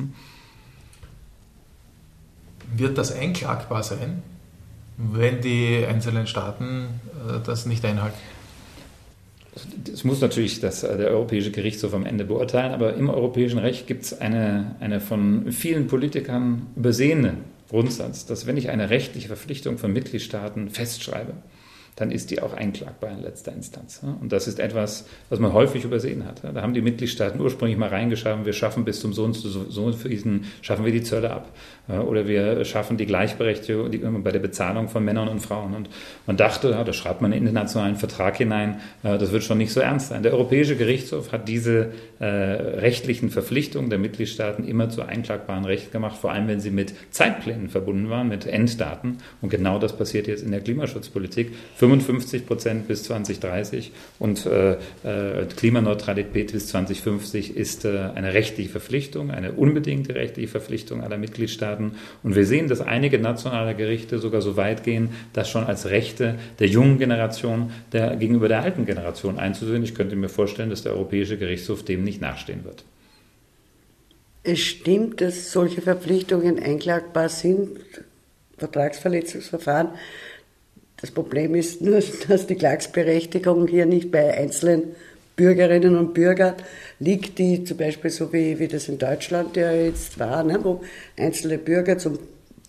[2.76, 4.24] Wird das einklagbar sein,
[4.98, 8.18] wenn die einzelnen Staaten äh, das nicht einhalten?
[9.84, 13.88] Das muss natürlich das, äh, der Europäische Gerichtshof am Ende beurteilen, aber im europäischen Recht
[13.88, 17.38] gibt es eine, eine von vielen Politikern übersehene
[17.70, 21.34] Grundsatz, dass wenn ich eine rechtliche Verpflichtung von Mitgliedstaaten festschreibe,
[21.96, 24.02] dann ist die auch einklagbar in letzter Instanz.
[24.04, 26.42] Und das ist etwas, was man häufig übersehen hat.
[26.44, 30.46] Da haben die Mitgliedstaaten ursprünglich mal reingeschrieben, wir schaffen bis zum so und so diesen
[30.62, 31.50] schaffen wir die Zölle ab.
[32.00, 35.74] Oder wir schaffen die Gleichberechtigung bei der Bezahlung von Männern und Frauen.
[35.74, 35.90] Und
[36.26, 40.10] man dachte, da schreibt man einen internationalen Vertrag hinein, das wird schon nicht so ernst
[40.10, 40.24] sein.
[40.24, 46.18] Der Europäische Gerichtshof hat diese äh, rechtlichen Verpflichtungen der Mitgliedstaaten immer zu einklagbaren Rechten gemacht,
[46.18, 49.18] vor allem wenn sie mit Zeitplänen verbunden waren, mit Enddaten.
[49.42, 51.54] Und genau das passiert jetzt in der Klimaschutzpolitik.
[51.78, 54.74] 55 Prozent bis 2030 und äh,
[55.04, 61.81] äh, Klimaneutralität bis 2050 ist äh, eine rechtliche Verpflichtung, eine unbedingte rechtliche Verpflichtung aller Mitgliedstaaten.
[62.24, 66.36] Und wir sehen, dass einige nationale Gerichte sogar so weit gehen, das schon als Rechte
[66.60, 69.84] der jungen Generation der, gegenüber der alten Generation einzusehen.
[69.84, 72.84] Ich könnte mir vorstellen, dass der Europäische Gerichtshof dem nicht nachstehen wird.
[74.44, 77.70] Es stimmt, dass solche Verpflichtungen einklagbar sind,
[78.58, 79.90] Vertragsverletzungsverfahren.
[81.00, 84.96] Das Problem ist nur, dass die Klagsberechtigung hier nicht bei einzelnen
[85.42, 86.56] Bürgerinnen und Bürger
[87.00, 90.82] liegt, die zum Beispiel so wie, wie das in Deutschland ja jetzt war, ne, wo
[91.18, 92.20] einzelne Bürger zum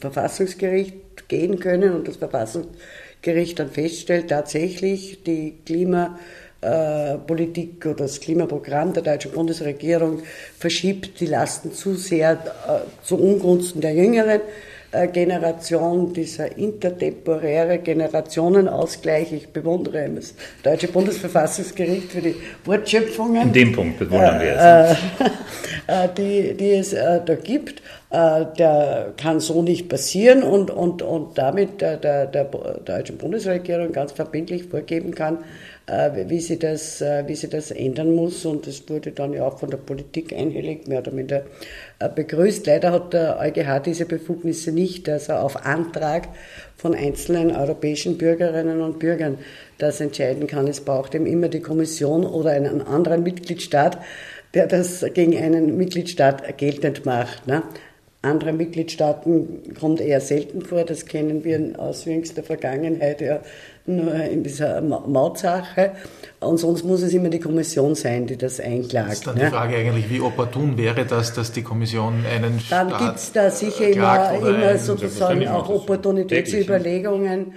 [0.01, 9.03] Verfassungsgericht gehen können und das Verfassungsgericht dann feststellt, tatsächlich die Klimapolitik oder das Klimaprogramm der
[9.03, 10.23] deutschen Bundesregierung
[10.59, 12.36] verschiebt die Lasten zu sehr äh,
[13.05, 14.40] zu Ungunsten der Jüngeren.
[14.93, 19.32] Äh, Generation, dieser intertemporäre Generationenausgleich.
[19.32, 22.35] Ich bewundere das Deutsche Bundesverfassungsgericht für die
[22.66, 23.40] Wortschöpfungen.
[23.40, 25.27] In dem Punkt bewundern wir es.
[25.89, 31.39] Äh, äh, die, die es da gibt, der kann so nicht passieren und, und, und
[31.39, 32.44] damit der, der, der
[32.85, 35.39] deutschen Bundesregierung ganz verbindlich vorgeben kann,
[36.28, 38.44] wie sie, das, wie sie das ändern muss.
[38.47, 41.43] Und das wurde dann ja auch von der Politik einhellig, mehr oder minder
[41.98, 42.66] äh, begrüßt.
[42.66, 46.28] Leider hat der EuGH diese Befugnisse nicht, also auf Antrag
[46.77, 49.39] von einzelnen europäischen Bürgerinnen und Bürgern
[49.78, 50.66] das entscheiden kann.
[50.66, 53.98] Es braucht eben immer die Kommission oder einen anderen Mitgliedstaat,
[54.55, 57.47] der das gegen einen Mitgliedstaat geltend macht.
[57.47, 57.62] Ne?
[58.24, 63.40] Andere Mitgliedstaaten kommt eher selten vor, das kennen wir aus jüngster Vergangenheit ja
[63.86, 65.92] in dieser Mautsache.
[66.40, 69.09] Und sonst muss es immer die Kommission sein, die das einklagt.
[69.09, 69.44] Das ist dann ne?
[69.44, 73.50] die Frage eigentlich, wie opportun wäre das, dass die Kommission einen Dann gibt es da
[73.50, 77.54] sicher immer, immer sozusagen auch Opportunitätsüberlegungen.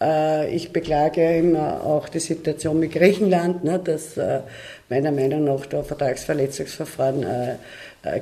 [0.00, 4.40] Äh, ich beklage immer auch die Situation mit Griechenland, ne, dass äh,
[4.88, 7.54] meiner Meinung nach da Vertragsverletzungsverfahren äh,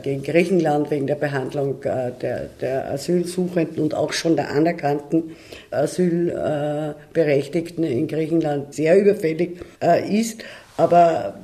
[0.03, 5.37] gegen Griechenland wegen der Behandlung der, der Asylsuchenden und auch schon der anerkannten
[5.71, 9.61] Asylberechtigten in Griechenland sehr überfällig
[10.09, 10.43] ist.
[10.79, 11.35] Aber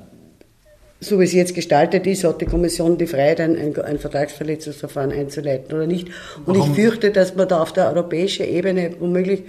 [1.03, 5.11] so wie es jetzt gestaltet ist, hat die Kommission die Freiheit, ein, ein, ein Vertragsverletzungsverfahren
[5.11, 6.09] einzuleiten oder nicht.
[6.47, 6.71] Und Warum?
[6.71, 9.43] ich fürchte, dass man da auf der europäischen Ebene womöglich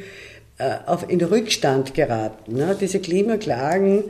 [0.57, 2.55] äh, auf, in Rückstand geraten.
[2.55, 2.75] Ne?
[2.79, 4.03] Diese Klimaklagen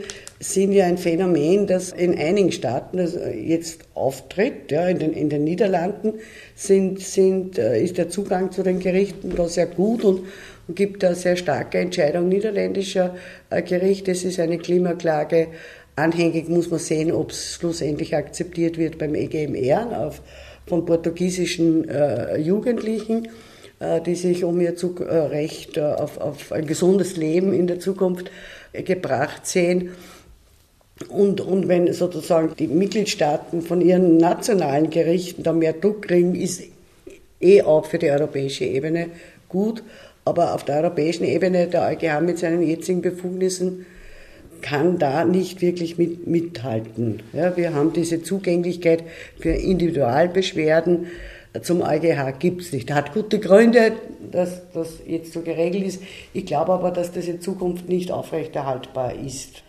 [0.44, 3.00] sind ja ein Phänomen, das in einigen Staaten
[3.48, 4.72] jetzt auftritt.
[4.72, 6.16] Ja, in, den, in den Niederlanden
[6.54, 10.24] sind, sind, äh, ist der Zugang zu den Gerichten da sehr gut und,
[10.68, 13.16] und gibt da sehr starke Entscheidungen niederländischer
[13.50, 14.12] äh, Gerichte.
[14.12, 15.48] Es ist eine Klimaklage
[15.96, 20.22] anhängig, muss man sehen, ob es schlussendlich akzeptiert wird beim EGMR auf,
[20.68, 23.30] von portugiesischen äh, Jugendlichen.
[23.80, 28.32] Äh, die sich um ihr äh, Recht auf, auf ein gesundes Leben in der Zukunft
[28.72, 29.92] gebracht sehen.
[31.10, 36.64] Und, und wenn sozusagen die Mitgliedstaaten von ihren nationalen Gerichten da mehr Druck kriegen, ist
[37.40, 39.08] eh auch für die europäische Ebene
[39.50, 39.84] gut.
[40.26, 43.86] Aber auf der europäischen Ebene, der EuGH mit seinen jetzigen Befugnissen,
[44.62, 47.22] kann da nicht wirklich mit, mithalten.
[47.34, 49.04] Ja, wir haben diese Zugänglichkeit
[49.40, 51.08] für Individualbeschwerden
[51.62, 52.90] zum EuGH gibt es nicht.
[52.90, 53.94] Er hat gute Gründe,
[54.32, 56.02] dass das jetzt so geregelt ist.
[56.34, 59.62] Ich glaube aber, dass das in Zukunft nicht aufrechterhaltbar ist.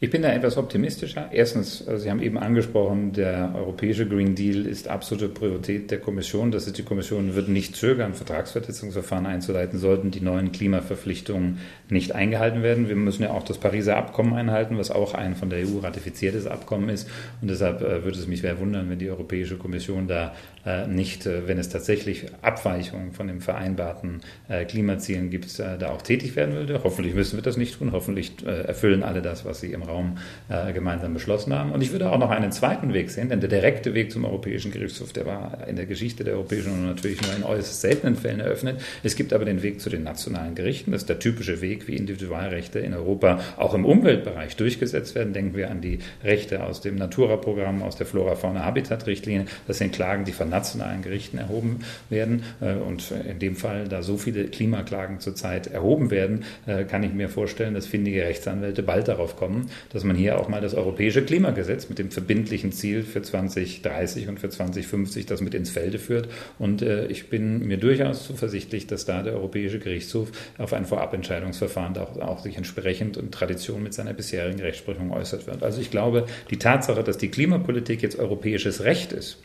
[0.00, 1.28] Ich bin da etwas optimistischer.
[1.32, 6.52] Erstens, also Sie haben eben angesprochen, der europäische Green Deal ist absolute Priorität der Kommission.
[6.52, 11.58] Das ist, die Kommission wird nicht zögern, Vertragsverletzungsverfahren einzuleiten, sollten die neuen Klimaverpflichtungen
[11.88, 12.88] nicht eingehalten werden.
[12.88, 16.46] Wir müssen ja auch das Pariser Abkommen einhalten, was auch ein von der EU ratifiziertes
[16.46, 17.10] Abkommen ist.
[17.42, 20.32] Und deshalb äh, würde es mich sehr wundern, wenn die Europäische Kommission da
[20.64, 24.20] äh, nicht, äh, wenn es tatsächlich Abweichungen von den vereinbarten
[24.68, 26.82] Klimazielen gibt, da auch tätig werden würde.
[26.84, 27.92] Hoffentlich müssen wir das nicht tun.
[27.92, 31.72] Hoffentlich erfüllen alle das, was sie im Raum äh, gemeinsam beschlossen haben.
[31.72, 34.70] Und ich würde auch noch einen zweiten Weg sehen, denn der direkte Weg zum Europäischen
[34.70, 38.40] Gerichtshof, der war in der Geschichte der Europäischen Union natürlich nur in äußerst seltenen Fällen
[38.40, 38.80] eröffnet.
[39.02, 40.92] Es gibt aber den Weg zu den nationalen Gerichten.
[40.92, 45.32] Das ist der typische Weg, wie Individualrechte in Europa auch im Umweltbereich durchgesetzt werden.
[45.32, 49.46] Denken wir an die Rechte aus dem Natura-Programm, aus der Flora-Fauna-Habitat-Richtlinie.
[49.66, 52.44] Das sind Klagen, die von nationalen Gerichten erhoben werden.
[52.60, 57.12] Äh, und in dem Fall, da so viele Klimaklagen zurzeit erhoben werden, äh, kann ich
[57.12, 61.22] mir vorstellen, dass findige Rechtsanwälte bald darauf kommen, dass man hier auch mal das europäische
[61.22, 66.28] Klimagesetz mit dem verbindlichen Ziel für 2030 und für 2050 das mit ins Felde führt.
[66.58, 71.96] Und äh, ich bin mir durchaus zuversichtlich, dass da der Europäische Gerichtshof auf ein Vorabentscheidungsverfahren
[71.98, 75.62] auch, auch sich entsprechend und Tradition mit seiner bisherigen Rechtsprechung äußert wird.
[75.62, 79.38] Also ich glaube, die Tatsache, dass die Klimapolitik jetzt europäisches Recht ist,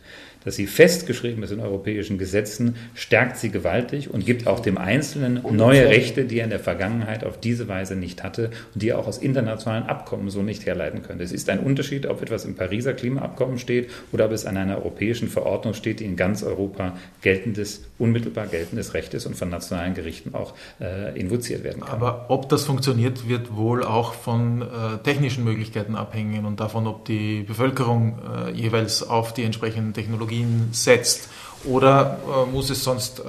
[0.45, 5.41] dass sie festgeschrieben ist in europäischen Gesetzen, stärkt sie gewaltig und gibt auch dem Einzelnen
[5.51, 8.99] neue Rechte, die er in der Vergangenheit auf diese Weise nicht hatte und die er
[8.99, 11.23] auch aus internationalen Abkommen so nicht herleiten könnte.
[11.23, 14.77] Es ist ein Unterschied, ob etwas im Pariser Klimaabkommen steht oder ob es an einer
[14.77, 19.93] europäischen Verordnung steht, die in ganz Europa geltendes, unmittelbar geltendes Recht ist und von nationalen
[19.93, 21.89] Gerichten auch äh, invoziert werden kann.
[21.89, 24.65] Aber ob das funktioniert, wird wohl auch von äh,
[25.03, 30.69] technischen Möglichkeiten abhängen und davon, ob die Bevölkerung äh, jeweils auf die entsprechenden Technologien Technologien
[30.71, 31.29] setzt?
[31.65, 33.23] Oder äh, muss es sonst äh,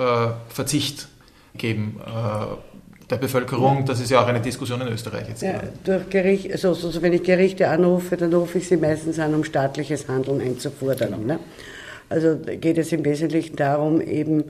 [0.49, 1.09] Verzicht
[1.57, 3.85] geben äh, der Bevölkerung.
[3.87, 5.43] Das ist ja auch eine Diskussion in Österreich jetzt.
[5.43, 9.35] Ja, durch Gericht, also, also, wenn ich Gerichte anrufe, dann rufe ich sie meistens an,
[9.35, 11.13] um staatliches Handeln einzufordern.
[11.13, 11.35] Genau.
[11.35, 11.39] Ne?
[12.09, 14.45] Also geht es im Wesentlichen darum, eben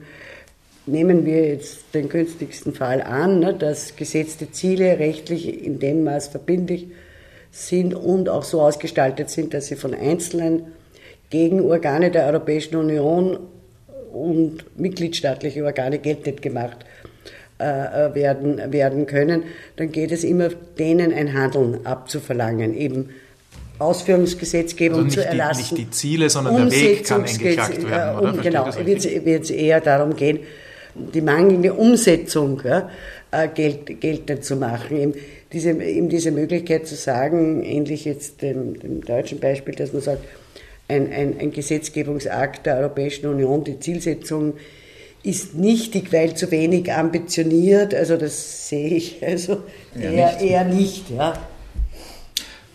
[0.87, 6.29] nehmen wir jetzt den günstigsten Fall an, ne, dass gesetzte Ziele rechtlich in dem Maß
[6.29, 6.87] verbindlich
[7.51, 10.73] sind und auch so ausgestaltet sind, dass sie von einzelnen
[11.29, 13.39] gegen Organe der Europäischen Union
[14.13, 16.85] und mitgliedstaatliche Organe geltend gemacht
[17.57, 17.65] äh,
[18.13, 19.43] werden, werden können,
[19.75, 23.09] dann geht es immer denen ein Handeln abzuverlangen, eben
[23.79, 25.75] Ausführungsgesetzgebung also zu erlassen.
[25.75, 28.33] Die, nicht die Ziele, sondern der Weg kann eingeklagt werden, oder?
[28.33, 30.39] Um, genau, wird es eher darum gehen,
[30.95, 32.89] die mangelnde Umsetzung ja,
[33.31, 34.97] äh, gelt, geltend zu machen.
[34.97, 35.13] Eben
[35.51, 40.23] diese, eben diese Möglichkeit zu sagen, ähnlich jetzt dem, dem deutschen Beispiel, dass man sagt,
[40.87, 44.53] ein, ein, ein Gesetzgebungsakt der Europäischen Union, die Zielsetzung
[45.23, 47.95] ist nichtig, weil zu wenig ambitioniert.
[47.95, 49.63] Also das sehe ich also
[49.99, 50.41] eher, nicht.
[50.41, 51.09] eher nicht.
[51.09, 51.33] Ja.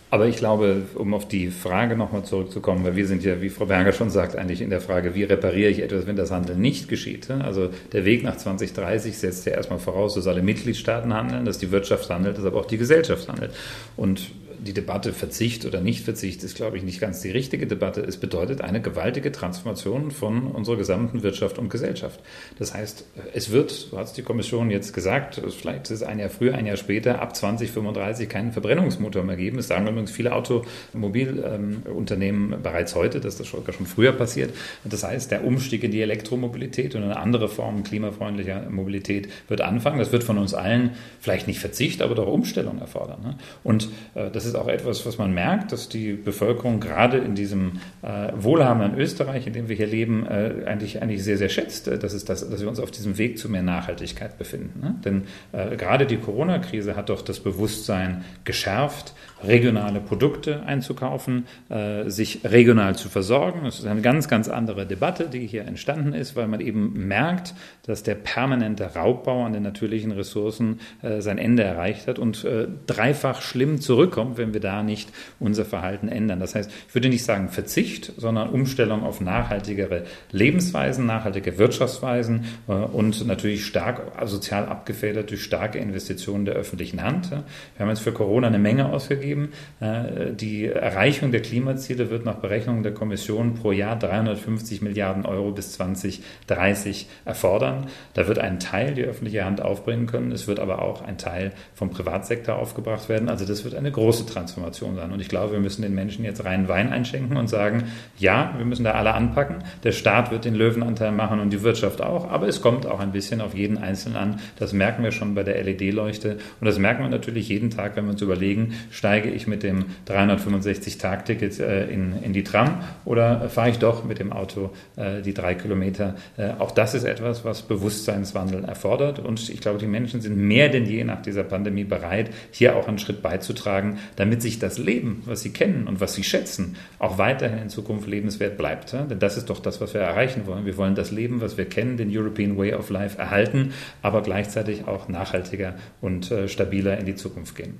[0.09, 3.67] Aber ich glaube, um auf die Frage nochmal zurückzukommen, weil wir sind ja, wie Frau
[3.67, 6.89] Berger schon sagt, eigentlich in der Frage, wie repariere ich etwas, wenn das Handeln nicht
[6.89, 7.31] geschieht.
[7.31, 11.71] Also der Weg nach 2030 setzt ja erstmal voraus, dass alle Mitgliedstaaten handeln, dass die
[11.71, 13.51] Wirtschaft handelt, dass aber auch die Gesellschaft handelt.
[13.95, 14.31] Und
[14.61, 18.01] die Debatte Verzicht oder Nicht-Verzicht ist, glaube ich, nicht ganz die richtige Debatte.
[18.01, 22.19] Es bedeutet eine gewaltige Transformation von unserer gesamten Wirtschaft und Gesellschaft.
[22.59, 26.19] Das heißt, es wird, so hat es die Kommission jetzt gesagt, vielleicht ist es ein
[26.19, 29.57] Jahr früher, ein Jahr später, ab 2035 keinen Verbrennungsmotor mehr geben.
[29.57, 34.53] Es sagen übrigens viele Automobilunternehmen bereits heute, dass das schon früher passiert.
[34.83, 39.97] Das heißt, der Umstieg in die Elektromobilität und eine andere Form klimafreundlicher Mobilität wird anfangen.
[39.97, 43.23] Das wird von uns allen vielleicht nicht Verzicht, aber doch Umstellung erfordern.
[43.23, 43.37] Ne?
[43.63, 47.35] Und äh, das ist ist auch etwas, was man merkt, dass die Bevölkerung gerade in
[47.35, 51.87] diesem äh, wohlhabenden Österreich, in dem wir hier leben, äh, eigentlich, eigentlich sehr, sehr schätzt,
[51.87, 54.79] äh, dass, es das, dass wir uns auf diesem Weg zu mehr Nachhaltigkeit befinden.
[54.79, 54.95] Ne?
[55.03, 59.13] Denn äh, gerade die Corona-Krise hat doch das Bewusstsein geschärft,
[59.43, 63.61] regionale Produkte einzukaufen, äh, sich regional zu versorgen.
[63.63, 67.53] Das ist eine ganz, ganz andere Debatte, die hier entstanden ist, weil man eben merkt,
[67.83, 72.67] dass der permanente Raubbau an den natürlichen Ressourcen äh, sein Ende erreicht hat und äh,
[72.87, 75.09] dreifach schlimm zurückkommt, wenn wir da nicht
[75.39, 76.39] unser Verhalten ändern.
[76.39, 82.73] Das heißt, ich würde nicht sagen Verzicht, sondern Umstellung auf nachhaltigere Lebensweisen, nachhaltige Wirtschaftsweisen äh,
[82.73, 87.31] und natürlich stark sozial abgefedert durch starke Investitionen der öffentlichen Hand.
[87.31, 87.43] Wir
[87.79, 89.49] haben jetzt für Corona eine Menge ausgegeben geben.
[89.79, 95.51] Äh, die Erreichung der Klimaziele wird nach Berechnungen der Kommission pro Jahr 350 Milliarden Euro
[95.51, 97.87] bis 2030 erfordern.
[98.13, 100.31] Da wird ein Teil die öffentliche Hand aufbringen können.
[100.31, 103.29] Es wird aber auch ein Teil vom Privatsektor aufgebracht werden.
[103.29, 105.11] Also das wird eine große Transformation sein.
[105.11, 107.85] Und ich glaube, wir müssen den Menschen jetzt reinen Wein einschenken und sagen,
[108.17, 109.63] ja, wir müssen da alle anpacken.
[109.83, 112.29] Der Staat wird den Löwenanteil machen und die Wirtschaft auch.
[112.29, 114.39] Aber es kommt auch ein bisschen auf jeden Einzelnen an.
[114.57, 116.37] Das merken wir schon bei der LED-Leuchte.
[116.59, 119.61] Und das merken wir natürlich jeden Tag, wenn wir uns überlegen, steige steige ich mit
[119.61, 125.21] dem 365-Tag-Ticket äh, in, in die Tram oder fahre ich doch mit dem Auto äh,
[125.21, 126.15] die drei Kilometer.
[126.37, 129.19] Äh, auch das ist etwas, was Bewusstseinswandel erfordert.
[129.19, 132.87] Und ich glaube, die Menschen sind mehr denn je nach dieser Pandemie bereit, hier auch
[132.87, 137.19] einen Schritt beizutragen, damit sich das Leben, was sie kennen und was sie schätzen, auch
[137.19, 138.93] weiterhin in Zukunft lebenswert bleibt.
[138.93, 140.65] Denn das ist doch das, was wir erreichen wollen.
[140.65, 144.87] Wir wollen das Leben, was wir kennen, den European Way of Life erhalten, aber gleichzeitig
[144.87, 147.77] auch nachhaltiger und stabiler in die Zukunft gehen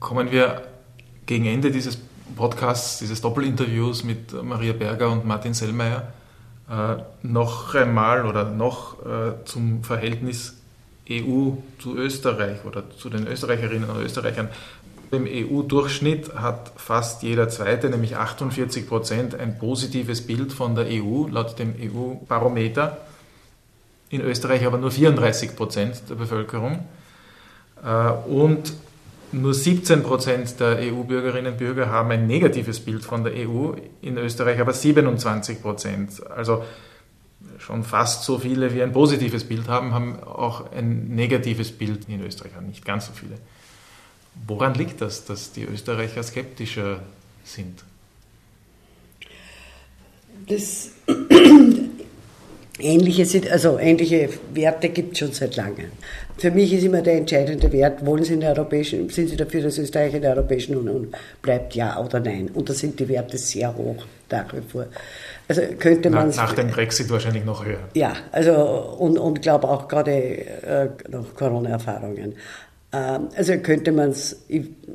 [0.00, 0.62] kommen wir
[1.26, 1.98] gegen Ende dieses
[2.36, 6.12] Podcasts, dieses Doppelinterviews mit Maria Berger und Martin Sellmeier
[6.70, 10.56] äh, noch einmal oder noch äh, zum Verhältnis
[11.10, 14.48] EU zu Österreich oder zu den Österreicherinnen und Österreichern.
[15.12, 21.28] Im EU-Durchschnitt hat fast jeder Zweite, nämlich 48 Prozent, ein positives Bild von der EU
[21.28, 22.98] laut dem EU-Barometer.
[24.10, 26.84] In Österreich aber nur 34 Prozent der Bevölkerung.
[27.84, 28.72] Äh, und
[29.40, 34.16] nur 17 Prozent der EU-Bürgerinnen und Bürger haben ein negatives Bild von der EU, in
[34.16, 36.26] Österreich aber 27 Prozent.
[36.30, 36.64] Also
[37.58, 42.24] schon fast so viele, wie ein positives Bild haben, haben auch ein negatives Bild in
[42.24, 43.36] Österreich, nicht ganz so viele.
[44.46, 47.00] Woran liegt das, dass die Österreicher skeptischer
[47.44, 47.84] sind?
[50.48, 50.90] Das
[52.78, 55.90] ähnliche, also ähnliche Werte gibt es schon seit langem.
[56.38, 59.62] Für mich ist immer der entscheidende Wert, wollen Sie in der Europäischen, sind Sie dafür,
[59.62, 61.08] dass Österreich in der Europäischen Union
[61.40, 62.50] bleibt, ja oder nein?
[62.52, 64.86] Und da sind die Werte sehr hoch, nach wie vor.
[65.48, 67.78] Also könnte man nach, nach dem Brexit wahrscheinlich noch höher.
[67.94, 68.52] Ja, also
[68.98, 72.34] und, und glaube auch gerade äh, nach Corona-Erfahrungen.
[72.92, 74.44] Ähm, also könnte man es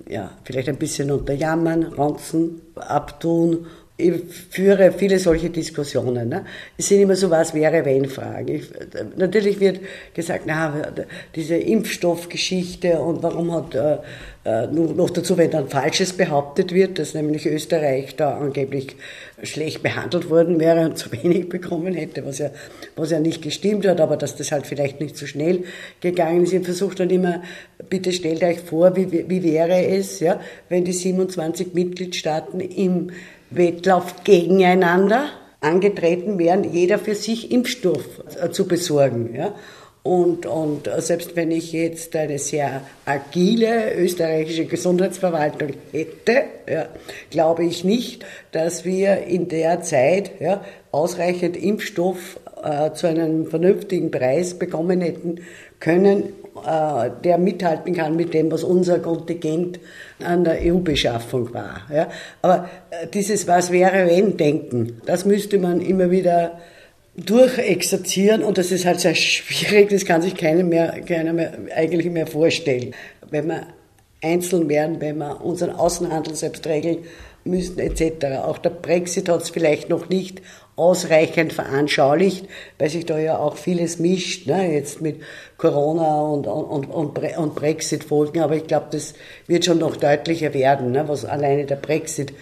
[0.07, 3.65] ja, vielleicht ein bisschen unterjammern, ranzen, abtun
[4.01, 6.29] ich führe viele solche Diskussionen.
[6.29, 6.45] Ne?
[6.77, 8.55] Es sind immer so was wäre wenn Fragen.
[8.55, 8.63] Ich,
[9.15, 9.79] natürlich wird
[10.13, 10.73] gesagt, na,
[11.35, 13.97] diese Impfstoffgeschichte und warum hat äh,
[14.43, 18.95] äh noch dazu, wenn dann Falsches behauptet wird, dass nämlich Österreich da angeblich
[19.43, 22.51] schlecht behandelt worden wäre und zu wenig bekommen hätte, was ja,
[22.95, 25.63] was ja nicht gestimmt hat, aber dass das halt vielleicht nicht so schnell
[25.99, 26.53] gegangen ist.
[26.53, 27.41] Ich versuche dann immer,
[27.89, 33.11] bitte stellt euch vor, wie, wie wäre es, ja, wenn die 27 Mitgliedstaaten im
[33.51, 35.29] Wettlauf gegeneinander
[35.59, 39.35] angetreten wären, jeder für sich Impfstoff äh, zu besorgen.
[39.35, 39.53] Ja?
[40.03, 46.87] Und, und selbst wenn ich jetzt eine sehr agile österreichische Gesundheitsverwaltung hätte, ja,
[47.29, 54.09] glaube ich nicht, dass wir in der Zeit ja, ausreichend Impfstoff äh, zu einem vernünftigen
[54.09, 55.41] Preis bekommen hätten
[55.79, 56.40] können, äh,
[57.23, 59.79] der mithalten kann mit dem, was unser Kontingent
[60.23, 61.81] an der EU-Beschaffung war.
[61.93, 62.09] Ja.
[62.41, 66.59] Aber äh, dieses Was wäre wenn Denken, das müsste man immer wieder
[67.15, 72.09] durchexerzieren und das ist halt sehr schwierig, das kann sich keiner mehr, keiner mehr eigentlich
[72.09, 72.93] mehr vorstellen.
[73.29, 73.67] Wenn wir
[74.21, 76.99] einzeln wären, wenn wir unseren Außenhandel selbst regeln
[77.43, 78.43] müssten etc.
[78.43, 80.41] Auch der Brexit hat es vielleicht noch nicht
[80.81, 82.47] ausreichend veranschaulicht,
[82.79, 85.21] weil sich da ja auch vieles mischt, ne, jetzt mit
[85.57, 88.41] Corona und, und, und, und Brexit-Folgen.
[88.41, 89.13] Aber ich glaube, das
[89.45, 92.33] wird schon noch deutlicher werden, ne, was alleine der Brexit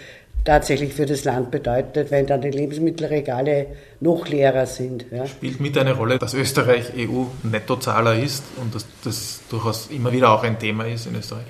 [0.45, 3.68] tatsächlich für das Land bedeutet, wenn dann die Lebensmittelregale
[3.99, 5.06] noch leerer sind.
[5.11, 5.28] Ja.
[5.28, 10.44] Spielt mit eine Rolle, dass Österreich EU-Nettozahler ist und dass das durchaus immer wieder auch
[10.44, 11.45] ein Thema ist in Österreich?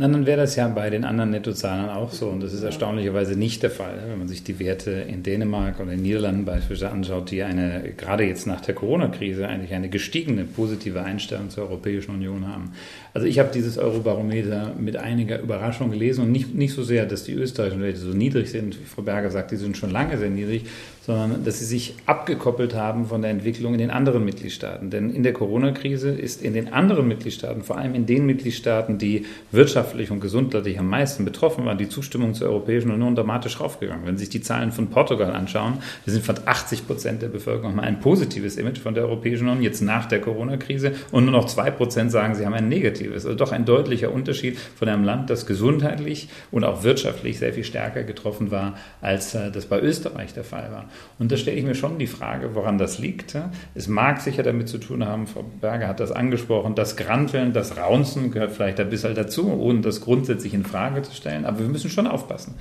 [0.00, 2.28] Na, dann wäre das ja bei den anderen Nettozahlern auch so.
[2.28, 3.98] Und das ist erstaunlicherweise nicht der Fall.
[4.06, 8.22] Wenn man sich die Werte in Dänemark oder in Niederlanden beispielsweise anschaut, die eine, gerade
[8.22, 12.74] jetzt nach der Corona-Krise, eigentlich eine gestiegene positive Einstellung zur Europäischen Union haben.
[13.18, 17.24] Also ich habe dieses Eurobarometer mit einiger Überraschung gelesen und nicht, nicht so sehr, dass
[17.24, 20.30] die österreichischen Werte so niedrig sind, wie Frau Berger sagt, die sind schon lange sehr
[20.30, 20.66] niedrig,
[21.08, 24.90] sondern dass sie sich abgekoppelt haben von der Entwicklung in den anderen Mitgliedstaaten.
[24.90, 29.24] Denn in der Corona-Krise ist in den anderen Mitgliedstaaten, vor allem in den Mitgliedstaaten, die
[29.50, 34.06] wirtschaftlich und gesundheitlich am meisten betroffen waren, die Zustimmung zur Europäischen Union dramatisch raufgegangen.
[34.06, 37.74] Wenn Sie sich die Zahlen von Portugal anschauen, da sind fast 80 Prozent der Bevölkerung
[37.74, 41.46] mal ein positives Image von der Europäischen Union, jetzt nach der Corona-Krise, und nur noch
[41.46, 43.07] zwei Prozent sagen, sie haben ein negatives.
[43.12, 47.64] Also doch ein deutlicher Unterschied von einem Land, das gesundheitlich und auch wirtschaftlich sehr viel
[47.64, 50.88] stärker getroffen war, als äh, das bei Österreich der Fall war.
[51.18, 53.36] Und da stelle ich mir schon die Frage, woran das liegt.
[53.74, 57.76] Es mag sicher damit zu tun haben, Frau Berger hat das angesprochen, das Granteln, das
[57.76, 61.44] Raunzen gehört vielleicht ein bisschen dazu, ohne das grundsätzlich in Frage zu stellen.
[61.44, 62.54] Aber wir müssen schon aufpassen.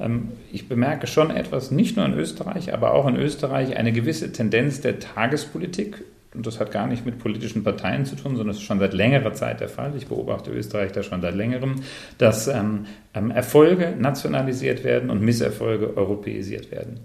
[0.00, 4.32] Ähm, ich bemerke schon etwas, nicht nur in Österreich, aber auch in Österreich, eine gewisse
[4.32, 8.56] Tendenz der Tagespolitik und das hat gar nicht mit politischen Parteien zu tun, sondern das
[8.56, 9.92] ist schon seit längerer Zeit der Fall.
[9.96, 11.82] Ich beobachte Österreich da schon seit längerem,
[12.16, 17.00] dass ähm, ähm Erfolge nationalisiert werden und Misserfolge europäisiert werden.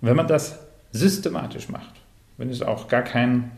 [0.00, 1.94] Und wenn man das systematisch macht,
[2.38, 3.52] wenn es auch gar kein,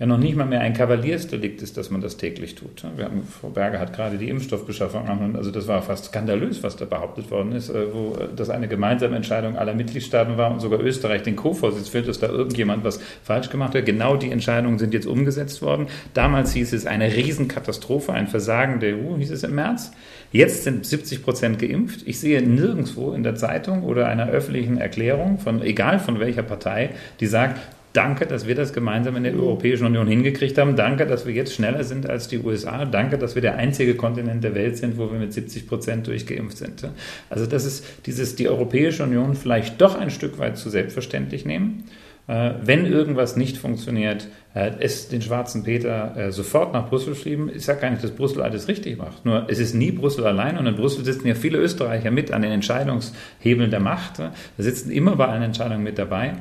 [0.00, 2.82] ja noch nicht mal mehr ein Kavaliersdelikt ist, dass man das täglich tut.
[2.96, 6.86] Wir haben, Frau Berger hat gerade die Impfstoffbeschaffung also das war fast skandalös, was da
[6.86, 10.80] behauptet worden ist, äh, wo äh, das eine gemeinsame Entscheidung aller Mitgliedstaaten war und sogar
[10.80, 13.84] Österreich den Co-Vorsitz führt, dass da irgendjemand was falsch gemacht hat.
[13.84, 15.86] Genau die Entscheidungen sind jetzt umgesetzt worden.
[16.14, 19.92] Damals hieß es eine Riesenkatastrophe, ein Versagen der EU, hieß es im März.
[20.32, 22.04] Jetzt sind 70 Prozent geimpft.
[22.06, 26.90] Ich sehe nirgendwo in der Zeitung oder einer öffentlichen Erklärung von, egal von welcher Partei,
[27.20, 27.60] die sagt,
[27.92, 30.76] Danke, dass wir das gemeinsam in der Europäischen Union hingekriegt haben.
[30.76, 32.84] Danke, dass wir jetzt schneller sind als die USA.
[32.84, 36.58] Danke, dass wir der einzige Kontinent der Welt sind, wo wir mit 70 Prozent durchgeimpft
[36.58, 36.88] sind.
[37.30, 41.84] Also das ist dieses, die Europäische Union vielleicht doch ein Stück weit zu selbstverständlich nehmen.
[42.28, 47.50] Äh, wenn irgendwas nicht funktioniert, äh, es den schwarzen Peter äh, sofort nach Brüssel schieben.
[47.52, 49.24] Ich sage gar nicht, dass Brüssel alles richtig macht.
[49.24, 52.42] Nur es ist nie Brüssel allein und in Brüssel sitzen ja viele Österreicher mit an
[52.42, 54.20] den Entscheidungshebeln der Macht.
[54.20, 56.34] Da sitzen immer bei allen Entscheidungen mit dabei.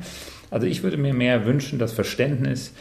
[0.51, 2.73] Also ich würde mir mehr wünschen, das Verständnis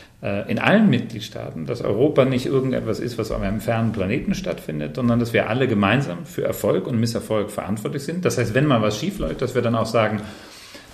[0.49, 5.20] in allen Mitgliedstaaten, dass Europa nicht irgendetwas ist, was auf einem fernen Planeten stattfindet, sondern
[5.20, 8.24] dass wir alle gemeinsam für Erfolg und Misserfolg verantwortlich sind.
[8.24, 10.20] Das heißt, wenn mal was schief läuft, dass wir dann auch sagen,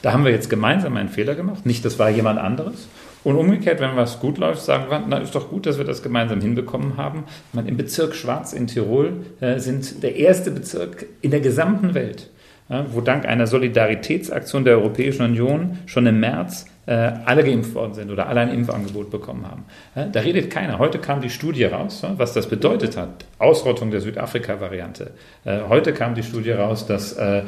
[0.03, 2.89] da haben wir jetzt gemeinsam einen Fehler gemacht, nicht das war jemand anderes.
[3.25, 6.03] Und umgekehrt, wenn was gut läuft, sagen wir, na ist doch gut, dass wir das
[6.03, 7.25] gemeinsam hinbekommen haben.
[7.55, 12.29] meine, Im Bezirk Schwarz in Tirol äh, sind der erste Bezirk in der gesamten Welt,
[12.69, 18.28] wo dank einer Solidaritätsaktion der Europäischen Union schon im März alle geimpft worden sind oder
[18.28, 19.65] alle ein Impfangebot bekommen haben.
[20.12, 20.78] Da redet keiner.
[20.78, 23.24] Heute kam die Studie raus, was das bedeutet hat.
[23.39, 25.11] Ausrottung der Südafrika-Variante.
[25.44, 27.43] Äh, heute kam die Studie raus, dass äh,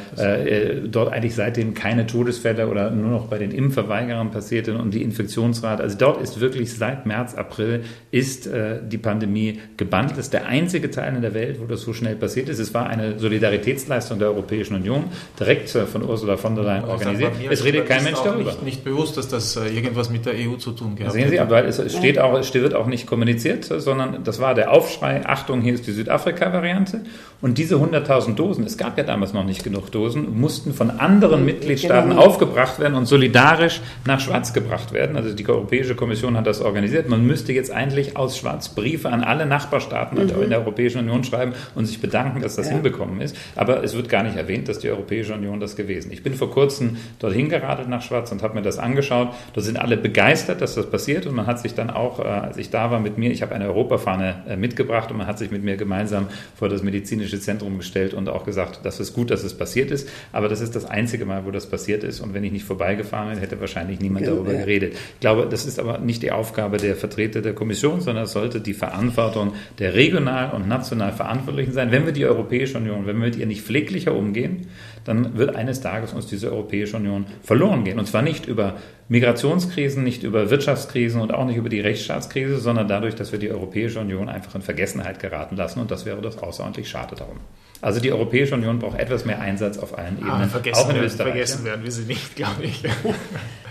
[0.86, 5.02] dort eigentlich seitdem keine Todesfälle oder nur noch bei den Impfverweigerern passiert sind und die
[5.02, 10.12] Infektionsrate, also dort ist wirklich seit März, April ist die Pandemie gebannt.
[10.12, 12.58] Das ist der einzige Teil in der Welt, wo das so schnell passiert ist.
[12.58, 15.04] Es war eine Solidaritätsleistung der Europäischen Union,
[15.38, 17.32] direkt von Ursula von der Leyen organisiert.
[17.50, 18.50] Es redet kein Mensch darüber.
[18.50, 21.40] Nicht, nicht bewusst, dass das äh, irgendwas mit der EU zu tun gehabt Sehen Sie,
[21.40, 25.60] aber es, steht auch, es wird auch nicht kommuniziert, sondern das war der Aufschrei, Achtung,
[25.60, 27.02] hier ist die Südafrika-Variante.
[27.42, 31.44] Und diese 100.000 Dosen, es gab ja damals noch nicht genug Dosen, mussten von anderen
[31.44, 32.22] Mitgliedstaaten genau.
[32.22, 35.16] aufgebracht werden und solidarisch nach Schwarz gebracht werden.
[35.16, 37.10] Also die Europäische Kommission hat das organisiert.
[37.10, 40.42] Man müsste jetzt eigentlich aus Schwarz Briefe an alle Nachbarstaaten mhm.
[40.42, 42.72] in der Europäischen Union schreiben und sich bedanken, dass das ja.
[42.72, 43.36] hinbekommen ist.
[43.54, 46.12] Aber es wird gar nicht erwähnt, dass die Europäische Union das gewesen.
[46.12, 49.06] Ich bin vor kurzem dorthin geradelt nach Schwarz und habe mir das angeschaut.
[49.54, 51.26] Da sind alle begeistert, dass das passiert.
[51.26, 53.54] Und man hat sich dann auch, äh, als ich da war mit mir, ich habe
[53.54, 57.78] eine Europafahne äh, mitgebracht und man hat sich mit mir gemeinsam vor das medizinische Zentrum
[57.78, 60.84] gestellt und auch gesagt, das ist gut, dass es passiert ist, aber das ist das
[60.84, 62.20] einzige Mal, wo das passiert ist.
[62.20, 64.94] Und wenn ich nicht vorbeigefahren wäre, hätte wahrscheinlich niemand darüber geredet.
[65.14, 68.60] Ich glaube, das ist aber nicht die Aufgabe der Vertreter der Kommission, sondern es sollte
[68.60, 71.90] die Verantwortung der regional und national Verantwortlichen sein.
[71.90, 74.66] Wenn wir die Europäische Union, wenn wir mit ihr nicht pfleglicher umgehen,
[75.06, 77.98] dann wird eines Tages uns diese Europäische Union verloren gehen.
[77.98, 78.74] Und zwar nicht über
[79.08, 83.50] Migrationskrisen, nicht über Wirtschaftskrisen und auch nicht über die Rechtsstaatskrise, sondern dadurch, dass wir die
[83.50, 85.80] Europäische Union einfach in Vergessenheit geraten lassen.
[85.80, 87.38] Und das wäre das außerordentlich schade darum.
[87.80, 90.32] Also die Europäische Union braucht etwas mehr Einsatz auf allen Ebenen.
[90.32, 91.30] Ah, vergessen auch in werden, Österreich.
[91.30, 92.82] Vergessen werden wir sie nicht, glaube ich.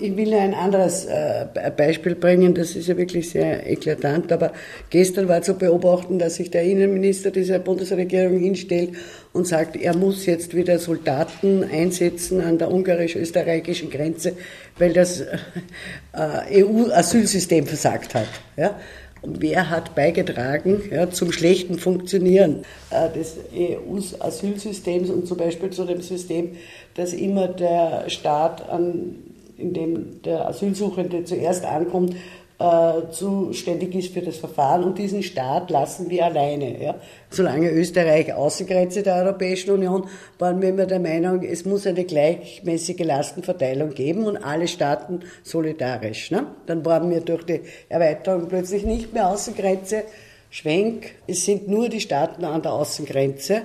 [0.00, 1.46] Ich will ein anderes äh,
[1.76, 4.52] Beispiel bringen, das ist ja wirklich sehr eklatant, aber
[4.90, 8.90] gestern war zu beobachten, dass sich der Innenminister dieser Bundesregierung hinstellt
[9.32, 14.32] und sagt, er muss jetzt wieder Soldaten einsetzen an der ungarisch-österreichischen Grenze,
[14.78, 18.28] weil das äh, EU-Asylsystem versagt hat.
[18.56, 18.78] Ja?
[19.22, 26.02] Wer hat beigetragen ja, zum schlechten Funktionieren äh, des EU-Asylsystems und zum Beispiel zu dem
[26.02, 26.56] System,
[26.94, 29.16] dass immer der Staat an
[29.56, 32.14] in dem der Asylsuchende zuerst ankommt,
[32.58, 36.80] äh, zuständig ist für das Verfahren und diesen Staat lassen wir alleine.
[36.80, 36.94] Ja.
[37.28, 40.06] Solange Österreich Außengrenze der Europäischen Union
[40.38, 46.30] waren wir immer der Meinung, es muss eine gleichmäßige Lastenverteilung geben und alle Staaten solidarisch.
[46.30, 46.46] Ne.
[46.66, 50.04] Dann waren wir durch die Erweiterung plötzlich nicht mehr Außengrenze.
[50.48, 53.62] Schwenk, es sind nur die Staaten an der Außengrenze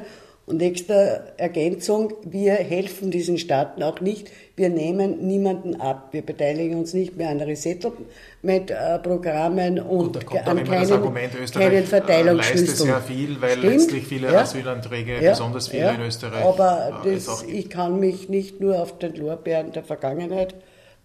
[0.50, 4.32] und nächste Ergänzung, wir helfen diesen Staaten auch nicht.
[4.56, 6.08] Wir nehmen niemanden ab.
[6.12, 12.68] Wir beteiligen uns nicht mehr an Resettlement-Programmen und, und an keinen, Argument, keinen Verteilungsschlüsseln.
[12.68, 14.42] leistet sehr viel, weil Stimmt, letztlich viele ja.
[14.42, 16.44] Asylanträge, ja, besonders viele ja, in Österreich.
[16.44, 20.56] Aber äh, das, ich kann mich nicht nur auf den Lorbeeren der Vergangenheit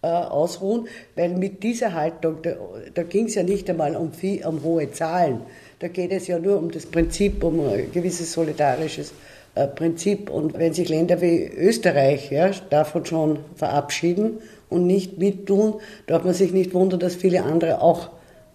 [0.00, 2.54] äh, ausruhen, weil mit dieser Haltung, da,
[2.94, 5.42] da ging es ja nicht einmal um, viel, um hohe Zahlen,
[5.80, 10.30] da geht es ja nur um das Prinzip, um ein gewisses solidarisches äh, Prinzip.
[10.30, 15.74] Und wenn sich Länder wie Österreich ja, davon schon verabschieden und nicht mittun,
[16.06, 18.10] darf man sich nicht wundern, dass viele andere auch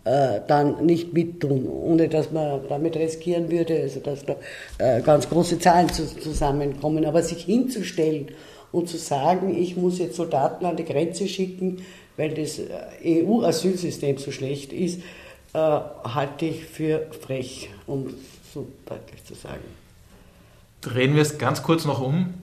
[0.05, 4.35] äh, dann nicht mittun, ohne dass man damit riskieren würde, also dass da
[4.77, 7.05] äh, ganz große Zahlen zu, zusammenkommen.
[7.05, 8.27] Aber sich hinzustellen
[8.71, 11.83] und zu sagen, ich muss jetzt Soldaten an die Grenze schicken,
[12.17, 14.99] weil das äh, EU-Asylsystem so schlecht ist,
[15.53, 18.13] äh, halte ich für frech, um
[18.53, 19.78] so deutlich zu sagen.
[20.81, 22.33] Drehen wir es ganz kurz noch um.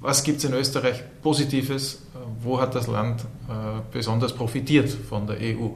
[0.00, 2.02] Was gibt es in Österreich Positives?
[2.40, 5.70] Wo hat das Land äh, besonders profitiert von der EU?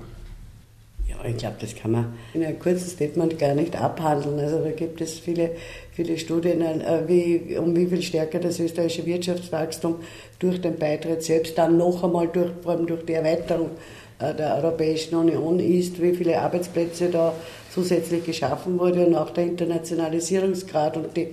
[1.09, 4.39] Ja, ich glaube, das kann man in einem kurzen Statement gar nicht abhandeln.
[4.39, 5.51] Also da gibt es viele,
[5.93, 9.97] viele Studien, äh, wie, um wie viel stärker das österreichische Wirtschaftswachstum
[10.39, 13.71] durch den Beitritt selbst dann noch einmal durch, vor allem durch die Erweiterung
[14.19, 17.35] äh, der Europäischen Union ist, wie viele Arbeitsplätze da
[17.73, 21.29] zusätzlich geschaffen wurde und auch der Internationalisierungsgrad und die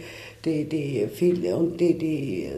[0.46, 2.50] die, die viel, und die, die,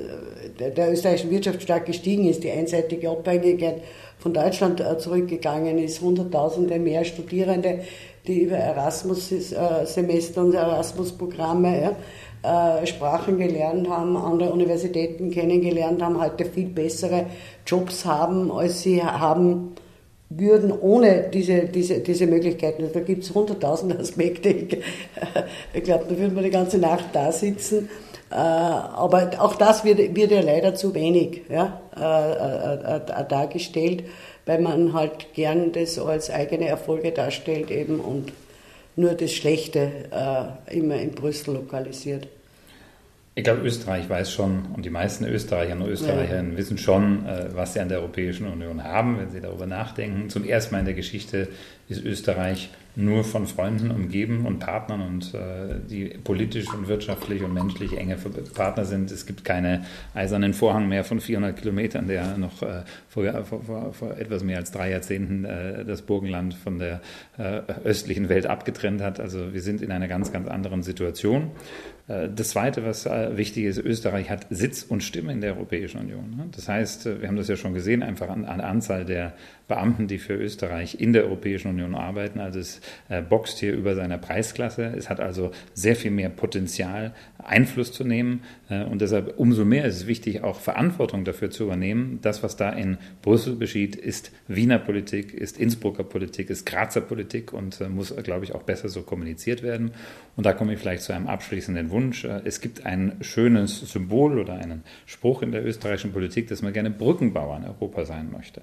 [0.59, 3.81] der, der österreichischen Wirtschaft stark gestiegen ist, die einseitige Abhängigkeit
[4.19, 7.79] von Deutschland äh, zurückgegangen ist, Hunderttausende mehr Studierende,
[8.27, 11.95] die über Erasmus-Semester und Erasmus-Programme
[12.43, 17.25] ja, äh, Sprachen gelernt haben, andere Universitäten kennengelernt haben, heute viel bessere
[17.65, 19.75] Jobs haben, als sie haben
[20.37, 22.83] würden ohne diese, diese, diese Möglichkeiten.
[22.83, 24.49] Also da gibt es hunderttausend Aspekte.
[24.49, 24.77] Ich,
[25.73, 27.89] ich glaube, da würden wir die ganze Nacht da sitzen.
[28.31, 34.05] Äh, aber auch das wird, wird ja leider zu wenig ja, äh, äh, dargestellt,
[34.45, 38.31] weil man halt gern das als eigene Erfolge darstellt eben und
[38.95, 39.89] nur das Schlechte
[40.69, 42.27] immer in Brüssel lokalisiert.
[43.33, 46.57] Ich glaube, Österreich weiß schon, und die meisten Österreicher und Österreicherinnen ja.
[46.57, 50.29] wissen schon, äh, was sie an der Europäischen Union haben, wenn sie darüber nachdenken.
[50.29, 51.47] Zum ersten Mal in der Geschichte
[51.87, 57.53] ist Österreich nur von Freunden umgeben und Partnern und äh, die politisch und wirtschaftlich und
[57.53, 58.17] menschlich enge
[58.53, 59.11] Partner sind.
[59.11, 64.17] Es gibt keine eisernen Vorhang mehr von 400 Kilometern, der noch äh, vor, vor, vor,
[64.17, 65.43] etwas mehr als drei Jahrzehnten
[65.87, 67.01] das Burgenland von der
[67.83, 69.19] östlichen Welt abgetrennt hat.
[69.19, 71.51] Also wir sind in einer ganz, ganz anderen Situation.
[72.07, 73.05] Das Zweite, was
[73.37, 76.49] wichtig ist, Österreich hat Sitz und Stimme in der Europäischen Union.
[76.55, 79.33] Das heißt, wir haben das ja schon gesehen, einfach an der Anzahl der
[79.71, 82.39] Beamten, die für Österreich in der Europäischen Union arbeiten.
[82.39, 82.81] Also es
[83.29, 84.93] boxt hier über seiner Preisklasse.
[84.97, 88.41] Es hat also sehr viel mehr Potenzial, Einfluss zu nehmen.
[88.69, 92.19] Und deshalb umso mehr ist es wichtig, auch Verantwortung dafür zu übernehmen.
[92.21, 97.53] Das, was da in Brüssel geschieht, ist Wiener Politik, ist Innsbrucker Politik, ist Grazer Politik
[97.53, 99.91] und muss, glaube ich, auch besser so kommuniziert werden.
[100.35, 102.25] Und da komme ich vielleicht zu einem abschließenden Wunsch.
[102.25, 106.73] Äh, es gibt ein schönes Symbol oder einen Spruch in der österreichischen Politik, dass man
[106.73, 108.61] gerne Brückenbauer in Europa sein möchte.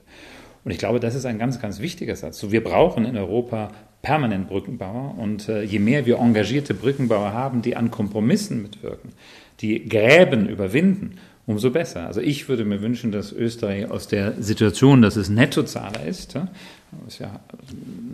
[0.69, 2.39] Und ich glaube, das ist ein ganz, ganz wichtiger Satz.
[2.39, 3.71] So, wir brauchen in Europa
[4.03, 9.13] permanent Brückenbauer und äh, je mehr wir engagierte Brückenbauer haben, die an Kompromissen mitwirken,
[9.61, 11.15] die Gräben überwinden,
[11.47, 12.07] umso besser.
[12.07, 16.35] Also ich würde mir wünschen, dass Österreich aus der Situation, dass es Nettozahler ist,
[17.05, 17.41] was ja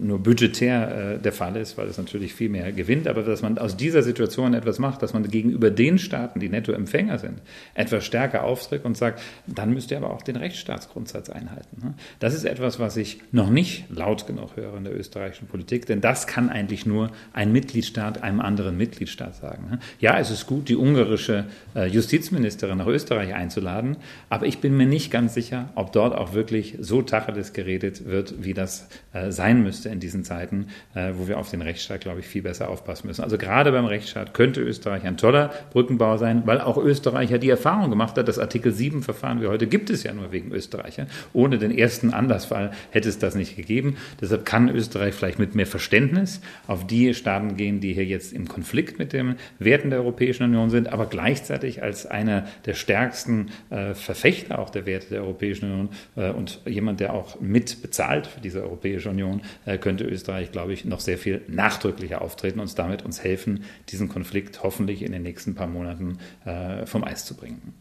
[0.01, 3.57] nur budgetär äh, der Fall ist, weil es natürlich viel mehr gewinnt, aber dass man
[3.59, 7.41] aus dieser Situation etwas macht, dass man gegenüber den Staaten, die Nettoempfänger sind,
[7.75, 11.83] etwas stärker auftritt und sagt, dann müsst ihr aber auch den Rechtsstaatsgrundsatz einhalten.
[11.83, 11.95] Ne?
[12.19, 16.01] Das ist etwas, was ich noch nicht laut genug höre in der österreichischen Politik, denn
[16.01, 19.69] das kann eigentlich nur ein Mitgliedstaat einem anderen Mitgliedstaat sagen.
[19.71, 19.79] Ne?
[20.01, 21.45] Ja, es ist gut, die ungarische
[21.77, 23.99] äh, Justizministerin nach Österreich einzuladen,
[24.31, 28.43] aber ich bin mir nicht ganz sicher, ob dort auch wirklich so Tacheles geredet wird,
[28.43, 32.01] wie das das äh, sein müsste in diesen Zeiten, äh, wo wir auf den Rechtsstaat,
[32.01, 33.23] glaube ich, viel besser aufpassen müssen.
[33.23, 37.51] Also gerade beim Rechtsstaat könnte Österreich ein toller Brückenbauer sein, weil auch Österreich ja die
[37.51, 41.07] Erfahrung gemacht hat, das Artikel 7 Verfahren wie heute gibt es ja nur wegen Österreicher.
[41.32, 43.97] Ohne den ersten Anlassfall hätte es das nicht gegeben.
[44.20, 48.49] Deshalb kann Österreich vielleicht mit mehr Verständnis auf die Staaten gehen, die hier jetzt im
[48.49, 53.95] Konflikt mit den Werten der Europäischen Union sind, aber gleichzeitig als einer der stärksten äh,
[53.95, 58.41] Verfechter auch der Werte der Europäischen Union äh, und jemand, der auch mit bezahlt für
[58.41, 62.79] diese diese Europäische Union, äh, könnte Österreich, glaube ich, noch sehr viel nachdrücklicher auftreten und
[62.79, 67.35] damit uns helfen, diesen Konflikt hoffentlich in den nächsten paar Monaten äh, vom Eis zu
[67.35, 67.75] bringen.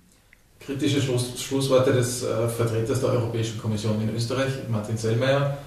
[0.60, 5.58] Kritische Schluss, Schlussworte des äh, Vertreters der Europäischen Kommission in Österreich, Martin Sellmeier.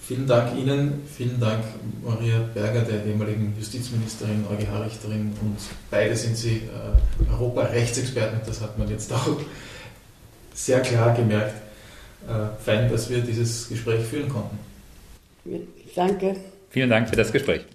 [0.00, 1.62] Vielen Dank Ihnen, vielen Dank
[2.04, 5.58] Maria Berger, der ehemaligen Justizministerin, EuGH-Richterin und
[5.90, 9.36] beide sind Sie äh, Europarechtsexperten, das hat man jetzt auch
[10.54, 11.54] sehr klar gemerkt
[12.28, 14.58] äh, fein, dass wir dieses Gespräch führen konnten.
[15.94, 16.36] Danke.
[16.70, 17.66] Vielen Dank für das Gespräch.